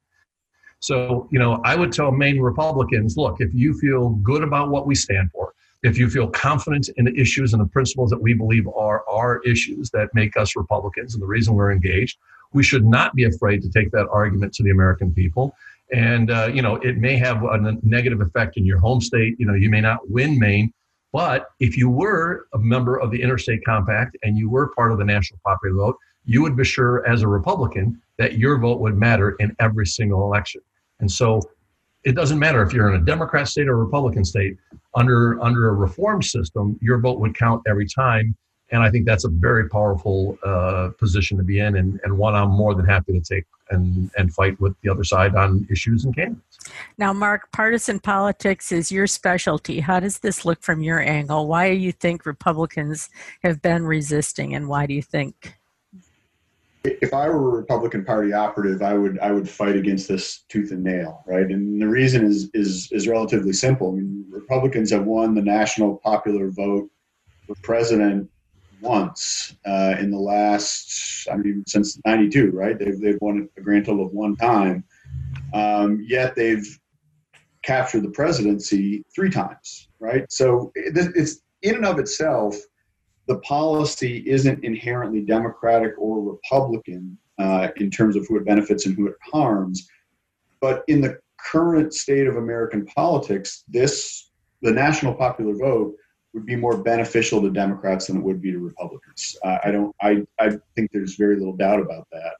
So, 0.79 1.27
you 1.31 1.39
know, 1.39 1.59
I 1.65 1.75
would 1.75 1.91
tell 1.91 2.11
Maine 2.11 2.39
Republicans 2.39 3.17
look, 3.17 3.41
if 3.41 3.53
you 3.53 3.77
feel 3.79 4.11
good 4.31 4.43
about 4.43 4.69
what 4.69 4.87
we 4.87 4.95
stand 4.95 5.29
for, 5.31 5.53
if 5.83 5.97
you 5.97 6.09
feel 6.09 6.29
confident 6.29 6.89
in 6.95 7.05
the 7.05 7.19
issues 7.19 7.53
and 7.53 7.61
the 7.61 7.67
principles 7.67 8.09
that 8.11 8.21
we 8.21 8.33
believe 8.33 8.67
are 8.69 9.03
our 9.09 9.41
issues 9.43 9.89
that 9.91 10.09
make 10.13 10.37
us 10.37 10.55
Republicans 10.55 11.13
and 11.13 11.21
the 11.21 11.27
reason 11.27 11.53
we're 11.53 11.71
engaged, 11.71 12.17
we 12.53 12.63
should 12.63 12.85
not 12.85 13.13
be 13.15 13.25
afraid 13.25 13.61
to 13.61 13.69
take 13.69 13.91
that 13.91 14.07
argument 14.09 14.53
to 14.53 14.63
the 14.63 14.69
American 14.69 15.13
people. 15.13 15.53
And, 15.91 16.31
uh, 16.31 16.49
you 16.53 16.61
know, 16.61 16.75
it 16.77 16.97
may 16.97 17.17
have 17.17 17.43
a 17.43 17.77
negative 17.83 18.21
effect 18.21 18.57
in 18.57 18.65
your 18.65 18.79
home 18.79 19.01
state. 19.01 19.35
You 19.39 19.47
know, 19.47 19.55
you 19.55 19.69
may 19.69 19.81
not 19.81 20.09
win 20.09 20.39
Maine, 20.39 20.71
but 21.11 21.47
if 21.59 21.75
you 21.77 21.89
were 21.89 22.45
a 22.53 22.59
member 22.59 22.99
of 22.99 23.11
the 23.11 23.21
Interstate 23.21 23.63
Compact 23.65 24.15
and 24.23 24.37
you 24.37 24.49
were 24.49 24.67
part 24.75 24.91
of 24.91 24.97
the 24.97 25.05
national 25.05 25.39
popular 25.45 25.75
vote, 25.75 25.97
you 26.25 26.41
would 26.41 26.55
be 26.55 26.63
sure 26.63 27.07
as 27.07 27.21
a 27.21 27.27
Republican 27.27 28.01
that 28.17 28.37
your 28.37 28.57
vote 28.57 28.79
would 28.79 28.97
matter 28.97 29.31
in 29.39 29.55
every 29.59 29.85
single 29.85 30.23
election. 30.23 30.61
And 30.99 31.11
so 31.11 31.41
it 32.03 32.13
doesn't 32.15 32.39
matter 32.39 32.61
if 32.61 32.73
you're 32.73 32.93
in 32.93 33.01
a 33.01 33.05
Democrat 33.05 33.47
state 33.47 33.67
or 33.67 33.73
a 33.73 33.83
Republican 33.83 34.23
state, 34.23 34.57
under, 34.95 35.41
under 35.41 35.69
a 35.69 35.73
reform 35.73 36.21
system, 36.21 36.77
your 36.81 36.99
vote 36.99 37.19
would 37.19 37.35
count 37.35 37.63
every 37.67 37.87
time. 37.87 38.35
And 38.71 38.83
I 38.83 38.91
think 38.91 39.05
that's 39.05 39.25
a 39.25 39.29
very 39.29 39.67
powerful 39.67 40.37
uh, 40.43 40.89
position 40.97 41.37
to 41.37 41.43
be 41.43 41.59
in 41.59 41.77
and, 41.77 41.99
and 42.03 42.17
one 42.17 42.35
I'm 42.35 42.51
more 42.51 42.75
than 42.75 42.85
happy 42.85 43.13
to 43.13 43.21
take 43.21 43.45
and 43.71 44.11
and 44.17 44.33
fight 44.33 44.59
with 44.59 44.75
the 44.81 44.89
other 44.89 45.03
side 45.03 45.35
on 45.35 45.67
issues 45.69 46.05
and 46.05 46.15
candidates. 46.15 46.59
Now, 46.97 47.13
Mark, 47.13 47.51
partisan 47.51 47.99
politics 47.99 48.71
is 48.71 48.91
your 48.91 49.07
specialty. 49.07 49.79
How 49.79 49.99
does 49.99 50.19
this 50.19 50.45
look 50.45 50.61
from 50.61 50.81
your 50.81 50.99
angle? 50.99 51.47
Why 51.47 51.69
do 51.69 51.75
you 51.75 51.91
think 51.91 52.25
Republicans 52.25 53.09
have 53.43 53.61
been 53.61 53.85
resisting, 53.85 54.55
and 54.55 54.67
why 54.67 54.85
do 54.85 54.93
you 54.93 55.01
think? 55.01 55.58
If 56.83 57.13
I 57.13 57.27
were 57.27 57.49
a 57.55 57.57
Republican 57.57 58.05
Party 58.05 58.31
operative, 58.31 58.81
I 58.81 58.93
would 58.93 59.19
I 59.19 59.31
would 59.31 59.49
fight 59.49 59.75
against 59.75 60.07
this 60.07 60.43
tooth 60.47 60.71
and 60.71 60.83
nail, 60.83 61.23
right? 61.27 61.45
And 61.45 61.81
the 61.81 61.87
reason 61.87 62.25
is 62.25 62.49
is 62.53 62.89
is 62.91 63.07
relatively 63.07 63.53
simple. 63.53 63.91
I 63.91 63.95
mean, 63.95 64.25
Republicans 64.29 64.91
have 64.91 65.05
won 65.05 65.35
the 65.35 65.41
national 65.41 65.97
popular 65.97 66.49
vote 66.49 66.89
for 67.45 67.55
president 67.63 68.29
once 68.81 69.57
uh, 69.65 69.95
in 69.99 70.09
the 70.09 70.17
last, 70.17 71.27
I 71.29 71.35
mean, 71.35 71.63
since 71.67 71.99
'92, 72.05 72.51
right? 72.51 72.79
They've 72.79 72.99
they've 72.99 73.19
won 73.19 73.49
a 73.57 73.61
grand 73.61 73.85
total 73.85 74.05
of 74.05 74.13
one 74.13 74.35
time. 74.37 74.85
Um, 75.53 76.05
yet 76.07 76.35
they've 76.35 76.65
captured 77.63 78.03
the 78.03 78.09
presidency 78.11 79.03
three 79.13 79.29
times, 79.29 79.89
right? 79.99 80.31
So 80.31 80.71
it's 80.75 81.41
in 81.61 81.75
and 81.75 81.85
of 81.85 81.99
itself, 81.99 82.55
the 83.29 83.37
policy 83.41 84.23
isn't 84.25 84.63
inherently 84.63 85.21
Democratic 85.21 85.93
or 85.99 86.19
Republican 86.19 87.15
uh, 87.37 87.67
in 87.77 87.91
terms 87.91 88.15
of 88.15 88.27
who 88.27 88.37
it 88.37 88.43
benefits 88.43 88.87
and 88.87 88.95
who 88.95 89.07
it 89.07 89.15
harms. 89.21 89.87
But 90.59 90.83
in 90.87 90.99
the 90.99 91.19
current 91.37 91.93
state 91.93 92.25
of 92.25 92.37
American 92.37 92.87
politics, 92.87 93.63
this 93.67 94.31
the 94.63 94.71
national 94.71 95.13
popular 95.13 95.55
vote 95.55 95.95
would 96.33 96.45
be 96.45 96.55
more 96.55 96.81
beneficial 96.81 97.39
to 97.41 97.51
Democrats 97.51 98.07
than 98.07 98.17
it 98.17 98.23
would 98.23 98.41
be 98.41 98.51
to 98.51 98.57
Republicans. 98.57 99.37
Uh, 99.45 99.59
I 99.63 99.71
don't. 99.71 99.95
I 100.01 100.25
I 100.39 100.57
think 100.75 100.89
there's 100.91 101.15
very 101.15 101.37
little 101.37 101.55
doubt 101.55 101.79
about 101.79 102.07
that. 102.11 102.33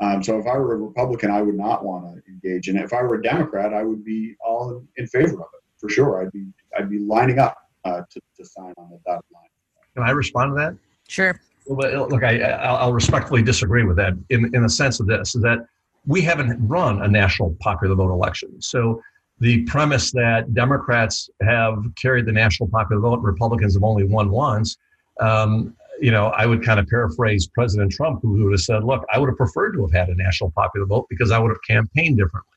Um, 0.00 0.22
so 0.22 0.38
if 0.38 0.46
I 0.46 0.56
were 0.56 0.74
a 0.74 0.78
Republican, 0.78 1.30
I 1.30 1.42
would 1.42 1.58
not 1.58 1.84
want 1.84 2.06
to 2.06 2.32
engage 2.32 2.70
in 2.70 2.78
it. 2.78 2.84
If 2.84 2.94
I 2.94 3.02
were 3.02 3.16
a 3.16 3.22
Democrat, 3.22 3.74
I 3.74 3.84
would 3.84 4.02
be 4.02 4.34
all 4.42 4.82
in, 4.96 5.06
favor 5.06 5.34
of 5.34 5.48
it 5.52 5.62
for 5.78 5.90
sure. 5.90 6.22
I'd 6.22 6.32
be 6.32 6.46
I'd 6.76 6.88
be 6.88 7.00
lining 7.00 7.38
up 7.38 7.58
uh, 7.84 8.00
to, 8.10 8.20
to 8.38 8.44
sign 8.46 8.72
on 8.78 8.88
the 8.90 8.98
dotted 9.04 9.30
line. 9.30 9.51
Can 9.94 10.04
I 10.04 10.10
respond 10.10 10.52
to 10.52 10.54
that? 10.56 10.76
Sure. 11.08 11.40
Well, 11.66 12.08
look, 12.08 12.24
I, 12.24 12.40
I'll 12.40 12.92
respectfully 12.92 13.42
disagree 13.42 13.84
with 13.84 13.96
that 13.96 14.14
in 14.30 14.54
in 14.54 14.62
the 14.62 14.68
sense 14.68 14.98
of 15.00 15.06
this 15.06 15.34
is 15.34 15.42
that 15.42 15.66
we 16.06 16.20
haven't 16.20 16.58
run 16.66 17.02
a 17.02 17.08
national 17.08 17.56
popular 17.60 17.94
vote 17.94 18.10
election. 18.10 18.60
So 18.60 19.00
the 19.38 19.62
premise 19.64 20.10
that 20.12 20.54
Democrats 20.54 21.30
have 21.42 21.78
carried 22.00 22.26
the 22.26 22.32
national 22.32 22.68
popular 22.68 23.00
vote, 23.00 23.14
and 23.14 23.24
Republicans 23.24 23.74
have 23.74 23.84
only 23.84 24.04
won 24.04 24.30
once. 24.30 24.76
Um, 25.20 25.76
you 26.00 26.10
know, 26.10 26.28
I 26.28 26.46
would 26.46 26.64
kind 26.64 26.80
of 26.80 26.88
paraphrase 26.88 27.46
President 27.46 27.92
Trump, 27.92 28.22
who 28.22 28.44
would 28.44 28.52
have 28.52 28.60
said, 28.60 28.82
look, 28.82 29.04
I 29.12 29.18
would 29.18 29.28
have 29.28 29.36
preferred 29.36 29.72
to 29.72 29.82
have 29.82 29.92
had 29.92 30.08
a 30.08 30.14
national 30.14 30.50
popular 30.50 30.86
vote 30.86 31.06
because 31.08 31.30
I 31.30 31.38
would 31.38 31.50
have 31.50 31.62
campaigned 31.66 32.18
differently. 32.18 32.51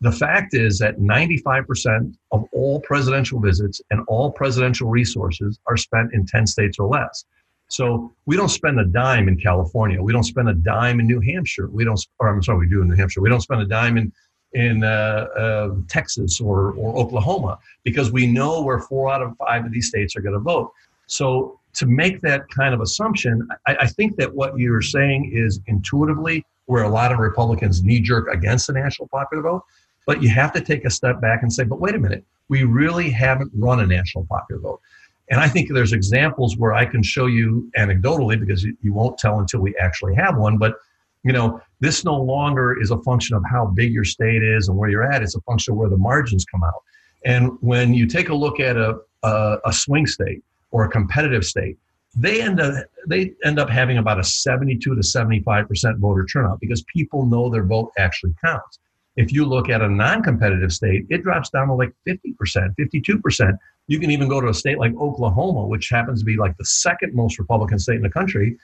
The 0.00 0.12
fact 0.12 0.54
is 0.54 0.78
that 0.78 0.98
95% 0.98 2.14
of 2.32 2.44
all 2.52 2.80
presidential 2.80 3.40
visits 3.40 3.80
and 3.90 4.02
all 4.08 4.30
presidential 4.30 4.88
resources 4.88 5.58
are 5.66 5.76
spent 5.76 6.12
in 6.12 6.26
10 6.26 6.46
states 6.46 6.78
or 6.78 6.86
less. 6.88 7.24
So 7.68 8.12
we 8.26 8.36
don't 8.36 8.50
spend 8.50 8.78
a 8.78 8.84
dime 8.84 9.26
in 9.26 9.38
California. 9.38 10.00
We 10.00 10.12
don't 10.12 10.24
spend 10.24 10.48
a 10.48 10.54
dime 10.54 11.00
in 11.00 11.06
New 11.06 11.20
Hampshire. 11.20 11.68
We 11.68 11.84
don't, 11.84 11.98
or 12.20 12.28
I'm 12.28 12.42
sorry, 12.42 12.58
we 12.58 12.68
do 12.68 12.82
in 12.82 12.88
New 12.88 12.94
Hampshire. 12.94 13.20
We 13.20 13.28
don't 13.28 13.40
spend 13.40 13.62
a 13.62 13.66
dime 13.66 13.96
in 13.96 14.12
in 14.52 14.84
uh, 14.84 15.26
uh, 15.36 15.74
Texas 15.88 16.40
or, 16.40 16.72
or 16.72 16.96
Oklahoma 16.96 17.58
because 17.84 18.10
we 18.10 18.26
know 18.26 18.62
where 18.62 18.78
four 18.78 19.12
out 19.12 19.20
of 19.20 19.36
five 19.36 19.66
of 19.66 19.72
these 19.72 19.88
states 19.88 20.16
are 20.16 20.20
going 20.20 20.32
to 20.32 20.40
vote. 20.40 20.72
So 21.06 21.60
to 21.74 21.84
make 21.84 22.22
that 22.22 22.48
kind 22.48 22.72
of 22.72 22.80
assumption, 22.80 23.46
I, 23.66 23.76
I 23.80 23.86
think 23.86 24.16
that 24.16 24.34
what 24.34 24.58
you're 24.58 24.80
saying 24.80 25.32
is 25.34 25.60
intuitively 25.66 26.44
where 26.66 26.84
a 26.84 26.88
lot 26.88 27.12
of 27.12 27.18
Republicans 27.18 27.84
knee 27.84 28.00
jerk 28.00 28.28
against 28.32 28.66
the 28.68 28.72
national 28.72 29.08
popular 29.08 29.42
vote. 29.42 29.62
But 30.06 30.22
you 30.22 30.30
have 30.30 30.52
to 30.52 30.60
take 30.60 30.84
a 30.84 30.90
step 30.90 31.20
back 31.20 31.42
and 31.42 31.52
say, 31.52 31.64
but 31.64 31.80
wait 31.80 31.94
a 31.94 31.98
minute, 31.98 32.24
we 32.48 32.64
really 32.64 33.10
haven't 33.10 33.50
run 33.54 33.80
a 33.80 33.86
national 33.86 34.24
popular 34.26 34.60
vote. 34.60 34.80
And 35.28 35.40
I 35.40 35.48
think 35.48 35.72
there's 35.72 35.92
examples 35.92 36.56
where 36.56 36.72
I 36.72 36.86
can 36.86 37.02
show 37.02 37.26
you 37.26 37.70
anecdotally 37.76 38.38
because 38.38 38.62
you, 38.62 38.92
won't 38.92 39.18
tell 39.18 39.40
until 39.40 39.60
we 39.60 39.74
actually 39.76 40.14
have 40.14 40.36
one. 40.36 40.56
But 40.56 40.76
you 41.24 41.32
know, 41.32 41.60
this 41.80 42.04
no 42.04 42.16
longer 42.16 42.80
is 42.80 42.92
a 42.92 42.98
function 42.98 43.36
of 43.36 43.42
how 43.50 43.66
big 43.66 43.92
your 43.92 44.04
state 44.04 44.44
is 44.44 44.68
and 44.68 44.78
where 44.78 44.88
you're 44.88 45.10
at. 45.12 45.22
It's 45.22 45.34
a 45.34 45.40
function 45.40 45.72
of 45.72 45.78
where 45.78 45.88
the 45.88 45.96
margins 45.96 46.44
come 46.44 46.62
out. 46.62 46.82
And 47.24 47.58
when 47.60 47.92
you 47.92 48.06
take 48.06 48.28
a 48.28 48.34
look 48.34 48.60
at 48.60 48.76
a, 48.76 49.00
a, 49.24 49.58
a 49.64 49.72
swing 49.72 50.06
state, 50.06 50.44
or 50.70 50.84
a 50.84 50.88
competitive 50.88 51.44
state, 51.44 51.78
they 52.14 52.40
end 52.40 52.60
up 52.60 52.84
they 53.06 53.32
end 53.44 53.58
up 53.58 53.68
having 53.68 53.98
about 53.98 54.18
a 54.18 54.24
72 54.24 54.94
to 54.94 55.02
75 55.02 55.68
percent 55.68 55.98
voter 55.98 56.24
turnout 56.24 56.60
because 56.60 56.82
people 56.84 57.26
know 57.26 57.50
their 57.50 57.64
vote 57.64 57.92
actually 57.98 58.34
counts. 58.44 58.78
If 59.16 59.32
you 59.32 59.46
look 59.46 59.70
at 59.70 59.80
a 59.80 59.88
non-competitive 59.88 60.72
state, 60.72 61.06
it 61.08 61.22
drops 61.22 61.50
down 61.50 61.68
to 61.68 61.74
like 61.74 61.92
50 62.04 62.32
percent, 62.34 62.72
52 62.76 63.20
percent. 63.20 63.56
You 63.88 63.98
can 63.98 64.10
even 64.10 64.28
go 64.28 64.40
to 64.40 64.48
a 64.48 64.54
state 64.54 64.78
like 64.78 64.94
Oklahoma, 64.96 65.66
which 65.66 65.88
happens 65.88 66.20
to 66.20 66.24
be 66.24 66.36
like 66.36 66.56
the 66.58 66.64
second 66.64 67.14
most 67.14 67.38
Republican 67.38 67.78
state 67.78 67.96
in 67.96 68.02
the 68.02 68.10
country, 68.10 68.58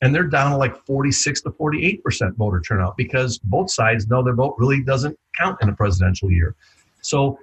and 0.00 0.14
they're 0.14 0.24
down 0.24 0.50
to 0.50 0.56
like 0.56 0.76
46 0.86 1.42
to 1.42 1.50
48 1.52 2.02
percent 2.02 2.36
voter 2.36 2.60
turnout 2.60 2.96
because 2.96 3.38
both 3.38 3.70
sides 3.70 4.08
know 4.08 4.22
their 4.22 4.34
vote 4.34 4.56
really 4.58 4.82
doesn't 4.82 5.16
count 5.38 5.58
in 5.62 5.68
a 5.68 5.74
presidential 5.74 6.30
year. 6.30 6.56
So 7.02 7.38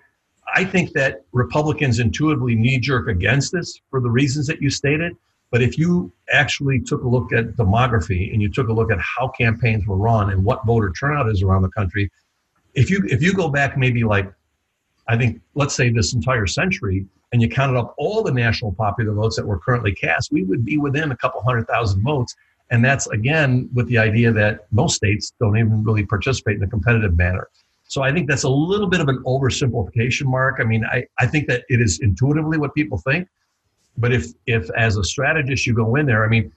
I 0.55 0.65
think 0.65 0.93
that 0.93 1.25
Republicans 1.31 1.99
intuitively 1.99 2.55
knee 2.55 2.79
jerk 2.79 3.07
against 3.07 3.51
this 3.51 3.79
for 3.89 4.01
the 4.01 4.09
reasons 4.09 4.47
that 4.47 4.61
you 4.61 4.69
stated. 4.69 5.15
But 5.51 5.61
if 5.61 5.77
you 5.77 6.11
actually 6.31 6.79
took 6.79 7.03
a 7.03 7.07
look 7.07 7.33
at 7.33 7.55
demography 7.55 8.31
and 8.31 8.41
you 8.41 8.49
took 8.49 8.67
a 8.67 8.73
look 8.73 8.91
at 8.91 8.99
how 8.99 9.29
campaigns 9.29 9.85
were 9.87 9.97
run 9.97 10.29
and 10.31 10.43
what 10.43 10.65
voter 10.65 10.91
turnout 10.91 11.29
is 11.29 11.41
around 11.41 11.63
the 11.63 11.69
country, 11.69 12.09
if 12.73 12.89
you 12.89 13.03
if 13.09 13.21
you 13.21 13.33
go 13.33 13.49
back 13.49 13.77
maybe 13.77 14.03
like 14.03 14.31
I 15.07 15.17
think 15.17 15.41
let's 15.55 15.75
say 15.75 15.89
this 15.89 16.13
entire 16.13 16.47
century 16.47 17.05
and 17.31 17.41
you 17.41 17.49
counted 17.49 17.77
up 17.77 17.93
all 17.97 18.23
the 18.23 18.31
national 18.31 18.73
popular 18.73 19.13
votes 19.13 19.35
that 19.35 19.45
were 19.45 19.59
currently 19.59 19.93
cast, 19.93 20.31
we 20.31 20.43
would 20.43 20.65
be 20.65 20.77
within 20.77 21.11
a 21.11 21.17
couple 21.17 21.41
hundred 21.41 21.67
thousand 21.67 22.01
votes. 22.03 22.35
And 22.71 22.85
that's 22.85 23.07
again 23.07 23.69
with 23.73 23.87
the 23.87 23.97
idea 23.97 24.31
that 24.31 24.67
most 24.71 24.95
states 24.95 25.33
don't 25.39 25.57
even 25.57 25.83
really 25.83 26.05
participate 26.05 26.57
in 26.57 26.63
a 26.63 26.67
competitive 26.67 27.17
manner. 27.17 27.49
So 27.87 28.03
I 28.03 28.13
think 28.13 28.27
that's 28.27 28.43
a 28.43 28.49
little 28.49 28.85
bit 28.85 29.01
of 29.01 29.09
an 29.09 29.23
oversimplification, 29.23 30.25
Mark. 30.25 30.57
I 30.59 30.63
mean, 30.63 30.85
I, 30.85 31.05
I 31.17 31.25
think 31.25 31.47
that 31.47 31.63
it 31.69 31.81
is 31.81 31.99
intuitively 32.01 32.59
what 32.59 32.75
people 32.75 32.99
think. 32.99 33.27
But 33.97 34.13
if, 34.13 34.27
if 34.45 34.69
as 34.77 34.97
a 34.97 35.03
strategist 35.03 35.65
you 35.65 35.73
go 35.73 35.95
in 35.95 36.05
there, 36.05 36.23
I 36.23 36.27
mean, 36.27 36.53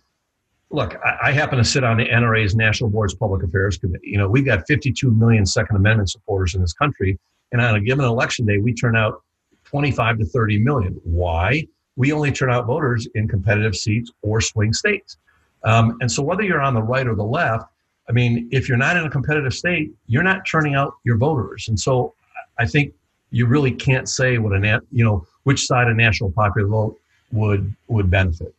look, 0.73 0.97
I, 1.05 1.29
I 1.29 1.33
happen 1.33 1.59
to 1.59 1.64
sit 1.64 1.85
on 1.85 1.99
the 1.99 2.05
NRA's 2.05 2.55
National 2.55 2.91
Board's 2.91 3.14
Public 3.14 3.43
Affairs 3.43 3.79
Committee. 3.79 4.09
You 4.09 4.18
know, 4.18 4.29
we've 4.29 4.45
got 4.45 4.66
52 4.66 5.11
million 5.11 5.47
Second 5.47 5.77
Amendment 5.77 6.11
supporters 6.11 6.55
in 6.55 6.61
this 6.61 6.73
country. 6.73 7.18
And 7.53 7.61
on 7.61 7.77
a 7.77 7.81
given 7.81 8.05
election 8.05 8.47
day, 8.47 8.59
we 8.59 8.73
turn 8.73 8.97
out 8.97 9.23
25 9.64 10.18
to 10.18 10.25
30 10.25 10.59
million. 10.59 11.01
Why? 11.05 11.66
We 11.97 12.12
only 12.12 12.33
turn 12.33 12.51
out 12.51 12.66
voters 12.66 13.07
in 13.14 13.29
competitive 13.29 13.77
seats 13.77 14.11
or 14.23 14.41
swing 14.41 14.73
states. 14.73 15.18
Um, 15.64 15.99
and 16.01 16.11
so 16.11 16.23
whether 16.23 16.43
you're 16.43 16.62
on 16.62 16.75
the 16.75 16.83
right 16.83 17.07
or 17.07 17.14
the 17.14 17.25
left, 17.25 17.66
I 18.09 18.12
mean, 18.12 18.49
if 18.51 18.68
you're 18.68 18.79
not 18.79 18.97
in 18.97 19.05
a 19.05 19.11
competitive 19.11 19.55
state, 19.55 19.93
you're 20.07 20.23
not 20.23 20.43
turning 20.51 20.75
out 20.75 20.95
your 21.05 21.16
voters. 21.16 21.68
And 21.68 21.79
so 21.79 22.14
I 22.59 22.66
think 22.66 22.95
you 23.31 23.47
really 23.47 23.70
can't 23.70 24.09
say 24.09 24.39
what 24.39 24.53
a 24.53 24.81
you 24.91 25.05
know 25.05 25.27
which 25.45 25.66
side 25.66 25.89
a 25.89 25.95
national 25.95 26.33
popular 26.33 26.68
vote 26.68 26.99
would 27.31 27.75
would 27.89 28.11
benefit. 28.11 28.55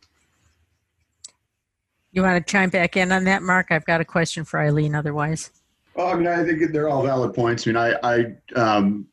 You 2.14 2.22
want 2.22 2.46
to 2.46 2.50
chime 2.50 2.70
back 2.70 2.96
in 2.96 3.12
on 3.12 3.24
that, 3.24 3.42
Mark? 3.42 3.66
I've 3.70 3.84
got 3.84 4.00
a 4.00 4.04
question 4.04 4.44
for 4.44 4.60
Eileen. 4.60 4.94
Otherwise, 4.94 5.50
well, 5.94 6.06
I 6.06 6.14
mean, 6.14 6.28
I 6.28 6.44
think 6.44 6.72
they're 6.72 6.88
all 6.88 7.02
valid 7.02 7.34
points. 7.34 7.66
I 7.66 7.70
mean, 7.70 7.76
I 7.76 7.94
I 8.02 8.58
um, 8.58 9.06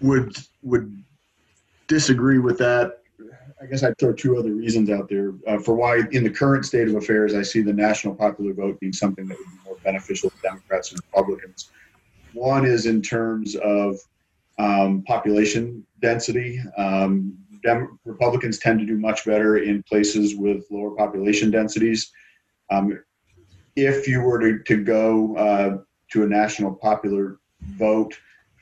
would 0.00 0.34
would 0.62 1.02
disagree 1.88 2.38
with 2.38 2.58
that 2.58 3.00
I 3.60 3.66
guess 3.66 3.82
I'd 3.82 3.96
throw 3.98 4.12
two 4.12 4.36
other 4.36 4.52
reasons 4.52 4.90
out 4.90 5.08
there 5.08 5.32
uh, 5.46 5.58
for 5.58 5.74
why, 5.74 6.02
in 6.12 6.24
the 6.24 6.30
current 6.30 6.66
state 6.66 6.88
of 6.88 6.94
affairs, 6.94 7.34
I 7.34 7.42
see 7.42 7.62
the 7.62 7.72
national 7.72 8.14
popular 8.14 8.52
vote 8.52 8.78
being 8.80 8.92
something 8.92 9.26
that 9.26 9.38
would 9.38 9.46
be 9.46 9.64
more 9.64 9.76
beneficial 9.82 10.30
to 10.30 10.36
Democrats 10.42 10.92
and 10.92 11.00
Republicans. 11.12 11.70
One 12.34 12.66
is 12.66 12.86
in 12.86 13.00
terms 13.00 13.56
of 13.56 13.98
um, 14.58 15.02
population 15.04 15.86
density. 16.00 16.60
Um, 16.76 17.36
Dem- 17.66 17.98
Republicans 18.04 18.58
tend 18.58 18.78
to 18.78 18.86
do 18.86 18.96
much 18.96 19.24
better 19.24 19.58
in 19.58 19.82
places 19.82 20.36
with 20.36 20.64
lower 20.70 20.92
population 20.92 21.50
densities. 21.50 22.12
Um, 22.70 23.02
if 23.74 24.08
you 24.08 24.22
were 24.22 24.38
to, 24.38 24.62
to 24.62 24.82
go 24.82 25.36
uh, 25.36 25.78
to 26.12 26.22
a 26.22 26.26
national 26.26 26.74
popular 26.74 27.38
vote, 27.76 28.14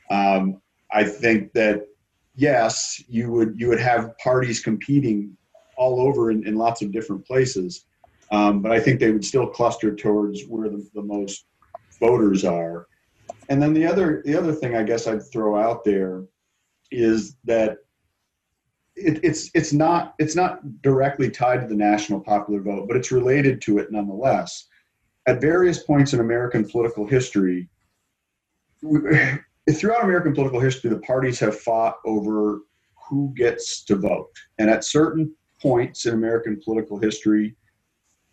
um, 0.09 0.61
I 0.91 1.03
think 1.03 1.53
that 1.53 1.87
yes, 2.35 3.01
you 3.07 3.31
would 3.31 3.59
you 3.59 3.67
would 3.69 3.79
have 3.79 4.17
parties 4.17 4.59
competing 4.61 5.37
all 5.77 6.01
over 6.01 6.31
in, 6.31 6.45
in 6.47 6.55
lots 6.55 6.81
of 6.81 6.91
different 6.91 7.25
places, 7.25 7.85
um, 8.31 8.61
but 8.61 8.71
I 8.71 8.79
think 8.79 8.99
they 8.99 9.11
would 9.11 9.25
still 9.25 9.47
cluster 9.47 9.95
towards 9.95 10.43
where 10.47 10.69
the, 10.69 10.87
the 10.93 11.01
most 11.01 11.45
voters 11.99 12.43
are. 12.43 12.87
And 13.49 13.61
then 13.61 13.73
the 13.73 13.85
other 13.85 14.23
the 14.25 14.35
other 14.35 14.53
thing 14.53 14.75
I 14.75 14.83
guess 14.83 15.07
I'd 15.07 15.25
throw 15.31 15.57
out 15.57 15.83
there 15.83 16.23
is 16.91 17.35
that 17.45 17.77
it, 18.95 19.19
it's 19.23 19.49
it's 19.53 19.73
not 19.73 20.15
it's 20.19 20.35
not 20.35 20.81
directly 20.81 21.29
tied 21.29 21.61
to 21.61 21.67
the 21.67 21.75
national 21.75 22.19
popular 22.19 22.61
vote, 22.61 22.87
but 22.87 22.97
it's 22.97 23.11
related 23.11 23.61
to 23.61 23.77
it 23.79 23.91
nonetheless. 23.91 24.67
at 25.27 25.41
various 25.41 25.83
points 25.83 26.13
in 26.13 26.19
American 26.19 26.67
political 26.69 27.05
history, 27.07 27.67
throughout 29.73 30.03
American 30.03 30.33
political 30.33 30.59
history, 30.59 30.89
the 30.89 30.99
parties 30.99 31.39
have 31.39 31.59
fought 31.59 31.95
over 32.05 32.61
who 33.09 33.33
gets 33.35 33.83
to 33.85 33.95
vote. 33.95 34.31
And 34.57 34.69
at 34.69 34.83
certain 34.83 35.33
points 35.61 36.05
in 36.05 36.13
American 36.13 36.59
political 36.63 36.97
history, 36.99 37.55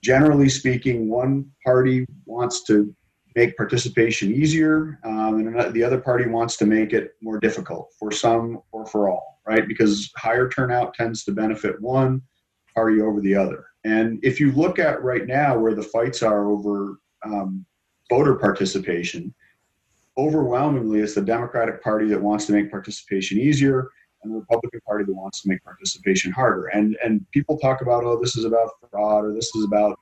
generally 0.02 0.48
speaking, 0.48 1.08
one 1.08 1.50
party 1.64 2.06
wants 2.26 2.64
to 2.64 2.94
make 3.34 3.56
participation 3.56 4.32
easier, 4.32 4.98
um, 5.04 5.38
and 5.38 5.74
the 5.74 5.82
other 5.82 5.98
party 5.98 6.28
wants 6.28 6.56
to 6.58 6.66
make 6.66 6.92
it 6.92 7.14
more 7.22 7.38
difficult 7.40 7.90
for 7.98 8.10
some 8.10 8.60
or 8.72 8.84
for 8.84 9.08
all, 9.08 9.31
right? 9.46 9.66
Because 9.66 10.10
higher 10.16 10.48
turnout 10.48 10.94
tends 10.94 11.24
to 11.24 11.32
benefit 11.32 11.80
one 11.80 12.22
party 12.74 13.00
over 13.00 13.20
the 13.20 13.34
other. 13.34 13.66
And 13.84 14.18
if 14.22 14.38
you 14.40 14.52
look 14.52 14.78
at 14.78 15.02
right 15.02 15.26
now 15.26 15.58
where 15.58 15.74
the 15.74 15.82
fights 15.82 16.22
are 16.22 16.46
over 16.48 16.98
um, 17.24 17.64
voter 18.08 18.36
participation, 18.36 19.34
overwhelmingly 20.16 21.00
it's 21.00 21.14
the 21.14 21.22
Democratic 21.22 21.82
Party 21.82 22.06
that 22.08 22.20
wants 22.20 22.46
to 22.46 22.52
make 22.52 22.70
participation 22.70 23.38
easier 23.38 23.88
and 24.22 24.32
the 24.32 24.38
Republican 24.38 24.80
Party 24.86 25.04
that 25.04 25.14
wants 25.14 25.42
to 25.42 25.48
make 25.48 25.62
participation 25.64 26.30
harder. 26.30 26.66
And 26.66 26.96
and 27.04 27.26
people 27.32 27.58
talk 27.58 27.80
about, 27.80 28.04
oh, 28.04 28.20
this 28.20 28.36
is 28.36 28.44
about 28.44 28.70
fraud 28.90 29.24
or 29.24 29.34
this 29.34 29.54
is 29.54 29.64
about 29.64 29.98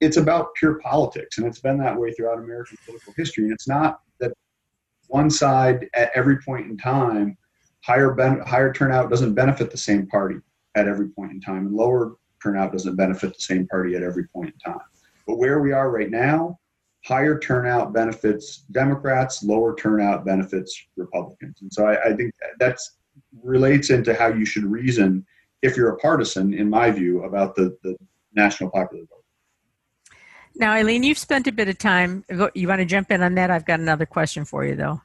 it's 0.00 0.16
about 0.16 0.54
pure 0.54 0.74
politics. 0.80 1.38
And 1.38 1.46
it's 1.46 1.60
been 1.60 1.78
that 1.78 1.98
way 1.98 2.12
throughout 2.12 2.38
American 2.38 2.78
political 2.84 3.12
history. 3.16 3.44
And 3.44 3.52
it's 3.52 3.68
not 3.68 4.00
that 4.20 4.32
one 5.08 5.30
side 5.30 5.88
at 5.94 6.10
every 6.14 6.38
point 6.38 6.66
in 6.66 6.76
time, 6.76 7.36
higher 7.84 8.12
ben, 8.12 8.40
higher 8.40 8.72
turnout 8.72 9.10
doesn't 9.10 9.34
benefit 9.34 9.70
the 9.70 9.76
same 9.76 10.06
party 10.06 10.36
at 10.74 10.88
every 10.88 11.08
point 11.08 11.32
in 11.32 11.40
time, 11.40 11.66
and 11.66 11.76
lower 11.76 12.16
turnout 12.42 12.72
doesn't 12.72 12.96
benefit 12.96 13.34
the 13.34 13.40
same 13.40 13.66
party 13.68 13.94
at 13.94 14.02
every 14.02 14.26
point 14.28 14.52
in 14.52 14.72
time. 14.72 14.80
But 15.26 15.36
where 15.36 15.60
we 15.60 15.72
are 15.72 15.90
right 15.90 16.10
now, 16.10 16.58
higher 17.04 17.38
turnout 17.38 17.92
benefits 17.92 18.64
Democrats, 18.72 19.42
lower 19.42 19.74
turnout 19.76 20.24
benefits 20.24 20.86
Republicans. 20.96 21.58
And 21.60 21.72
so 21.72 21.86
I, 21.86 22.10
I 22.10 22.16
think 22.16 22.32
that 22.58 22.78
relates 23.42 23.90
into 23.90 24.14
how 24.14 24.28
you 24.28 24.46
should 24.46 24.64
reason 24.64 25.24
if 25.62 25.76
you're 25.76 25.90
a 25.90 25.96
partisan, 25.98 26.54
in 26.54 26.68
my 26.68 26.90
view, 26.90 27.24
about 27.24 27.54
the, 27.54 27.76
the 27.82 27.96
national 28.34 28.70
popular 28.70 29.04
vote. 29.04 29.24
Now, 30.56 30.72
Eileen, 30.72 31.02
you've 31.02 31.18
spent 31.18 31.46
a 31.46 31.52
bit 31.52 31.68
of 31.68 31.78
time. 31.78 32.24
You 32.54 32.68
want 32.68 32.80
to 32.80 32.84
jump 32.84 33.10
in 33.10 33.22
on 33.22 33.34
that? 33.34 33.50
I've 33.50 33.66
got 33.66 33.80
another 33.80 34.06
question 34.06 34.44
for 34.44 34.64
you, 34.64 34.76
though. 34.76 35.00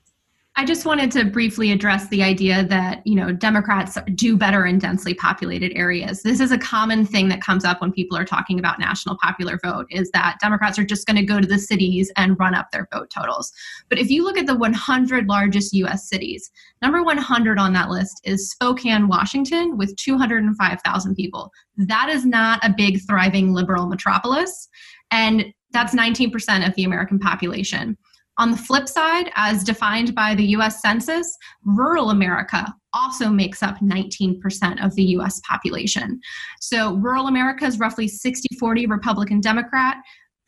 I 0.59 0.65
just 0.65 0.85
wanted 0.85 1.09
to 1.11 1.23
briefly 1.23 1.71
address 1.71 2.09
the 2.09 2.21
idea 2.21 2.65
that, 2.65 3.07
you 3.07 3.15
know, 3.15 3.31
Democrats 3.31 3.97
do 4.15 4.35
better 4.35 4.65
in 4.65 4.77
densely 4.77 5.13
populated 5.13 5.71
areas. 5.73 6.21
This 6.21 6.41
is 6.41 6.51
a 6.51 6.57
common 6.57 7.05
thing 7.05 7.29
that 7.29 7.39
comes 7.39 7.63
up 7.63 7.79
when 7.79 7.93
people 7.93 8.17
are 8.17 8.25
talking 8.25 8.59
about 8.59 8.77
national 8.77 9.17
popular 9.19 9.57
vote 9.63 9.85
is 9.89 10.11
that 10.11 10.35
Democrats 10.41 10.77
are 10.77 10.83
just 10.83 11.07
going 11.07 11.15
to 11.15 11.23
go 11.23 11.39
to 11.39 11.47
the 11.47 11.57
cities 11.57 12.11
and 12.17 12.37
run 12.37 12.53
up 12.53 12.71
their 12.73 12.89
vote 12.91 13.09
totals. 13.09 13.53
But 13.87 13.99
if 13.99 14.09
you 14.09 14.25
look 14.25 14.37
at 14.37 14.47
the 14.47 14.57
100 14.57 15.29
largest 15.29 15.73
US 15.75 16.09
cities, 16.09 16.51
number 16.81 17.03
100 17.03 17.57
on 17.57 17.71
that 17.71 17.89
list 17.89 18.19
is 18.25 18.51
Spokane, 18.51 19.07
Washington 19.07 19.77
with 19.77 19.95
205,000 19.95 21.15
people. 21.15 21.53
That 21.77 22.09
is 22.09 22.25
not 22.25 22.59
a 22.65 22.73
big 22.75 22.99
thriving 23.07 23.53
liberal 23.53 23.87
metropolis 23.87 24.67
and 25.09 25.53
that's 25.71 25.95
19% 25.95 26.67
of 26.67 26.75
the 26.75 26.83
American 26.83 27.17
population. 27.17 27.97
On 28.39 28.51
the 28.51 28.57
flip 28.57 28.87
side, 28.87 29.29
as 29.35 29.65
defined 29.65 30.15
by 30.15 30.33
the 30.33 30.45
US 30.55 30.81
Census, 30.81 31.37
rural 31.65 32.09
America 32.09 32.73
also 32.93 33.27
makes 33.29 33.61
up 33.61 33.77
19% 33.79 34.83
of 34.83 34.95
the 34.95 35.03
US 35.17 35.41
population. 35.47 36.19
So 36.61 36.95
rural 36.95 37.27
America 37.27 37.65
is 37.65 37.79
roughly 37.79 38.07
60 38.07 38.47
40 38.57 38.85
Republican 38.85 39.41
Democrat. 39.41 39.97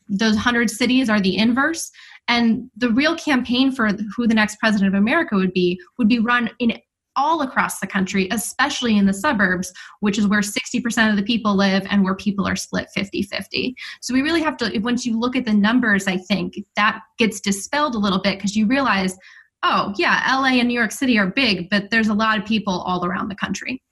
Those 0.08 0.34
100 0.34 0.70
cities 0.70 1.10
are 1.10 1.20
the 1.20 1.36
inverse. 1.36 1.90
And 2.28 2.70
the 2.76 2.90
real 2.90 3.14
campaign 3.14 3.72
for 3.72 3.90
who 4.16 4.26
the 4.26 4.34
next 4.34 4.58
president 4.58 4.94
of 4.94 4.98
America 4.98 5.36
would 5.36 5.52
be 5.52 5.78
would 5.98 6.08
be 6.08 6.18
run 6.18 6.48
in 6.60 6.78
all 7.16 7.42
across 7.42 7.80
the 7.80 7.86
country, 7.86 8.28
especially 8.30 8.96
in 8.96 9.06
the 9.06 9.12
suburbs, 9.12 9.72
which 10.00 10.18
is 10.18 10.26
where 10.26 10.40
60% 10.40 11.10
of 11.10 11.16
the 11.16 11.22
people 11.22 11.54
live 11.54 11.86
and 11.90 12.04
where 12.04 12.14
people 12.14 12.46
are 12.46 12.56
split 12.56 12.88
50 12.94 13.22
50. 13.22 13.76
So 14.00 14.14
we 14.14 14.22
really 14.22 14.42
have 14.42 14.56
to, 14.58 14.78
once 14.78 15.04
you 15.04 15.18
look 15.18 15.36
at 15.36 15.44
the 15.44 15.52
numbers, 15.52 16.06
I 16.06 16.16
think 16.16 16.58
that 16.76 17.00
gets 17.18 17.40
dispelled 17.40 17.94
a 17.94 17.98
little 17.98 18.20
bit 18.20 18.38
because 18.38 18.56
you 18.56 18.66
realize, 18.66 19.16
oh, 19.62 19.92
yeah, 19.96 20.22
LA 20.28 20.58
and 20.58 20.68
New 20.68 20.74
York 20.74 20.92
City 20.92 21.18
are 21.18 21.26
big, 21.26 21.68
but 21.70 21.90
there's 21.90 22.08
a 22.08 22.14
lot 22.14 22.38
of 22.38 22.44
people 22.44 22.80
all 22.86 23.04
around 23.04 23.28
the 23.28 23.36
country. 23.36 23.82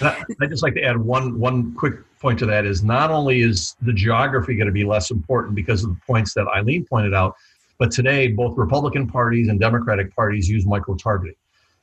I, 0.00 0.22
I'd 0.40 0.50
just 0.50 0.62
like 0.62 0.74
to 0.74 0.82
add 0.82 0.96
one 0.96 1.38
one 1.38 1.74
quick 1.74 1.94
point 2.20 2.38
to 2.38 2.46
that 2.46 2.64
is 2.64 2.82
not 2.82 3.10
only 3.10 3.40
is 3.40 3.74
the 3.82 3.92
geography 3.92 4.54
going 4.54 4.66
to 4.66 4.72
be 4.72 4.84
less 4.84 5.10
important 5.10 5.54
because 5.54 5.82
of 5.82 5.90
the 5.90 6.00
points 6.06 6.34
that 6.34 6.46
Eileen 6.48 6.84
pointed 6.84 7.14
out, 7.14 7.34
but 7.78 7.90
today 7.90 8.28
both 8.28 8.56
Republican 8.56 9.08
parties 9.08 9.48
and 9.48 9.58
Democratic 9.58 10.14
parties 10.14 10.48
use 10.48 10.66
micro 10.66 10.94
targeting. 10.94 11.34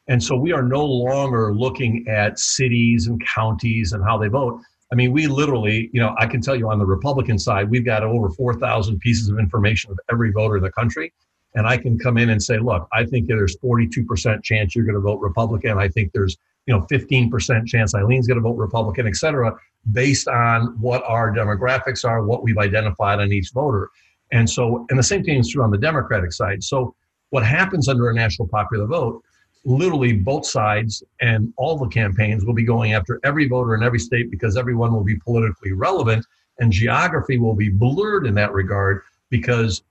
And 0.07 0.23
so 0.23 0.35
we 0.35 0.53
are 0.53 0.63
no 0.63 0.85
longer 0.85 1.53
looking 1.53 2.05
at 2.07 2.39
cities 2.39 3.07
and 3.07 3.21
counties 3.25 3.93
and 3.93 4.03
how 4.03 4.17
they 4.17 4.27
vote. 4.27 4.61
I 4.91 4.95
mean, 4.95 5.11
we 5.11 5.27
literally, 5.27 5.89
you 5.91 5.99
know, 5.99 6.15
I 6.17 6.27
can 6.27 6.41
tell 6.41 6.55
you 6.55 6.69
on 6.69 6.79
the 6.79 6.85
Republican 6.85 7.37
side, 7.37 7.69
we've 7.69 7.83
got 7.83 8.03
over 8.03 8.29
4,000 8.29 8.99
pieces 8.99 9.27
of 9.27 9.37
information 9.37 9.91
of 9.91 9.99
every 10.09 10.31
voter 10.31 10.57
in 10.57 10.63
the 10.63 10.71
country. 10.71 11.11
And 11.55 11.67
I 11.67 11.77
can 11.77 11.97
come 11.97 12.17
in 12.17 12.29
and 12.29 12.41
say, 12.41 12.59
look, 12.59 12.87
I 12.93 13.03
think 13.03 13.27
there's 13.27 13.57
42% 13.57 14.43
chance 14.43 14.75
you're 14.75 14.85
going 14.85 14.95
to 14.95 15.01
vote 15.01 15.19
Republican. 15.19 15.77
I 15.77 15.89
think 15.89 16.13
there's, 16.13 16.37
you 16.67 16.73
know, 16.73 16.85
15% 16.91 17.65
chance 17.67 17.93
Eileen's 17.93 18.27
going 18.27 18.37
to 18.37 18.41
vote 18.41 18.57
Republican, 18.57 19.07
et 19.07 19.15
cetera, 19.15 19.57
based 19.91 20.27
on 20.27 20.79
what 20.79 21.03
our 21.05 21.33
demographics 21.33 22.05
are, 22.05 22.23
what 22.23 22.43
we've 22.43 22.57
identified 22.57 23.19
on 23.19 23.31
each 23.33 23.51
voter. 23.51 23.89
And 24.31 24.49
so, 24.49 24.85
and 24.89 24.99
the 24.99 25.03
same 25.03 25.23
thing 25.23 25.39
is 25.39 25.49
true 25.49 25.63
on 25.63 25.71
the 25.71 25.77
Democratic 25.77 26.31
side. 26.31 26.63
So, 26.63 26.95
what 27.29 27.45
happens 27.45 27.89
under 27.89 28.09
a 28.09 28.13
national 28.13 28.47
popular 28.47 28.85
vote 28.85 29.21
literally 29.65 30.13
both 30.13 30.45
sides 30.45 31.03
and 31.21 31.53
all 31.57 31.77
the 31.77 31.87
campaigns 31.87 32.45
will 32.45 32.53
be 32.53 32.63
going 32.63 32.93
after 32.93 33.19
every 33.23 33.47
voter 33.47 33.75
in 33.75 33.83
every 33.83 33.99
state 33.99 34.31
because 34.31 34.57
everyone 34.57 34.93
will 34.93 35.03
be 35.03 35.17
politically 35.17 35.73
relevant 35.73 36.25
and 36.59 36.71
geography 36.71 37.37
will 37.37 37.55
be 37.55 37.69
blurred 37.69 38.25
in 38.25 38.33
that 38.35 38.53
regard 38.53 39.01
because 39.29 39.83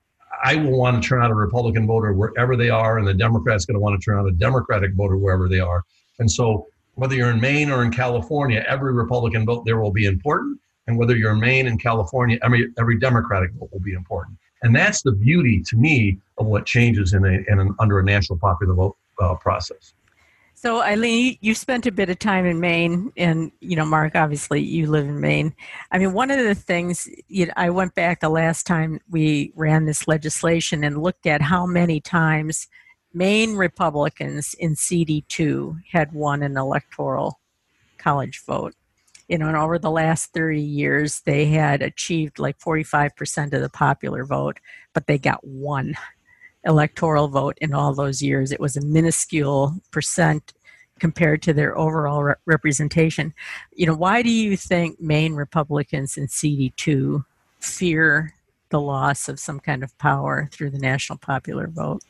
I 0.45 0.57
will 0.57 0.79
want 0.79 1.03
to 1.03 1.09
turn 1.09 1.23
out 1.23 1.31
a 1.31 1.35
Republican 1.35 1.87
voter 1.87 2.13
wherever 2.13 2.57
they 2.57 2.69
are, 2.69 2.99
and 2.99 3.07
the 3.07 3.15
Democrat's 3.15 3.65
going 3.65 3.75
to 3.75 3.81
want 3.81 4.01
to 4.01 4.05
turn 4.05 4.19
out 4.19 4.27
a 4.27 4.33
Democratic 4.33 4.93
voter 4.93 5.17
wherever 5.17 5.49
they 5.49 5.61
are. 5.61 5.83
And 6.19 6.31
so, 6.31 6.67
whether 6.95 7.15
you're 7.15 7.31
in 7.31 7.41
Maine 7.41 7.71
or 7.71 7.85
in 7.85 7.91
California, 7.91 8.65
every 8.69 8.93
Republican 8.93 9.45
vote 9.45 9.65
there 9.65 9.79
will 9.79 9.93
be 9.93 10.07
important. 10.07 10.59
And 10.87 10.97
whether 10.97 11.17
you're 11.17 11.33
in 11.33 11.41
Maine 11.41 11.67
and 11.67 11.83
California, 11.83 12.39
every, 12.43 12.69
every 12.79 12.99
Democratic 12.99 13.51
vote 13.53 13.71
will 13.73 13.81
be 13.81 13.93
important. 13.93 14.39
And 14.63 14.75
that's 14.75 15.03
the 15.03 15.13
beauty 15.13 15.63
to 15.67 15.77
me 15.77 16.19
of 16.39 16.47
what 16.47 16.65
changes 16.65 17.13
in, 17.13 17.25
a, 17.25 17.45
in 17.53 17.59
an, 17.59 17.75
under 17.79 17.99
a 17.99 18.03
national 18.03 18.39
popular 18.39 18.75
vote 18.75 18.97
uh, 19.19 19.35
process. 19.37 19.95
So, 20.59 20.81
Eileen, 20.81 21.37
you 21.43 21.55
spent 21.55 21.85
a 21.85 21.93
bit 21.93 22.09
of 22.09 22.19
time 22.19 22.47
in 22.47 22.61
Maine, 22.61 23.13
and 23.19 23.53
you 23.61 23.77
know, 23.77 23.85
Mark, 23.85 24.17
obviously, 24.17 24.63
you 24.63 24.87
live 24.87 25.07
in 25.07 25.21
Maine. 25.21 25.55
I 25.93 25.99
mean, 25.99 26.15
one 26.15 26.31
of 26.31 26.39
the 26.39 26.55
things 26.55 27.07
you 27.29 27.47
know, 27.47 27.53
I 27.57 27.69
went 27.69 27.95
back 27.95 28.21
the 28.21 28.31
last 28.31 28.67
time 28.67 28.99
we 29.11 29.53
ran 29.55 29.85
this 29.85 30.09
legislation 30.09 30.83
and 30.83 31.03
looked 31.03 31.27
at 31.27 31.43
how 31.43 31.67
many 31.67 32.01
times 32.01 32.69
Maine 33.13 33.55
Republicans 33.57 34.55
in 34.55 34.75
CD2 34.75 35.83
had 35.93 36.13
won 36.13 36.43
an 36.43 36.57
electoral 36.57 37.39
college 37.99 38.43
vote. 38.47 38.75
You 39.29 39.37
know, 39.37 39.49
and 39.49 39.57
over 39.57 39.79
the 39.79 39.91
last 39.91 40.33
30 40.33 40.61
years, 40.61 41.21
they 41.27 41.47
had 41.47 41.83
achieved 41.83 42.39
like 42.39 42.59
45% 42.59 43.53
of 43.53 43.61
the 43.61 43.69
popular 43.69 44.25
vote, 44.25 44.59
but 44.95 45.07
they 45.07 45.19
got 45.19 45.47
one 45.47 45.97
electoral 46.67 47.29
vote 47.29 47.57
in 47.61 47.73
all 47.73 47.95
those 47.95 48.21
years. 48.21 48.53
It 48.53 48.61
was 48.61 48.77
a 48.77 48.85
minuscule 48.85 49.75
percent 49.91 50.53
compared 50.99 51.43
to 51.43 51.53
their 51.53 51.77
overall 51.77 52.23
re- 52.23 52.35
representation. 52.47 53.33
You 53.75 53.87
know, 53.87 53.95
why 53.95 54.23
do 54.23 54.31
you 54.31 54.57
think 54.57 55.01
Maine 55.01 55.35
Republicans 55.35 56.17
in 56.17 56.27
CD2 56.27 57.25
fear 57.61 58.35
the 58.71 58.81
loss 58.81 59.29
of 59.29 59.39
some 59.39 59.61
kind 59.61 59.83
of 59.83 59.97
power 59.99 60.49
through 60.53 60.71
the 60.71 60.79
national 60.79 61.19
popular 61.19 61.69
vote? 61.69 62.03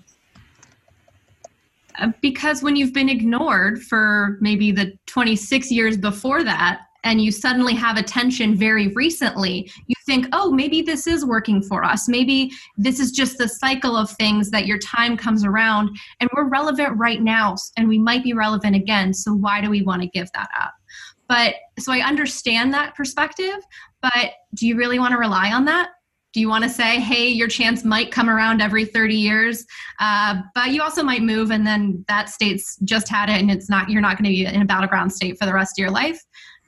Uh, 1.99 2.13
because 2.21 2.63
when 2.63 2.77
you've 2.77 2.93
been 2.93 3.09
ignored 3.09 3.83
for 3.83 4.39
maybe 4.41 4.71
the 4.71 4.97
26 5.07 5.71
years 5.71 5.97
before 5.97 6.45
that, 6.45 6.86
and 7.07 7.21
you 7.21 7.31
suddenly 7.31 7.73
have 7.73 7.97
attention 7.97 8.57
very 8.57 8.89
recently, 8.89 9.71
you 9.87 9.95
think, 10.07 10.27
oh, 10.33 10.51
maybe 10.51 10.83
this 10.83 11.07
is 11.07 11.25
working 11.25 11.63
for 11.63 11.85
us. 11.85 12.09
Maybe 12.09 12.51
this 12.77 12.99
is 12.99 13.13
just 13.13 13.39
the 13.39 13.49
cycle 13.49 13.97
of 13.97 14.11
things 14.11 14.51
that 14.51 14.67
your 14.67 14.79
time 14.79 15.17
comes 15.17 15.45
around 15.45 15.97
and 16.19 16.29
we're 16.35 16.49
relevant 16.49 16.99
right 16.99 17.23
now 17.23 17.55
and 17.77 17.89
we 17.89 17.97
might 17.97 18.25
be 18.25 18.33
relevant 18.33 18.75
again. 18.75 19.15
So 19.15 19.33
why 19.33 19.61
do 19.61 19.71
we 19.71 19.83
want 19.83 20.03
to 20.03 20.09
give 20.09 20.31
that 20.33 20.49
up? 20.61 20.75
But 21.29 21.55
so 21.79 21.93
I 21.93 22.01
understand 22.01 22.75
that 22.75 22.97
perspective, 22.97 23.57
but 24.03 24.33
do 24.55 24.67
you 24.67 24.77
really 24.77 24.99
want 24.99 25.13
to 25.13 25.19
rely 25.19 25.53
on 25.53 25.65
that? 25.67 25.91
Do 26.33 26.41
you 26.41 26.49
want 26.49 26.65
to 26.65 26.71
say, 26.71 27.01
hey, 27.01 27.29
your 27.29 27.49
chance 27.49 27.85
might 27.85 28.11
come 28.11 28.29
around 28.29 28.61
every 28.61 28.85
30 28.85 29.15
years, 29.15 29.65
uh, 30.01 30.43
but 30.57 30.71
you 30.71 30.83
also 30.83 31.05
might 31.05 31.23
move 31.23 31.53
and 31.53 31.65
then 31.65 32.05
that 32.09 32.29
state's 32.29 32.77
just 32.85 33.09
had 33.09 33.31
it 33.31 33.41
and 33.41 33.51
it's 33.51 33.71
not, 33.71 33.89
you're 33.89 34.03
not 34.03 34.19
going 34.19 34.25
to 34.25 34.31
be 34.31 34.45
in 34.45 34.61
a 34.61 34.67
battleground 34.67 35.13
state 35.13 35.39
for 35.39 35.47
the 35.47 35.55
rest 35.55 35.79
of 35.79 35.83
your 35.83 35.91
life? 35.91 36.21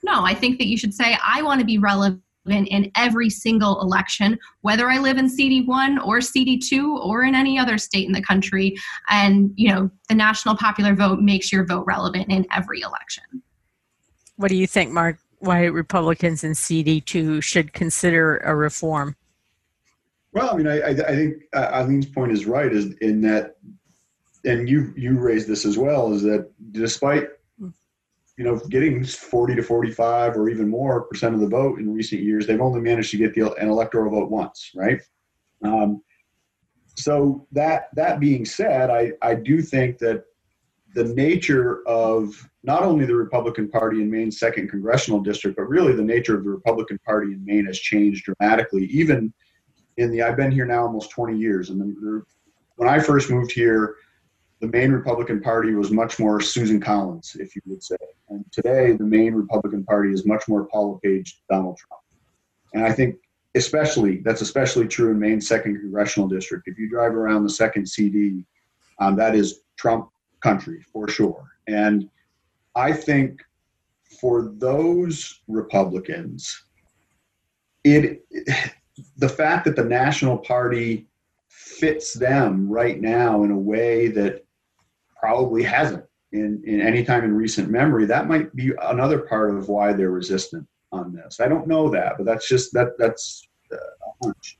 No, 0.03 0.23
I 0.23 0.33
think 0.33 0.57
that 0.59 0.67
you 0.67 0.77
should 0.77 0.93
say, 0.93 1.17
I 1.23 1.41
want 1.41 1.59
to 1.59 1.65
be 1.65 1.77
relevant 1.77 2.21
in 2.47 2.91
every 2.95 3.29
single 3.29 3.81
election, 3.81 4.37
whether 4.61 4.89
I 4.89 4.97
live 4.97 5.17
in 5.17 5.27
CD1 5.27 6.03
or 6.05 6.19
CD2 6.19 7.05
or 7.05 7.23
in 7.23 7.35
any 7.35 7.59
other 7.59 7.77
state 7.77 8.07
in 8.07 8.13
the 8.13 8.21
country. 8.21 8.75
And, 9.09 9.51
you 9.55 9.69
know, 9.69 9.89
the 10.07 10.15
national 10.15 10.55
popular 10.55 10.95
vote 10.95 11.19
makes 11.19 11.51
your 11.51 11.65
vote 11.65 11.85
relevant 11.85 12.29
in 12.29 12.45
every 12.51 12.81
election. 12.81 13.23
What 14.37 14.49
do 14.49 14.55
you 14.55 14.67
think, 14.67 14.91
Mark? 14.91 15.17
Why 15.39 15.65
Republicans 15.65 16.43
in 16.43 16.51
CD2 16.51 17.43
should 17.43 17.73
consider 17.73 18.37
a 18.37 18.55
reform? 18.55 19.15
Well, 20.31 20.51
I 20.53 20.57
mean, 20.57 20.67
I, 20.67 20.87
I 20.87 20.93
think 20.93 21.43
uh, 21.53 21.69
Eileen's 21.71 22.05
point 22.05 22.31
is 22.31 22.45
right, 22.45 22.71
is 22.71 22.93
in 23.01 23.21
that, 23.21 23.55
and 24.45 24.69
you 24.69 24.93
you 24.95 25.17
raised 25.17 25.47
this 25.47 25.65
as 25.65 25.77
well, 25.77 26.13
is 26.13 26.21
that 26.23 26.49
despite 26.71 27.29
you 28.39 28.45
know, 28.45 28.57
getting 28.69 29.03
40 29.03 29.55
to 29.55 29.61
45 29.61 30.37
or 30.37 30.49
even 30.49 30.69
more 30.69 31.01
percent 31.01 31.35
of 31.35 31.41
the 31.41 31.47
vote 31.47 31.77
in 31.77 31.93
recent 31.93 32.21
years, 32.21 32.47
they've 32.47 32.61
only 32.61 32.79
managed 32.79 33.11
to 33.11 33.17
get 33.17 33.33
the, 33.33 33.53
an 33.55 33.67
electoral 33.67 34.09
vote 34.09 34.31
once, 34.31 34.71
right? 34.73 35.01
Um, 35.61 36.01
so 36.95 37.45
that 37.51 37.89
that 37.95 38.21
being 38.21 38.45
said, 38.45 38.89
I, 38.89 39.11
I 39.21 39.35
do 39.35 39.61
think 39.61 39.97
that 39.97 40.23
the 40.95 41.03
nature 41.03 41.85
of 41.85 42.49
not 42.63 42.83
only 42.83 43.05
the 43.05 43.15
Republican 43.15 43.69
Party 43.69 44.01
in 44.01 44.09
Maine's 44.09 44.39
second 44.39 44.69
congressional 44.69 45.19
district, 45.19 45.57
but 45.57 45.63
really 45.63 45.93
the 45.93 46.01
nature 46.01 46.37
of 46.37 46.45
the 46.45 46.49
Republican 46.49 46.97
Party 47.05 47.33
in 47.33 47.43
Maine 47.43 47.65
has 47.65 47.77
changed 47.77 48.23
dramatically. 48.23 48.85
Even 48.85 49.33
in 49.97 50.11
the 50.11 50.21
I've 50.21 50.37
been 50.37 50.51
here 50.51 50.65
now 50.65 50.83
almost 50.83 51.11
20 51.11 51.37
years, 51.37 51.71
and 51.71 51.81
the, 51.81 52.23
when 52.77 52.87
I 52.87 52.99
first 52.99 53.29
moved 53.29 53.51
here, 53.51 53.97
the 54.61 54.67
Maine 54.67 54.91
Republican 54.91 55.41
Party 55.41 55.73
was 55.73 55.91
much 55.91 56.19
more 56.19 56.41
Susan 56.41 56.79
Collins, 56.81 57.37
if 57.39 57.55
you 57.55 57.61
would 57.65 57.81
say. 57.81 57.97
And 58.29 58.43
today, 58.51 58.93
the 58.93 59.05
Maine 59.05 59.33
Republican 59.33 59.85
Party 59.85 60.11
is 60.11 60.25
much 60.25 60.47
more 60.47 60.65
Paul 60.65 60.99
LePage, 61.03 61.41
Donald 61.49 61.77
Trump. 61.77 62.03
And 62.73 62.83
I 62.83 62.91
think, 62.91 63.15
especially, 63.55 64.17
that's 64.17 64.41
especially 64.41 64.87
true 64.87 65.11
in 65.11 65.19
Maine's 65.19 65.47
second 65.47 65.79
congressional 65.79 66.27
district. 66.27 66.67
If 66.67 66.77
you 66.77 66.89
drive 66.89 67.13
around 67.13 67.43
the 67.43 67.49
second 67.49 67.87
CD, 67.87 68.45
um, 68.99 69.15
that 69.15 69.33
is 69.33 69.61
Trump 69.77 70.09
country 70.41 70.81
for 70.91 71.07
sure. 71.07 71.47
And 71.67 72.09
I 72.75 72.91
think 72.91 73.41
for 74.19 74.53
those 74.57 75.41
Republicans, 75.47 76.63
it 77.83 78.25
the 79.17 79.29
fact 79.29 79.65
that 79.65 79.77
the 79.77 79.83
National 79.83 80.37
Party 80.37 81.07
fits 81.47 82.13
them 82.13 82.69
right 82.69 82.99
now 82.99 83.43
in 83.43 83.51
a 83.51 83.57
way 83.57 84.07
that 84.09 84.45
probably 85.19 85.63
hasn't 85.63 86.03
in, 86.31 86.61
in 86.65 86.81
any 86.81 87.03
time 87.03 87.23
in 87.23 87.33
recent 87.35 87.69
memory. 87.69 88.05
That 88.05 88.27
might 88.27 88.55
be 88.55 88.73
another 88.81 89.19
part 89.19 89.55
of 89.55 89.67
why 89.67 89.93
they're 89.93 90.11
resistant 90.11 90.67
on 90.91 91.13
this. 91.13 91.39
I 91.39 91.47
don't 91.47 91.67
know 91.67 91.89
that, 91.89 92.13
but 92.17 92.25
that's 92.25 92.47
just 92.47 92.73
that 92.73 92.97
that's 92.97 93.47
uh, 93.71 93.75
a 93.75 94.25
hunch. 94.25 94.57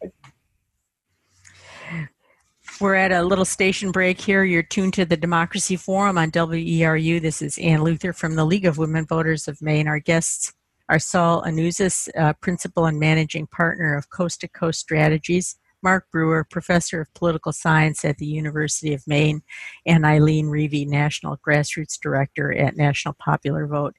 We're 2.80 2.96
at 2.96 3.12
a 3.12 3.24
little 3.24 3.46
station 3.46 3.92
break 3.92 4.22
here. 4.22 4.46
You're 4.46 4.64
tuned 4.64 4.94
to 4.94 5.06
the 5.06 5.18
Democracy 5.18 5.76
Forum 5.76 6.18
on 6.18 6.32
WERU. 6.32 7.22
This 7.22 7.42
is 7.42 7.58
Ann 7.58 7.84
Luther 7.84 8.14
from 8.14 8.36
the 8.36 8.46
League 8.46 8.66
of 8.66 8.78
Women 8.78 9.06
Voters 9.06 9.50
of 9.50 9.62
Maine. 9.62 9.88
Our 9.88 10.00
guests 10.00 10.54
are 10.88 11.00
Saul 11.00 11.44
Anuzis, 11.44 12.08
uh, 12.18 12.34
Principal 12.42 12.86
and 12.86 12.98
Managing 12.98 13.48
Partner 13.48 13.98
of 13.98 14.10
Coast 14.12 14.42
to 14.42 14.48
Coast 14.48 14.80
Strategies, 14.80 15.58
Mark 15.82 16.06
Brewer, 16.12 16.44
Professor 16.44 17.02
of 17.02 17.14
Political 17.14 17.54
Science 17.54 18.04
at 18.04 18.18
the 18.18 18.26
University 18.26 18.94
of 18.94 19.08
Maine, 19.08 19.42
and 19.86 20.06
Eileen 20.06 20.48
Reavey, 20.48 20.88
National 20.88 21.38
Grassroots 21.38 22.00
Director 22.02 22.54
at 22.54 22.76
National 22.76 23.16
Popular 23.20 23.68
Vote. 23.68 23.96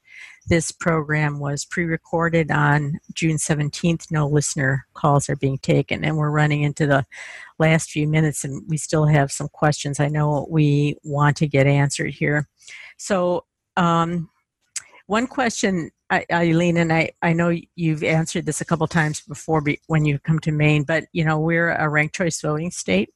This 0.48 0.72
program 0.72 1.38
was 1.38 1.64
pre 1.64 1.84
recorded 1.84 2.50
on 2.50 2.98
June 3.14 3.36
17th. 3.36 4.10
No 4.10 4.26
listener 4.26 4.86
calls 4.94 5.28
are 5.28 5.36
being 5.36 5.58
taken, 5.58 6.04
and 6.04 6.16
we're 6.16 6.30
running 6.30 6.62
into 6.62 6.86
the 6.86 7.06
last 7.58 7.90
few 7.90 8.08
minutes, 8.08 8.44
and 8.44 8.62
we 8.68 8.76
still 8.76 9.06
have 9.06 9.32
some 9.32 9.48
questions 9.48 10.00
I 10.00 10.08
know 10.08 10.46
we 10.50 10.96
want 11.02 11.36
to 11.38 11.46
get 11.46 11.66
answered 11.66 12.12
here. 12.14 12.48
So, 12.96 13.44
um, 13.76 14.28
one 15.06 15.26
question 15.26 15.90
Eileen, 16.10 16.76
and 16.76 16.92
I, 16.92 17.10
I 17.22 17.32
know 17.32 17.56
you've 17.76 18.02
answered 18.02 18.46
this 18.46 18.60
a 18.60 18.64
couple 18.64 18.86
times 18.88 19.20
before 19.20 19.62
when 19.86 20.04
you 20.04 20.18
come 20.18 20.40
to 20.40 20.52
Maine, 20.52 20.82
but 20.82 21.04
you 21.12 21.24
know 21.24 21.38
we're 21.38 21.70
a 21.70 21.88
ranked 21.88 22.14
choice 22.14 22.40
voting 22.40 22.70
state, 22.70 23.10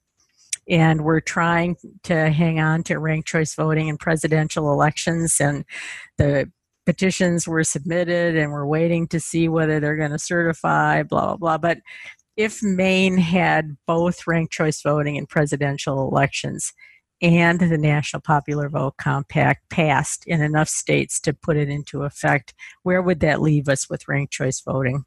and 0.69 1.05
we're 1.05 1.21
trying 1.21 1.77
to 2.05 2.31
hang 2.31 2.61
on 2.61 2.83
to 2.85 2.99
ranked 2.99 3.29
choice 3.29 3.55
voting 3.55 3.89
in 3.89 3.97
presidential 3.99 4.73
elections, 4.73 5.37
and 5.41 5.65
the 6.19 6.51
petitions 6.87 7.49
were 7.49 7.65
submitted, 7.65 8.37
and 8.37 8.53
we're 8.53 8.67
waiting 8.67 9.09
to 9.09 9.19
see 9.19 9.49
whether 9.49 9.81
they're 9.81 9.97
going 9.97 10.13
to 10.13 10.19
certify, 10.19 11.03
blah 11.03 11.27
blah 11.27 11.37
blah. 11.37 11.59
But 11.59 11.79
if 12.37 12.63
Maine 12.63 13.19
had 13.19 13.77
both 13.87 14.27
ranked 14.27 14.53
choice 14.53 14.83
voting 14.83 15.17
in 15.17 15.27
presidential 15.27 16.09
elections, 16.09 16.73
and 17.23 17.61
the 17.61 17.79
National 17.79 18.21
Popular 18.21 18.69
Vote 18.69 18.97
Compact 18.97 19.69
passed 19.71 20.25
in 20.27 20.41
enough 20.43 20.69
states 20.69 21.21
to 21.21 21.33
put 21.33 21.57
it 21.57 21.69
into 21.69 22.03
effect, 22.03 22.55
where 22.83 23.03
would 23.03 23.21
that 23.21 23.41
leave 23.41 23.69
us 23.69 23.89
with 23.89 24.09
ranked 24.09 24.33
choice 24.33 24.61
voting? 24.61 25.05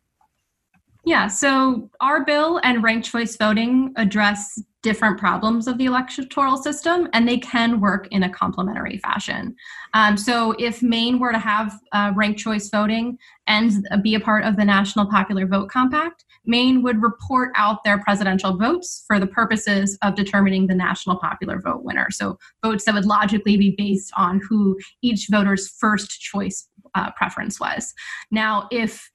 Yeah, 1.08 1.28
so 1.28 1.90
our 2.02 2.26
bill 2.26 2.60
and 2.66 2.84
ranked 2.84 3.10
choice 3.10 3.38
voting 3.38 3.94
address 3.96 4.62
different 4.84 5.18
problems 5.18 5.66
of 5.66 5.78
the 5.78 5.86
electoral 5.86 6.58
system, 6.58 7.08
and 7.14 7.26
they 7.26 7.38
can 7.38 7.80
work 7.80 8.10
in 8.12 8.24
a 8.24 8.30
complementary 8.30 8.98
fashion. 8.98 9.56
Um, 9.94 10.18
so, 10.18 10.52
if 10.60 10.84
Maine 10.84 11.18
were 11.18 11.32
to 11.32 11.40
have 11.40 11.80
uh, 11.94 12.12
ranked 12.14 12.42
choice 12.42 12.70
voting 12.70 13.18
and 13.48 13.88
be 14.04 14.16
a 14.16 14.20
part 14.20 14.44
of 14.44 14.58
the 14.58 14.66
National 14.66 15.06
Popular 15.06 15.48
Vote 15.48 15.70
Compact, 15.70 16.26
Maine 16.46 16.84
would 16.84 17.02
report 17.02 17.54
out 17.56 17.86
their 17.86 18.00
presidential 18.00 18.58
votes 18.58 19.06
for 19.08 19.18
the 19.18 19.28
purposes 19.28 19.98
of 20.04 20.14
determining 20.14 20.68
the 20.68 20.76
national 20.76 21.16
popular 21.16 21.58
vote 21.62 21.86
winner. 21.86 22.08
So, 22.12 22.38
votes 22.62 22.84
that 22.84 22.94
would 22.94 23.06
logically 23.06 23.56
be 23.56 23.76
based 23.78 24.12
on 24.18 24.42
who 24.50 24.78
each 25.02 25.28
voter's 25.32 25.70
first 25.70 26.20
choice 26.20 26.68
uh, 26.96 27.12
preference 27.12 27.62
was. 27.62 27.94
Now, 28.30 28.68
if 28.72 29.10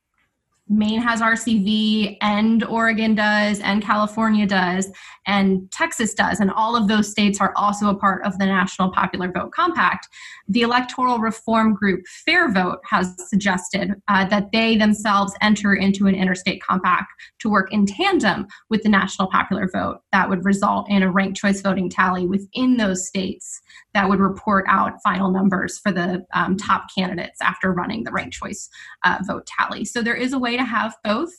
Maine 0.69 1.01
has 1.01 1.21
RCV 1.21 2.17
and 2.21 2.65
Oregon 2.65 3.15
does 3.15 3.61
and 3.61 3.83
California 3.83 4.47
does 4.47 4.91
and 5.27 5.71
Texas 5.71 6.15
does 6.15 6.41
and 6.41 6.51
all 6.51 6.77
of 6.77 6.89
those 6.89 7.11
states 7.11 7.41
are 7.41 7.53
also 7.57 7.89
a 7.89 7.95
part 7.95 8.25
of 8.25 8.39
the 8.39 8.47
National 8.47 8.91
Popular 8.91 9.31
Vote 9.31 9.53
Compact. 9.53 10.09
The 10.49 10.63
electoral 10.63 11.19
reform 11.19 11.75
group 11.75 12.07
Fair 12.25 12.51
Vote 12.51 12.79
has 12.85 13.15
suggested 13.29 13.95
uh, 14.09 14.25
that 14.29 14.53
they 14.53 14.77
themselves 14.77 15.35
enter 15.41 15.75
into 15.75 16.07
an 16.07 16.15
interstate 16.15 16.63
compact 16.63 17.13
to 17.41 17.51
work 17.51 17.73
in 17.73 17.85
tandem 17.85 18.47
with 18.71 18.83
the 18.83 18.89
National 18.89 19.29
Popular 19.29 19.69
Vote 19.73 20.01
that 20.13 20.29
would 20.29 20.45
result 20.45 20.89
in 20.89 21.03
a 21.03 21.11
ranked 21.11 21.39
choice 21.39 21.61
voting 21.61 21.91
tally 21.91 22.27
within 22.27 22.77
those 22.77 23.07
states 23.07 23.61
that 23.95 24.09
would 24.09 24.21
report 24.21 24.65
out 24.69 25.03
final 25.03 25.31
numbers 25.31 25.79
for 25.79 25.93
the 25.93 26.25
um, 26.35 26.57
top 26.57 26.87
candidates 26.97 27.41
after 27.43 27.73
running 27.73 28.05
the 28.05 28.13
ranked 28.13 28.35
choice 28.35 28.69
uh, 29.05 29.19
vote 29.27 29.47
tally. 29.47 29.85
So 29.85 30.03
there 30.03 30.15
is 30.15 30.33
a 30.33 30.39
way 30.39 30.52
to 30.57 30.65
have 30.65 30.95
both. 31.05 31.31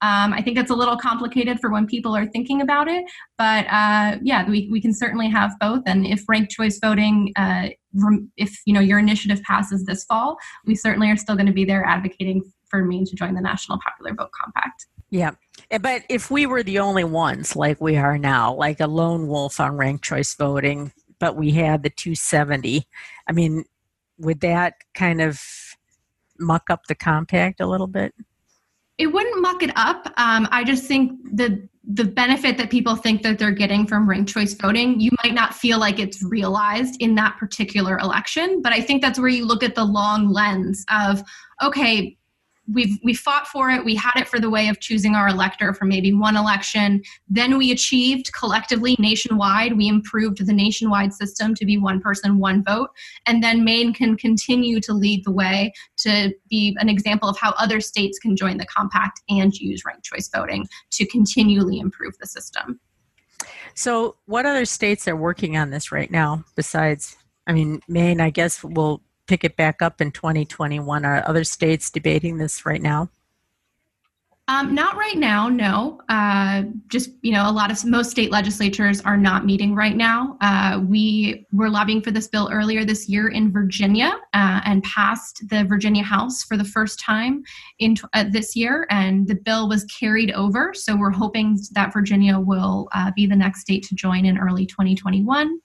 Um, 0.00 0.32
I 0.32 0.42
think 0.42 0.58
it's 0.58 0.70
a 0.70 0.74
little 0.74 0.96
complicated 0.96 1.60
for 1.60 1.70
when 1.70 1.86
people 1.86 2.16
are 2.16 2.26
thinking 2.26 2.60
about 2.60 2.88
it, 2.88 3.04
but 3.38 3.66
uh, 3.70 4.18
yeah, 4.22 4.48
we, 4.48 4.68
we 4.70 4.80
can 4.80 4.92
certainly 4.92 5.28
have 5.28 5.52
both. 5.60 5.82
And 5.86 6.06
if 6.06 6.24
ranked 6.28 6.50
choice 6.50 6.78
voting, 6.80 7.32
uh, 7.36 7.68
if 8.36 8.60
you 8.66 8.74
know 8.74 8.80
your 8.80 8.98
initiative 8.98 9.42
passes 9.42 9.84
this 9.84 10.04
fall, 10.04 10.36
we 10.66 10.74
certainly 10.74 11.10
are 11.10 11.16
still 11.16 11.36
going 11.36 11.46
to 11.46 11.52
be 11.52 11.64
there 11.64 11.84
advocating 11.84 12.42
for 12.68 12.84
Maine 12.84 13.04
to 13.06 13.14
join 13.14 13.34
the 13.34 13.40
National 13.40 13.78
Popular 13.78 14.14
Vote 14.14 14.30
Compact. 14.32 14.86
Yeah. 15.10 15.32
Eh, 15.70 15.78
but 15.78 16.02
if 16.08 16.30
we 16.30 16.46
were 16.46 16.62
the 16.62 16.78
only 16.78 17.04
ones 17.04 17.54
like 17.54 17.80
we 17.80 17.96
are 17.96 18.18
now, 18.18 18.54
like 18.54 18.80
a 18.80 18.86
lone 18.86 19.28
wolf 19.28 19.60
on 19.60 19.76
ranked 19.76 20.04
choice 20.04 20.34
voting, 20.34 20.90
but 21.20 21.36
we 21.36 21.52
had 21.52 21.82
the 21.82 21.90
270. 21.90 22.88
I 23.28 23.32
mean, 23.32 23.64
would 24.18 24.40
that 24.40 24.74
kind 24.94 25.20
of 25.20 25.40
muck 26.38 26.70
up 26.70 26.86
the 26.88 26.94
compact 26.94 27.60
a 27.60 27.66
little 27.66 27.86
bit? 27.86 28.14
It 28.98 29.06
wouldn't 29.06 29.40
muck 29.40 29.62
it 29.62 29.70
up. 29.76 30.06
Um, 30.16 30.48
I 30.50 30.64
just 30.64 30.84
think 30.84 31.18
the 31.36 31.68
the 31.94 32.04
benefit 32.04 32.56
that 32.58 32.70
people 32.70 32.94
think 32.94 33.22
that 33.22 33.38
they're 33.38 33.50
getting 33.50 33.86
from 33.86 34.08
ranked 34.08 34.32
choice 34.32 34.54
voting, 34.54 35.00
you 35.00 35.10
might 35.24 35.34
not 35.34 35.52
feel 35.52 35.78
like 35.80 35.98
it's 35.98 36.22
realized 36.22 36.96
in 37.00 37.16
that 37.16 37.36
particular 37.38 37.98
election. 37.98 38.62
But 38.62 38.72
I 38.72 38.80
think 38.80 39.02
that's 39.02 39.18
where 39.18 39.28
you 39.28 39.44
look 39.44 39.64
at 39.64 39.74
the 39.74 39.84
long 39.84 40.28
lens 40.28 40.84
of, 40.90 41.22
okay, 41.60 42.16
we've 42.70 42.98
we 43.02 43.14
fought 43.14 43.46
for 43.46 43.70
it. 43.70 43.84
We 43.84 43.94
had 43.94 44.12
it 44.16 44.28
for 44.28 44.38
the 44.38 44.50
way 44.50 44.68
of 44.68 44.80
choosing 44.80 45.14
our 45.14 45.28
elector 45.28 45.74
for 45.74 45.84
maybe 45.84 46.12
one 46.12 46.36
election. 46.36 47.02
Then 47.28 47.58
we 47.58 47.72
achieved 47.72 48.32
collectively 48.32 48.96
nationwide 48.98 49.76
we 49.76 49.88
improved 49.88 50.44
the 50.46 50.52
nationwide 50.52 51.12
system 51.12 51.54
to 51.54 51.64
be 51.64 51.78
one 51.78 52.00
person 52.00 52.38
one 52.38 52.62
vote. 52.62 52.90
And 53.26 53.42
then 53.42 53.64
maine 53.64 53.92
can 53.92 54.16
continue 54.16 54.80
to 54.80 54.92
lead 54.92 55.24
the 55.24 55.32
way 55.32 55.72
to 55.98 56.32
be 56.48 56.76
an 56.80 56.88
example 56.88 57.28
of 57.28 57.38
how 57.38 57.52
other 57.58 57.80
states 57.80 58.18
can 58.18 58.36
join 58.36 58.58
the 58.58 58.66
compact 58.66 59.20
and 59.28 59.52
use 59.54 59.84
ranked 59.84 60.04
choice 60.04 60.28
voting 60.28 60.66
to 60.92 61.06
continually 61.06 61.78
improve 61.78 62.16
the 62.18 62.26
system. 62.26 62.80
So 63.74 64.16
what 64.26 64.46
other 64.46 64.64
states 64.64 65.08
are 65.08 65.16
working 65.16 65.56
on 65.56 65.70
this 65.70 65.90
right 65.90 66.10
now 66.10 66.44
besides 66.54 67.16
i 67.46 67.52
mean 67.52 67.80
maine 67.88 68.20
i 68.20 68.30
guess 68.30 68.62
will 68.62 69.02
pick 69.32 69.44
it 69.44 69.56
back 69.56 69.80
up 69.80 70.02
in 70.02 70.10
2021. 70.10 71.06
Are 71.06 71.26
other 71.26 71.42
states 71.42 71.88
debating 71.90 72.36
this 72.36 72.66
right 72.66 72.82
now? 72.82 73.08
Um, 74.48 74.74
not 74.74 74.96
right 74.96 75.16
now, 75.16 75.48
no. 75.48 76.00
Uh, 76.08 76.64
just 76.88 77.10
you 77.22 77.32
know, 77.32 77.48
a 77.48 77.52
lot 77.52 77.70
of 77.70 77.84
most 77.84 78.10
state 78.10 78.32
legislatures 78.32 79.00
are 79.02 79.16
not 79.16 79.46
meeting 79.46 79.72
right 79.72 79.96
now. 79.96 80.36
Uh, 80.40 80.80
we 80.84 81.46
were 81.52 81.70
lobbying 81.70 82.02
for 82.02 82.10
this 82.10 82.26
bill 82.26 82.50
earlier 82.52 82.84
this 82.84 83.08
year 83.08 83.28
in 83.28 83.52
Virginia 83.52 84.12
uh, 84.34 84.60
and 84.64 84.82
passed 84.82 85.44
the 85.48 85.64
Virginia 85.64 86.02
House 86.02 86.42
for 86.42 86.56
the 86.56 86.64
first 86.64 86.98
time 86.98 87.44
in 87.78 87.94
uh, 88.14 88.24
this 88.32 88.56
year, 88.56 88.84
and 88.90 89.28
the 89.28 89.36
bill 89.36 89.68
was 89.68 89.84
carried 89.84 90.32
over. 90.32 90.74
So 90.74 90.96
we're 90.96 91.10
hoping 91.10 91.56
that 91.70 91.92
Virginia 91.92 92.36
will 92.36 92.88
uh, 92.92 93.12
be 93.14 93.26
the 93.26 93.36
next 93.36 93.60
state 93.60 93.84
to 93.84 93.94
join 93.94 94.26
in 94.26 94.38
early 94.38 94.66
2021. 94.66 95.56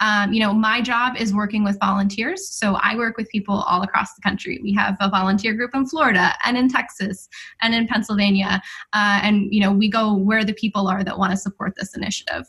Um, 0.00 0.32
you 0.32 0.40
know, 0.40 0.52
my 0.52 0.82
job 0.82 1.14
is 1.16 1.32
working 1.32 1.62
with 1.62 1.78
volunteers, 1.78 2.48
so 2.48 2.78
I 2.82 2.96
work 2.96 3.16
with 3.16 3.28
people 3.28 3.62
all 3.62 3.82
across 3.82 4.12
the 4.14 4.22
country. 4.22 4.58
We 4.60 4.74
have 4.74 4.96
a 4.98 5.08
volunteer 5.08 5.54
group 5.54 5.70
in 5.72 5.86
Florida 5.86 6.32
and 6.44 6.58
in 6.58 6.68
Texas 6.68 7.28
and 7.62 7.72
in 7.72 7.86
Pennsylvania 7.86 8.23
Pennsylvania, 8.24 8.62
uh, 8.92 9.20
and 9.22 9.52
you 9.52 9.60
know 9.60 9.72
we 9.72 9.88
go 9.88 10.14
where 10.14 10.44
the 10.44 10.54
people 10.54 10.88
are 10.88 11.04
that 11.04 11.18
want 11.18 11.30
to 11.32 11.36
support 11.36 11.74
this 11.76 11.96
initiative. 11.96 12.46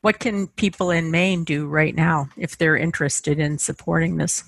What 0.00 0.18
can 0.20 0.48
people 0.48 0.90
in 0.90 1.10
Maine 1.10 1.44
do 1.44 1.66
right 1.66 1.94
now 1.94 2.28
if 2.36 2.58
they're 2.58 2.76
interested 2.76 3.38
in 3.38 3.58
supporting 3.58 4.16
this? 4.18 4.44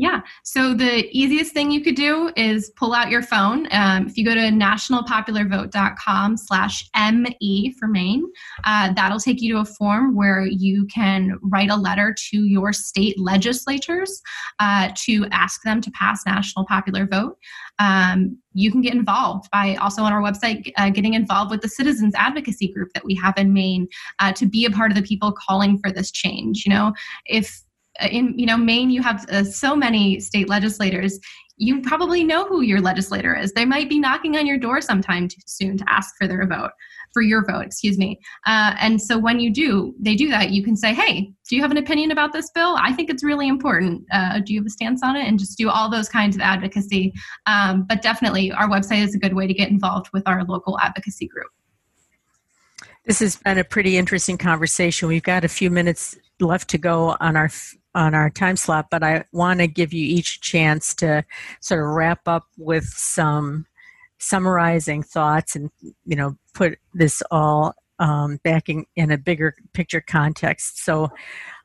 Yeah. 0.00 0.20
So 0.44 0.74
the 0.74 1.08
easiest 1.10 1.52
thing 1.52 1.72
you 1.72 1.82
could 1.82 1.96
do 1.96 2.30
is 2.36 2.70
pull 2.76 2.94
out 2.94 3.10
your 3.10 3.20
phone. 3.20 3.66
Um, 3.72 4.06
if 4.06 4.16
you 4.16 4.24
go 4.24 4.32
to 4.32 4.42
nationalpopularvote.com 4.42 6.36
slash 6.36 6.88
ME 6.94 7.74
for 7.76 7.88
Maine, 7.88 8.24
uh, 8.62 8.92
that'll 8.92 9.18
take 9.18 9.42
you 9.42 9.54
to 9.54 9.60
a 9.60 9.64
form 9.64 10.14
where 10.14 10.46
you 10.46 10.86
can 10.86 11.36
write 11.42 11.70
a 11.70 11.74
letter 11.74 12.14
to 12.30 12.44
your 12.44 12.72
state 12.72 13.18
legislatures 13.18 14.22
uh, 14.60 14.90
to 14.98 15.26
ask 15.32 15.62
them 15.64 15.80
to 15.80 15.90
pass 15.90 16.24
national 16.24 16.64
popular 16.66 17.04
vote. 17.04 17.36
Um, 17.80 18.38
you 18.52 18.70
can 18.70 18.82
get 18.82 18.94
involved 18.94 19.50
by 19.50 19.74
also 19.80 20.02
on 20.02 20.12
our 20.12 20.22
website 20.22 20.70
uh, 20.76 20.90
getting 20.90 21.14
involved 21.14 21.50
with 21.50 21.60
the 21.60 21.68
citizens 21.68 22.14
advocacy 22.14 22.72
group 22.72 22.92
that 22.94 23.04
we 23.04 23.16
have 23.16 23.34
in 23.36 23.52
Maine 23.52 23.88
uh, 24.20 24.32
to 24.34 24.46
be 24.46 24.64
a 24.64 24.70
part 24.70 24.92
of 24.92 24.96
the 24.96 25.02
people 25.02 25.32
calling 25.32 25.76
for 25.76 25.90
this 25.90 26.12
change. 26.12 26.64
You 26.64 26.70
know, 26.70 26.92
if 27.26 27.64
in 28.10 28.38
you 28.38 28.46
know 28.46 28.56
Maine 28.56 28.90
you 28.90 29.02
have 29.02 29.28
uh, 29.30 29.44
so 29.44 29.74
many 29.76 30.20
state 30.20 30.48
legislators. 30.48 31.18
You 31.56 31.82
probably 31.82 32.22
know 32.22 32.46
who 32.46 32.60
your 32.60 32.80
legislator 32.80 33.34
is. 33.34 33.52
They 33.52 33.64
might 33.64 33.88
be 33.88 33.98
knocking 33.98 34.36
on 34.36 34.46
your 34.46 34.58
door 34.58 34.80
sometime 34.80 35.28
soon 35.44 35.76
to 35.76 35.84
ask 35.88 36.14
for 36.16 36.28
their 36.28 36.46
vote 36.46 36.70
for 37.12 37.22
your 37.22 37.44
vote 37.44 37.64
excuse 37.64 37.98
me. 37.98 38.20
Uh, 38.46 38.74
and 38.80 39.00
so 39.00 39.18
when 39.18 39.40
you 39.40 39.50
do 39.50 39.94
they 39.98 40.14
do 40.14 40.28
that 40.28 40.50
you 40.50 40.62
can 40.62 40.76
say 40.76 40.92
hey 40.92 41.32
do 41.48 41.56
you 41.56 41.62
have 41.62 41.70
an 41.70 41.78
opinion 41.78 42.10
about 42.10 42.32
this 42.32 42.50
bill? 42.50 42.76
I 42.78 42.92
think 42.92 43.08
it's 43.08 43.24
really 43.24 43.48
important. 43.48 44.04
Uh, 44.12 44.40
do 44.40 44.52
you 44.52 44.60
have 44.60 44.66
a 44.66 44.70
stance 44.70 45.02
on 45.02 45.16
it? 45.16 45.26
And 45.26 45.38
just 45.38 45.56
do 45.56 45.70
all 45.70 45.90
those 45.90 46.08
kinds 46.08 46.36
of 46.36 46.42
advocacy. 46.42 47.12
Um, 47.46 47.86
but 47.88 48.02
definitely 48.02 48.52
our 48.52 48.68
website 48.68 49.02
is 49.02 49.14
a 49.14 49.18
good 49.18 49.34
way 49.34 49.46
to 49.46 49.54
get 49.54 49.70
involved 49.70 50.10
with 50.12 50.22
our 50.26 50.44
local 50.44 50.78
advocacy 50.80 51.26
group. 51.26 51.48
This 53.06 53.20
has 53.20 53.36
been 53.36 53.56
a 53.56 53.64
pretty 53.64 53.96
interesting 53.96 54.36
conversation. 54.36 55.08
We've 55.08 55.22
got 55.22 55.42
a 55.42 55.48
few 55.48 55.70
minutes 55.70 56.18
left 56.40 56.68
to 56.70 56.78
go 56.78 57.16
on 57.20 57.36
our 57.36 57.48
on 57.94 58.14
our 58.14 58.30
time 58.30 58.56
slot, 58.56 58.86
but 58.90 59.02
I 59.02 59.24
want 59.32 59.60
to 59.60 59.66
give 59.66 59.92
you 59.92 60.04
each 60.04 60.36
a 60.36 60.40
chance 60.40 60.94
to 60.96 61.24
sort 61.60 61.82
of 61.82 61.90
wrap 61.90 62.26
up 62.26 62.46
with 62.56 62.84
some 62.84 63.66
summarizing 64.18 65.02
thoughts 65.02 65.54
and 65.54 65.70
you 66.04 66.16
know 66.16 66.36
put 66.54 66.78
this 66.92 67.22
all 67.30 67.74
um, 67.98 68.38
back 68.44 68.68
in, 68.68 68.84
in, 68.96 69.10
a 69.10 69.18
bigger 69.18 69.54
picture 69.72 70.00
context. 70.00 70.84
So, 70.84 71.08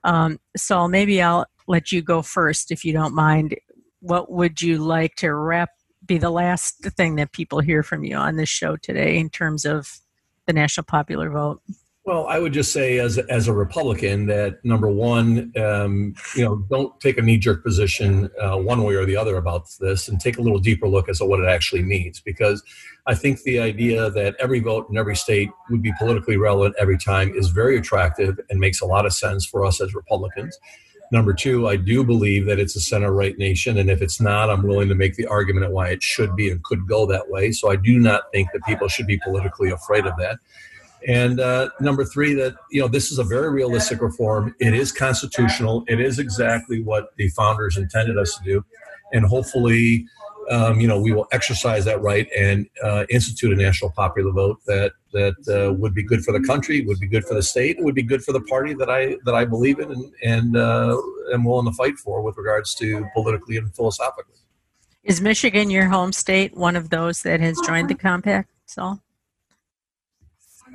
um, 0.04 0.40
Saul, 0.58 0.88
maybe 0.88 1.22
I'll 1.22 1.46
let 1.68 1.92
you 1.92 2.02
go 2.02 2.22
first 2.22 2.72
if 2.72 2.84
you 2.84 2.94
don't 2.94 3.14
mind. 3.14 3.56
What 4.00 4.32
would 4.32 4.62
you 4.62 4.80
like 4.80 5.16
to 5.18 5.34
wrap? 5.34 5.70
Be 6.06 6.18
the 6.18 6.32
last 6.32 6.84
thing 6.98 7.16
that 7.16 7.32
people 7.32 7.60
hear 7.60 7.84
from 7.84 8.04
you 8.04 8.18
on 8.18 8.36
this 8.36 8.50
show 8.50 8.76
today 8.76 9.18
in 9.18 9.30
terms 9.30 9.64
of 9.64 10.00
the 10.48 10.54
national 10.54 10.86
popular 10.86 11.30
vote. 11.30 11.62
Well, 12.06 12.28
I 12.28 12.38
would 12.38 12.52
just 12.52 12.74
say, 12.74 13.00
as 13.00 13.18
as 13.18 13.48
a 13.48 13.54
Republican, 13.54 14.26
that 14.26 14.64
number 14.66 14.90
one, 14.90 15.54
um, 15.58 16.16
you 16.36 16.44
know, 16.44 16.58
don't 16.70 17.00
take 17.00 17.18
a 17.18 17.22
knee 17.22 17.38
jerk 17.38 17.64
position 17.64 18.30
uh, 18.42 18.58
one 18.58 18.84
way 18.84 18.96
or 18.96 19.06
the 19.06 19.16
other 19.16 19.38
about 19.38 19.68
this, 19.80 20.10
and 20.10 20.20
take 20.20 20.38
a 20.38 20.42
little 20.42 20.60
deeper 20.60 20.86
look 20.86 21.08
as 21.08 21.20
to 21.20 21.26
what 21.26 21.40
it 21.40 21.48
actually 21.48 21.82
means. 21.82 22.20
Because 22.20 22.62
I 23.08 23.16
think 23.16 23.44
the 23.44 23.60
idea 23.60 24.10
that 24.10 24.36
every 24.38 24.60
vote 24.60 24.90
in 24.90 24.98
every 24.98 25.16
state 25.16 25.50
would 25.70 25.82
be 25.82 25.94
politically 25.98 26.36
relevant 26.36 26.76
every 26.78 26.98
time 26.98 27.34
is 27.36 27.50
very 27.52 27.78
attractive 27.78 28.38
and 28.50 28.60
makes 28.60 28.82
a 28.82 28.86
lot 28.86 29.06
of 29.06 29.14
sense 29.14 29.46
for 29.46 29.64
us 29.64 29.80
as 29.80 29.96
Republicans. 29.96 30.60
Number 31.14 31.34
two, 31.34 31.70
I 31.70 31.78
do 31.78 32.04
believe 32.04 32.48
that 32.48 32.60
it's 32.60 32.76
a 32.76 32.82
center 32.82 33.14
right 33.14 33.38
nation, 33.38 33.78
and 33.78 33.90
if 33.90 34.02
it's 34.02 34.20
not, 34.20 34.50
I'm 34.50 34.64
willing 34.64 34.90
to 34.90 34.96
make 34.96 35.16
the 35.16 35.28
argument 35.28 35.72
why 35.72 35.90
it 35.90 36.04
should 36.04 36.36
be 36.36 36.50
and 36.50 36.62
could 36.64 36.86
go 36.86 37.06
that 37.06 37.30
way. 37.30 37.54
So 37.54 37.72
I 37.72 37.78
do 37.78 37.98
not 37.98 38.24
think 38.34 38.50
that 38.52 38.64
people 38.66 38.90
should 38.90 39.08
be 39.08 39.20
politically 39.20 39.70
afraid 39.70 40.06
of 40.06 40.18
that. 40.18 40.40
And 41.08 41.40
uh, 41.40 41.70
number 41.80 42.06
three, 42.06 42.34
that 42.36 42.56
you 42.72 42.82
know 42.82 42.88
this 42.88 43.12
is 43.12 43.20
a 43.20 43.24
very 43.24 43.50
realistic 43.50 44.02
reform. 44.02 44.56
It 44.60 44.74
is 44.74 44.92
constitutional. 44.92 45.84
It 45.88 46.00
is 46.00 46.20
exactly 46.20 46.82
what 46.82 47.16
the 47.18 47.30
founders 47.30 47.78
intended 47.78 48.18
us 48.18 48.38
to 48.38 48.44
do, 48.44 48.66
and 49.12 49.26
hopefully, 49.26 50.06
um, 50.50 50.80
you 50.80 50.88
know, 50.88 51.00
we 51.00 51.12
will 51.12 51.28
exercise 51.32 51.84
that 51.86 52.02
right 52.02 52.28
and 52.38 52.68
uh, 52.84 53.06
institute 53.10 53.52
a 53.52 53.56
national 53.62 53.92
popular 53.92 54.32
vote 54.32 54.60
that 54.66 54.94
that 55.12 55.36
uh, 55.48 55.74
would 55.74 55.94
be 55.94 56.04
good 56.04 56.24
for 56.24 56.32
the 56.32 56.46
country, 56.46 56.86
would 56.86 57.00
be 57.00 57.08
good 57.08 57.26
for 57.26 57.34
the 57.34 57.44
state, 57.44 57.78
would 57.80 57.96
be 57.96 58.04
good 58.04 58.24
for 58.24 58.32
the 58.32 58.42
party 58.42 58.74
that 58.74 58.90
I 58.90 59.18
that 59.26 59.36
I 59.36 59.44
believe 59.44 59.80
in 59.80 59.92
and 59.92 60.14
and 60.24 60.58
uh, 60.58 60.98
am 61.34 61.44
willing 61.44 61.66
to 61.66 61.76
fight 61.76 61.98
for 61.98 62.22
with 62.22 62.38
regards 62.38 62.74
to 62.76 63.06
politically 63.14 63.58
and 63.58 63.74
philosophically. 63.76 64.36
Is 65.04 65.20
Michigan 65.20 65.70
your 65.70 65.88
home 65.88 66.14
state? 66.14 66.56
One 66.56 66.78
of 66.78 66.90
those 66.90 67.24
that 67.24 67.42
has 67.42 67.60
joined 67.66 67.90
the 67.90 67.96
compact, 67.96 68.50
Saul? 68.66 69.02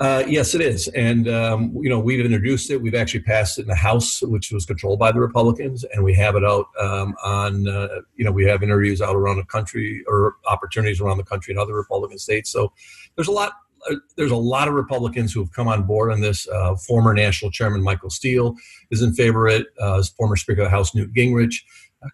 Uh, 0.00 0.22
yes, 0.28 0.54
it 0.54 0.60
is, 0.60 0.86
and 0.88 1.28
um, 1.28 1.76
you 1.80 1.88
know 1.88 1.98
we've 1.98 2.24
introduced 2.24 2.70
it. 2.70 2.80
We've 2.80 2.94
actually 2.94 3.20
passed 3.20 3.58
it 3.58 3.62
in 3.62 3.68
the 3.68 3.74
House, 3.74 4.22
which 4.22 4.52
was 4.52 4.64
controlled 4.64 5.00
by 5.00 5.10
the 5.10 5.18
Republicans, 5.18 5.84
and 5.92 6.04
we 6.04 6.14
have 6.14 6.36
it 6.36 6.44
out 6.44 6.66
um, 6.78 7.16
on. 7.24 7.66
Uh, 7.66 7.88
you 8.14 8.24
know, 8.24 8.30
we 8.30 8.44
have 8.44 8.62
interviews 8.62 9.02
out 9.02 9.16
around 9.16 9.38
the 9.38 9.44
country 9.44 10.04
or 10.06 10.36
opportunities 10.48 11.00
around 11.00 11.16
the 11.16 11.24
country 11.24 11.52
in 11.52 11.58
other 11.58 11.74
Republican 11.74 12.18
states. 12.18 12.48
So 12.50 12.72
there's 13.16 13.26
a 13.26 13.32
lot. 13.32 13.54
Uh, 13.90 13.96
there's 14.16 14.30
a 14.30 14.36
lot 14.36 14.68
of 14.68 14.74
Republicans 14.74 15.32
who 15.32 15.40
have 15.40 15.52
come 15.52 15.66
on 15.66 15.82
board 15.82 16.12
on 16.12 16.20
this. 16.20 16.46
Uh, 16.46 16.76
former 16.76 17.12
National 17.12 17.50
Chairman 17.50 17.82
Michael 17.82 18.10
Steele 18.10 18.54
is 18.92 19.02
in 19.02 19.14
favor 19.14 19.48
of 19.48 19.54
it. 19.54 19.66
Uh, 19.80 20.00
former 20.16 20.36
Speaker 20.36 20.62
of 20.62 20.66
the 20.66 20.70
House 20.70 20.94
Newt 20.94 21.12
Gingrich 21.12 21.56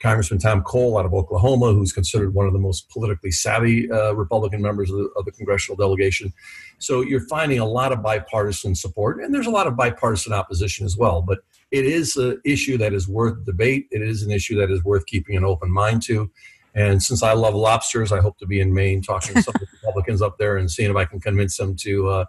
Congressman 0.01 0.41
Tom 0.41 0.63
Cole 0.63 0.97
out 0.97 1.05
of 1.05 1.13
Oklahoma, 1.13 1.75
who's 1.75 1.93
considered 1.93 2.33
one 2.33 2.47
of 2.47 2.55
the 2.55 2.59
most 2.59 2.89
politically 2.89 3.31
savvy 3.31 3.87
Republican 3.89 4.63
members 4.63 4.91
of 4.91 4.97
the, 4.97 5.11
of 5.17 5.27
the, 5.27 5.33
congressional 5.33 5.77
delegation. 5.77 6.33
So 6.79 7.01
you're 7.01 7.27
finding 7.29 7.59
a 7.59 7.65
lot 7.65 7.93
of 7.93 8.03
bipartisan 8.03 8.75
support, 8.75 9.23
and 9.23 9.35
there's 9.35 9.47
a 9.47 9.51
lot 9.51 9.67
of 9.67 9.77
bipartisan 9.77 10.33
opposition 10.33 10.85
as 10.85 10.97
well. 10.97 11.23
But 11.23 11.39
it 11.71 11.87
is 11.87 12.17
an 12.17 12.41
issue 12.45 12.79
that 12.79 12.93
is 12.93 13.09
worth 13.09 13.45
debate. 13.45 13.87
It 13.91 14.03
is 14.03 14.23
an 14.23 14.31
issue 14.31 14.57
that 14.61 14.71
is 14.71 14.85
worth 14.85 15.07
keeping 15.07 15.37
an 15.37 15.45
open 15.45 15.71
mind 15.71 16.03
to. 16.03 16.31
And 16.75 17.03
since 17.03 17.23
I 17.23 17.33
love 17.33 17.55
lobsters, 17.55 18.13
I 18.13 18.21
hope 18.21 18.39
to 18.39 18.47
be 18.47 18.61
in 18.61 18.75
Maine 18.75 19.01
talking 19.01 19.35
to 19.35 19.43
some 19.43 19.55
Republicans 19.83 20.21
up 20.21 20.39
there 20.39 20.57
and 20.57 20.71
seeing 20.71 20.91
if 20.91 20.97
I 20.97 21.05
can 21.05 21.21
convince 21.21 21.57
them 21.57 21.77
to 21.77 22.09
uh, 22.09 22.25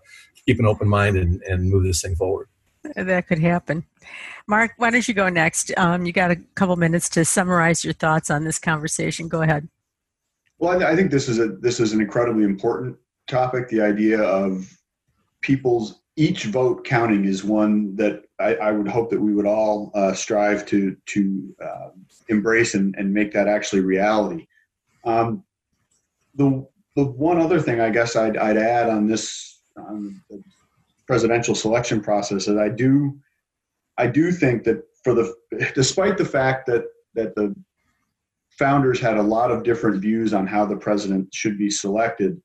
keep 0.45 0.59
an 0.59 0.65
open 0.65 0.87
mind 0.87 1.17
and, 1.17 1.41
and 1.43 1.69
move 1.69 1.83
this 1.83 2.01
thing 2.01 2.15
forward. 2.15 2.47
That 2.95 3.27
could 3.27 3.39
happen. 3.39 3.83
Mark, 4.47 4.73
why 4.77 4.91
don't 4.91 5.07
you 5.07 5.15
go 5.15 5.29
next? 5.29 5.71
Um, 5.75 6.05
you 6.05 6.13
got 6.13 6.29
a 6.29 6.35
couple 6.53 6.75
minutes 6.75 7.09
to 7.09 7.25
summarize 7.25 7.83
your 7.83 7.93
thoughts 7.93 8.29
on 8.29 8.43
this 8.43 8.59
conversation. 8.59 9.27
Go 9.27 9.41
ahead. 9.41 9.67
Well, 10.59 10.83
I, 10.83 10.95
think 10.95 11.11
this 11.11 11.27
is 11.27 11.39
a 11.39 11.47
this 11.47 11.79
is 11.79 11.91
an 11.91 11.99
incredibly 11.99 12.43
important 12.43 12.95
topic. 13.27 13.67
The 13.69 13.81
idea 13.81 14.21
of 14.21 14.69
people's 15.41 16.01
each 16.17 16.45
vote 16.45 16.85
counting 16.85 17.25
is 17.25 17.43
one 17.43 17.95
that 17.97 18.23
I, 18.39 18.55
I 18.55 18.71
would 18.71 18.87
hope 18.87 19.09
that 19.09 19.19
we 19.19 19.33
would 19.33 19.45
all 19.45 19.91
uh, 19.93 20.13
strive 20.13 20.65
to 20.67 20.95
to 21.07 21.55
uh, 21.63 21.89
embrace 22.29 22.73
and, 22.73 22.95
and 22.97 23.13
make 23.13 23.31
that 23.33 23.47
actually 23.47 23.81
reality. 23.81 24.47
Um, 25.03 25.43
the 26.35 26.65
the 26.95 27.05
one 27.05 27.39
other 27.39 27.59
thing 27.59 27.81
I 27.81 27.89
guess 27.89 28.15
I'd, 28.15 28.37
I'd 28.37 28.57
add 28.57 28.89
on 28.89 29.07
this 29.07 29.61
on 29.77 30.21
the 30.29 30.41
presidential 31.07 31.55
selection 31.55 32.01
process 32.01 32.47
is 32.47 32.57
I 32.57 32.69
do 32.69 33.17
I 33.97 34.07
do 34.07 34.31
think 34.31 34.63
that 34.63 34.83
for 35.03 35.13
the 35.13 35.33
despite 35.73 36.17
the 36.17 36.25
fact 36.25 36.65
that 36.67 36.85
that 37.15 37.35
the 37.35 37.55
founders 38.57 38.99
had 38.99 39.17
a 39.17 39.23
lot 39.23 39.51
of 39.51 39.63
different 39.63 40.01
views 40.01 40.33
on 40.33 40.47
how 40.47 40.65
the 40.65 40.77
president 40.77 41.33
should 41.33 41.57
be 41.57 41.69
selected, 41.69 42.41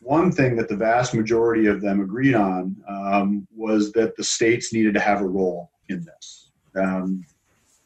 one 0.00 0.32
thing 0.32 0.56
that 0.56 0.68
the 0.68 0.76
vast 0.76 1.14
majority 1.14 1.66
of 1.66 1.80
them 1.80 2.00
agreed 2.00 2.34
on 2.34 2.76
um, 2.88 3.46
was 3.54 3.92
that 3.92 4.16
the 4.16 4.24
states 4.24 4.72
needed 4.72 4.94
to 4.94 5.00
have 5.00 5.20
a 5.20 5.26
role 5.26 5.70
in 5.88 6.04
this. 6.04 6.50
Um, 6.74 7.24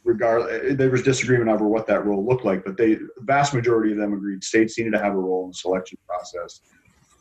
regard, 0.05 0.79
there 0.79 0.91
was 0.91 1.03
disagreement 1.03 1.51
over 1.51 1.67
what 1.67 1.87
that 1.89 2.07
role 2.07 2.25
looked 2.25 2.45
like, 2.45 2.65
but 2.65 2.77
they, 2.77 2.95
the 2.95 3.09
vast 3.21 3.53
majority 3.53 3.93
of 3.93 3.99
them 3.99 4.12
agreed 4.12 4.45
states 4.45 4.79
needed 4.79 4.93
to 4.93 4.99
have 4.99 5.15
a 5.15 5.19
role 5.19 5.45
in 5.45 5.51
the 5.51 5.55
selection 5.55 5.99
process. 6.07 6.61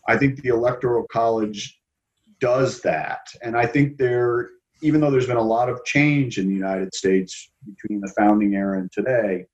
I 0.07 0.17
think 0.17 0.41
the 0.41 0.49
electoral 0.49 1.07
college 1.11 1.79
does 2.39 2.81
that, 2.81 3.27
and 3.41 3.57
I 3.57 3.65
think 3.65 3.97
there 3.97 4.49
even 4.83 4.99
though 4.99 5.09
there's 5.09 5.27
been 5.27 5.37
a 5.37 5.41
lot 5.41 5.69
of 5.69 5.83
change 5.85 6.37
in 6.37 6.47
the 6.47 6.53
United 6.53 6.93
States 6.93 7.49
between 7.65 8.01
the 8.01 8.13
founding 8.17 8.53
era 8.53 8.77
and 8.79 8.91
today, 8.91 9.45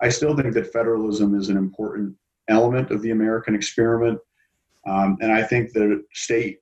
I 0.00 0.08
still 0.08 0.36
think 0.36 0.54
that 0.54 0.72
federalism 0.72 1.36
is 1.36 1.48
an 1.48 1.56
important 1.56 2.14
element 2.48 2.92
of 2.92 3.02
the 3.02 3.10
American 3.10 3.56
experiment. 3.56 4.20
Um, 4.88 5.18
and 5.20 5.32
I 5.32 5.42
think 5.42 5.72
the 5.72 6.04
state 6.14 6.58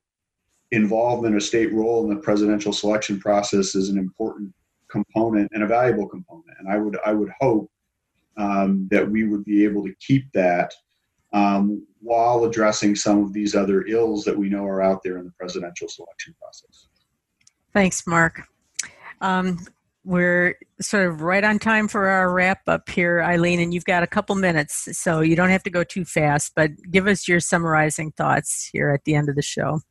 involvement 0.71 1.33
in 1.33 1.37
a 1.37 1.41
state 1.41 1.73
role 1.73 2.03
in 2.03 2.15
the 2.15 2.21
presidential 2.21 2.73
selection 2.73 3.19
process 3.19 3.73
is 3.73 3.89
an 3.89 3.97
important 3.97 4.53
component 4.89 5.49
and 5.53 5.63
a 5.63 5.67
valuable 5.67 6.07
component. 6.07 6.57
And 6.59 6.69
I 6.69 6.77
would 6.77 6.97
I 7.05 7.13
would 7.13 7.31
hope 7.39 7.71
um, 8.37 8.87
that 8.91 9.09
we 9.09 9.23
would 9.23 9.45
be 9.45 9.63
able 9.63 9.83
to 9.83 9.93
keep 9.99 10.31
that 10.33 10.73
um, 11.33 11.85
while 12.01 12.43
addressing 12.43 12.95
some 12.95 13.23
of 13.23 13.33
these 13.33 13.55
other 13.55 13.85
ills 13.85 14.23
that 14.25 14.37
we 14.37 14.49
know 14.49 14.65
are 14.65 14.81
out 14.81 15.01
there 15.03 15.17
in 15.17 15.25
the 15.25 15.31
presidential 15.31 15.87
selection 15.87 16.35
process. 16.41 16.87
Thanks, 17.73 18.05
Mark. 18.07 18.43
Um, 19.21 19.59
we're 20.07 20.55
sort 20.79 21.05
of 21.05 21.21
right 21.21 21.43
on 21.43 21.59
time 21.59 21.89
for 21.89 22.07
our 22.07 22.31
wrap 22.31 22.61
up 22.67 22.87
here, 22.87 23.21
Eileen, 23.21 23.59
and 23.59 23.73
you've 23.73 23.83
got 23.83 24.03
a 24.03 24.07
couple 24.07 24.35
minutes, 24.35 24.87
so 24.97 25.19
you 25.19 25.35
don't 25.35 25.49
have 25.49 25.63
to 25.63 25.69
go 25.69 25.83
too 25.83 26.05
fast, 26.05 26.53
but 26.55 26.71
give 26.89 27.07
us 27.07 27.27
your 27.27 27.41
summarizing 27.41 28.13
thoughts 28.13 28.69
here 28.71 28.89
at 28.91 29.03
the 29.03 29.15
end 29.15 29.27
of 29.27 29.35
the 29.35 29.41
show. 29.41 29.81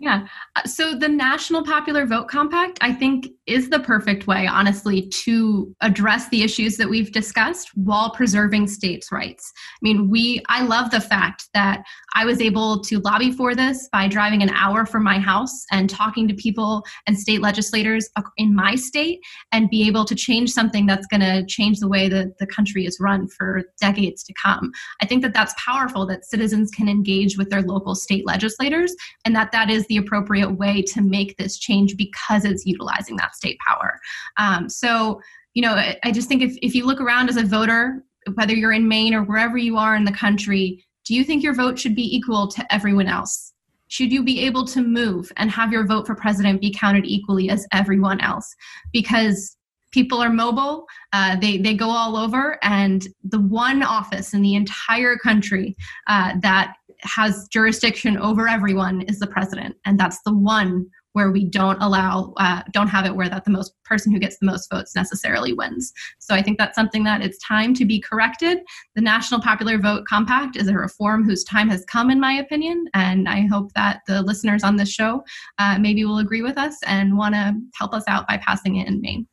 Yeah. 0.00 0.26
Uh, 0.56 0.62
so 0.64 0.94
the 0.94 1.08
National 1.08 1.62
Popular 1.62 2.06
Vote 2.06 2.26
Compact, 2.26 2.78
I 2.80 2.90
think, 2.90 3.28
is 3.46 3.68
the 3.68 3.80
perfect 3.80 4.26
way, 4.26 4.46
honestly, 4.46 5.08
to 5.08 5.74
address 5.82 6.26
the 6.30 6.42
issues 6.42 6.78
that 6.78 6.88
we've 6.88 7.12
discussed 7.12 7.68
while 7.74 8.10
preserving 8.10 8.68
states' 8.68 9.12
rights. 9.12 9.52
I 9.74 9.78
mean, 9.82 10.08
we, 10.08 10.42
I 10.48 10.62
love 10.62 10.90
the 10.90 11.02
fact 11.02 11.48
that 11.52 11.82
I 12.14 12.24
was 12.24 12.40
able 12.40 12.80
to 12.80 12.98
lobby 13.00 13.30
for 13.30 13.54
this 13.54 13.90
by 13.92 14.08
driving 14.08 14.42
an 14.42 14.48
hour 14.50 14.86
from 14.86 15.04
my 15.04 15.18
house 15.18 15.66
and 15.70 15.90
talking 15.90 16.26
to 16.28 16.34
people 16.34 16.82
and 17.06 17.18
state 17.18 17.42
legislators 17.42 18.08
in 18.38 18.54
my 18.54 18.76
state 18.76 19.20
and 19.52 19.68
be 19.68 19.86
able 19.86 20.06
to 20.06 20.14
change 20.14 20.50
something 20.50 20.86
that's 20.86 21.06
going 21.08 21.20
to 21.20 21.44
change 21.44 21.78
the 21.78 21.88
way 21.88 22.08
that 22.08 22.38
the 22.38 22.46
country 22.46 22.86
is 22.86 22.96
run 23.00 23.28
for 23.28 23.64
decades 23.78 24.22
to 24.22 24.32
come. 24.42 24.72
I 25.02 25.06
think 25.06 25.20
that 25.22 25.34
that's 25.34 25.54
powerful 25.62 26.06
that 26.06 26.24
citizens 26.24 26.70
can 26.70 26.88
engage 26.88 27.36
with 27.36 27.50
their 27.50 27.62
local 27.62 27.94
state 27.94 28.24
legislators 28.24 28.94
and 29.26 29.36
that 29.36 29.52
that 29.52 29.68
is 29.68 29.86
the 29.90 29.98
appropriate 29.98 30.52
way 30.52 30.80
to 30.80 31.02
make 31.02 31.36
this 31.36 31.58
change 31.58 31.96
because 31.96 32.46
it's 32.46 32.64
utilizing 32.64 33.16
that 33.16 33.34
state 33.34 33.58
power. 33.58 33.98
Um, 34.38 34.68
so, 34.70 35.20
you 35.52 35.62
know, 35.62 35.74
I 35.74 36.12
just 36.12 36.28
think 36.28 36.42
if, 36.42 36.56
if 36.62 36.74
you 36.74 36.86
look 36.86 37.00
around 37.00 37.28
as 37.28 37.36
a 37.36 37.44
voter, 37.44 38.04
whether 38.34 38.54
you're 38.54 38.72
in 38.72 38.88
Maine 38.88 39.14
or 39.14 39.24
wherever 39.24 39.58
you 39.58 39.76
are 39.76 39.96
in 39.96 40.04
the 40.04 40.12
country, 40.12 40.84
do 41.04 41.14
you 41.14 41.24
think 41.24 41.42
your 41.42 41.54
vote 41.54 41.76
should 41.76 41.96
be 41.96 42.16
equal 42.16 42.46
to 42.48 42.64
everyone 42.72 43.08
else? 43.08 43.52
Should 43.88 44.12
you 44.12 44.22
be 44.22 44.40
able 44.46 44.64
to 44.68 44.80
move 44.80 45.32
and 45.36 45.50
have 45.50 45.72
your 45.72 45.84
vote 45.84 46.06
for 46.06 46.14
president 46.14 46.60
be 46.60 46.72
counted 46.72 47.04
equally 47.04 47.50
as 47.50 47.66
everyone 47.72 48.20
else? 48.20 48.54
Because 48.92 49.56
people 49.90 50.22
are 50.22 50.30
mobile, 50.30 50.86
uh, 51.12 51.34
they, 51.40 51.58
they 51.58 51.74
go 51.74 51.90
all 51.90 52.16
over, 52.16 52.58
and 52.62 53.08
the 53.24 53.40
one 53.40 53.82
office 53.82 54.34
in 54.34 54.42
the 54.42 54.54
entire 54.54 55.16
country 55.16 55.76
uh, 56.06 56.34
that 56.42 56.74
has 57.02 57.48
jurisdiction 57.48 58.16
over 58.18 58.48
everyone 58.48 59.02
is 59.02 59.18
the 59.18 59.26
president, 59.26 59.76
and 59.84 59.98
that's 59.98 60.20
the 60.24 60.34
one 60.34 60.86
where 61.12 61.30
we 61.30 61.44
don't 61.44 61.80
allow 61.82 62.32
uh, 62.36 62.62
don't 62.72 62.88
have 62.88 63.04
it 63.04 63.14
where 63.14 63.28
that 63.28 63.44
the 63.44 63.50
most 63.50 63.74
person 63.84 64.12
who 64.12 64.18
gets 64.18 64.38
the 64.38 64.46
most 64.46 64.70
votes 64.70 64.94
necessarily 64.94 65.52
wins. 65.52 65.92
So 66.18 66.34
i 66.34 66.42
think 66.42 66.58
that's 66.58 66.74
something 66.74 67.04
that 67.04 67.22
it's 67.22 67.38
time 67.38 67.74
to 67.74 67.84
be 67.84 68.00
corrected. 68.00 68.58
The 68.94 69.00
national 69.00 69.40
popular 69.40 69.78
vote 69.78 70.06
compact 70.06 70.56
is 70.56 70.68
a 70.68 70.74
reform 70.74 71.24
whose 71.24 71.44
time 71.44 71.68
has 71.68 71.84
come 71.86 72.10
in 72.10 72.20
my 72.20 72.34
opinion. 72.34 72.86
And 72.94 73.28
i 73.28 73.46
hope 73.46 73.72
that 73.74 74.00
the 74.06 74.22
listeners 74.22 74.62
on 74.62 74.76
this 74.76 74.90
show 74.90 75.22
uh, 75.58 75.78
maybe 75.78 76.04
will 76.04 76.18
agree 76.18 76.42
with 76.42 76.58
us 76.58 76.76
and 76.86 77.16
want 77.16 77.34
to 77.34 77.54
help 77.74 77.92
us 77.92 78.04
out 78.06 78.28
by 78.28 78.36
passing 78.38 78.76
it 78.76 78.88
in 78.88 79.00
maine. 79.00 79.26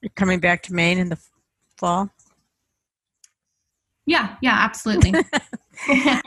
You're 0.00 0.10
coming 0.14 0.40
back 0.40 0.62
to 0.64 0.74
maine 0.74 0.98
in 0.98 1.08
the 1.08 1.18
fall? 1.76 2.10
Yeah 4.06 4.36
yeah 4.42 4.56
absolutely 4.58 5.12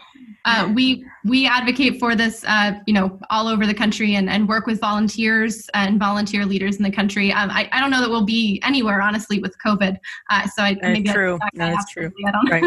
Uh, 0.45 0.71
we 0.73 1.05
we 1.23 1.45
advocate 1.45 1.99
for 1.99 2.15
this, 2.15 2.43
uh, 2.47 2.73
you 2.87 2.93
know, 2.93 3.19
all 3.29 3.47
over 3.47 3.65
the 3.65 3.73
country 3.73 4.15
and, 4.15 4.29
and 4.29 4.47
work 4.47 4.65
with 4.65 4.79
volunteers 4.79 5.69
and 5.73 5.99
volunteer 5.99 6.45
leaders 6.45 6.77
in 6.77 6.83
the 6.83 6.91
country. 6.91 7.31
Um, 7.31 7.49
I, 7.51 7.69
I 7.71 7.79
don't 7.79 7.91
know 7.91 8.01
that 8.01 8.09
we'll 8.09 8.25
be 8.25 8.59
anywhere, 8.63 9.01
honestly, 9.01 9.39
with 9.39 9.55
COVID. 9.63 9.97
Uh, 10.29 10.47
so 10.47 10.63
I, 10.63 10.77
maybe 10.81 11.09
true. 11.09 11.39
That's 11.53 11.91
true. 11.91 12.11
Right. 12.49 12.63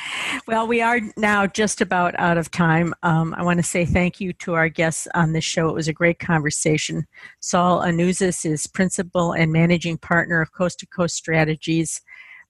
well, 0.46 0.66
we 0.66 0.80
are 0.80 1.00
now 1.16 1.46
just 1.46 1.80
about 1.80 2.18
out 2.18 2.38
of 2.38 2.50
time. 2.50 2.94
Um, 3.02 3.34
I 3.34 3.42
want 3.42 3.58
to 3.58 3.62
say 3.62 3.84
thank 3.84 4.20
you 4.20 4.32
to 4.34 4.54
our 4.54 4.68
guests 4.68 5.06
on 5.14 5.32
this 5.32 5.44
show. 5.44 5.68
It 5.68 5.74
was 5.74 5.88
a 5.88 5.92
great 5.92 6.18
conversation. 6.18 7.06
Saul 7.40 7.80
Anuzis 7.82 8.44
is 8.44 8.66
principal 8.66 9.32
and 9.32 9.52
managing 9.52 9.98
partner 9.98 10.40
of 10.40 10.52
Coast 10.52 10.80
to 10.80 10.86
Coast 10.86 11.16
Strategies. 11.16 12.00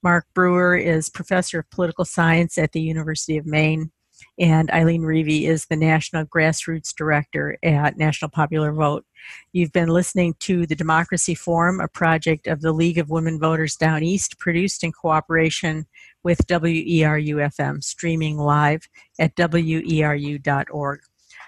Mark 0.02 0.26
Brewer 0.34 0.76
is 0.76 1.08
professor 1.08 1.60
of 1.60 1.70
political 1.70 2.04
science 2.04 2.58
at 2.58 2.72
the 2.72 2.80
University 2.80 3.36
of 3.36 3.46
Maine 3.46 3.92
and 4.39 4.70
Eileen 4.70 5.03
Reavey 5.03 5.43
is 5.43 5.66
the 5.66 5.76
National 5.76 6.24
Grassroots 6.24 6.95
Director 6.95 7.59
at 7.62 7.99
National 7.99 8.30
Popular 8.30 8.72
Vote. 8.72 9.05
You've 9.53 9.72
been 9.72 9.89
listening 9.89 10.35
to 10.41 10.66
the 10.66 10.74
Democracy 10.74 11.35
Forum, 11.35 11.80
a 11.80 11.89
project 11.89 12.47
of 12.47 12.61
the 12.61 12.72
League 12.72 12.99
of 12.99 13.11
Women 13.11 13.39
Voters 13.39 13.76
Down 13.76 14.03
East, 14.03 14.39
produced 14.39 14.83
in 14.83 14.93
cooperation 14.93 15.87
with 16.24 16.47
WERU 16.47 17.37
FM, 17.37 17.83
streaming 17.83 18.39
live 18.39 18.89
at 19.18 19.37
weru.org. 19.37 21.01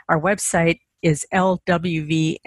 Our 0.08 0.20
website 0.20 0.80
is 1.02 1.26
lwvme.org 1.32 2.40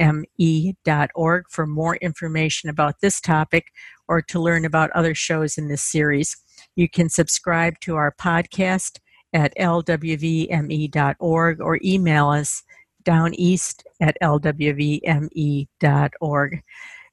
for 1.50 1.68
more 1.68 1.96
information 1.98 2.70
about 2.70 3.02
this 3.02 3.22
topic 3.22 3.68
or 4.08 4.22
to 4.24 4.40
learn 4.40 4.66
about 4.66 4.90
other 4.92 5.14
shows 5.14 5.58
in 5.58 5.68
this 5.68 5.84
series. 5.84 6.38
You 6.76 6.90
can 6.90 7.10
subscribe 7.10 7.80
to 7.82 7.96
our 7.96 8.12
podcast 8.12 9.00
at 9.38 9.54
lwvme.org 9.60 10.02
or 11.62 11.80
email 11.84 12.30
us 12.30 12.64
down 13.04 13.36
east 13.36 13.86
at 14.02 14.18
lwvme.org. 14.22 14.62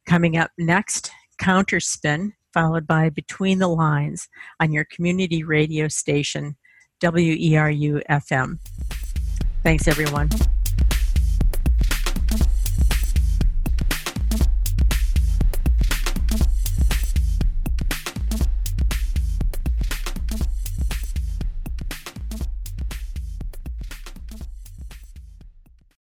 Coming 0.06 0.36
up 0.36 0.50
next, 0.58 1.10
Counterspin, 1.40 2.32
followed 2.52 2.86
by 2.86 3.10
Between 3.10 3.58
the 3.58 3.68
Lines 3.68 4.28
on 4.58 4.72
your 4.72 4.84
community 4.84 5.44
radio 5.44 5.86
station, 5.88 6.56
WERU 7.02 8.02
FM. 8.08 8.58
Thanks, 9.62 9.86
everyone. 9.86 10.30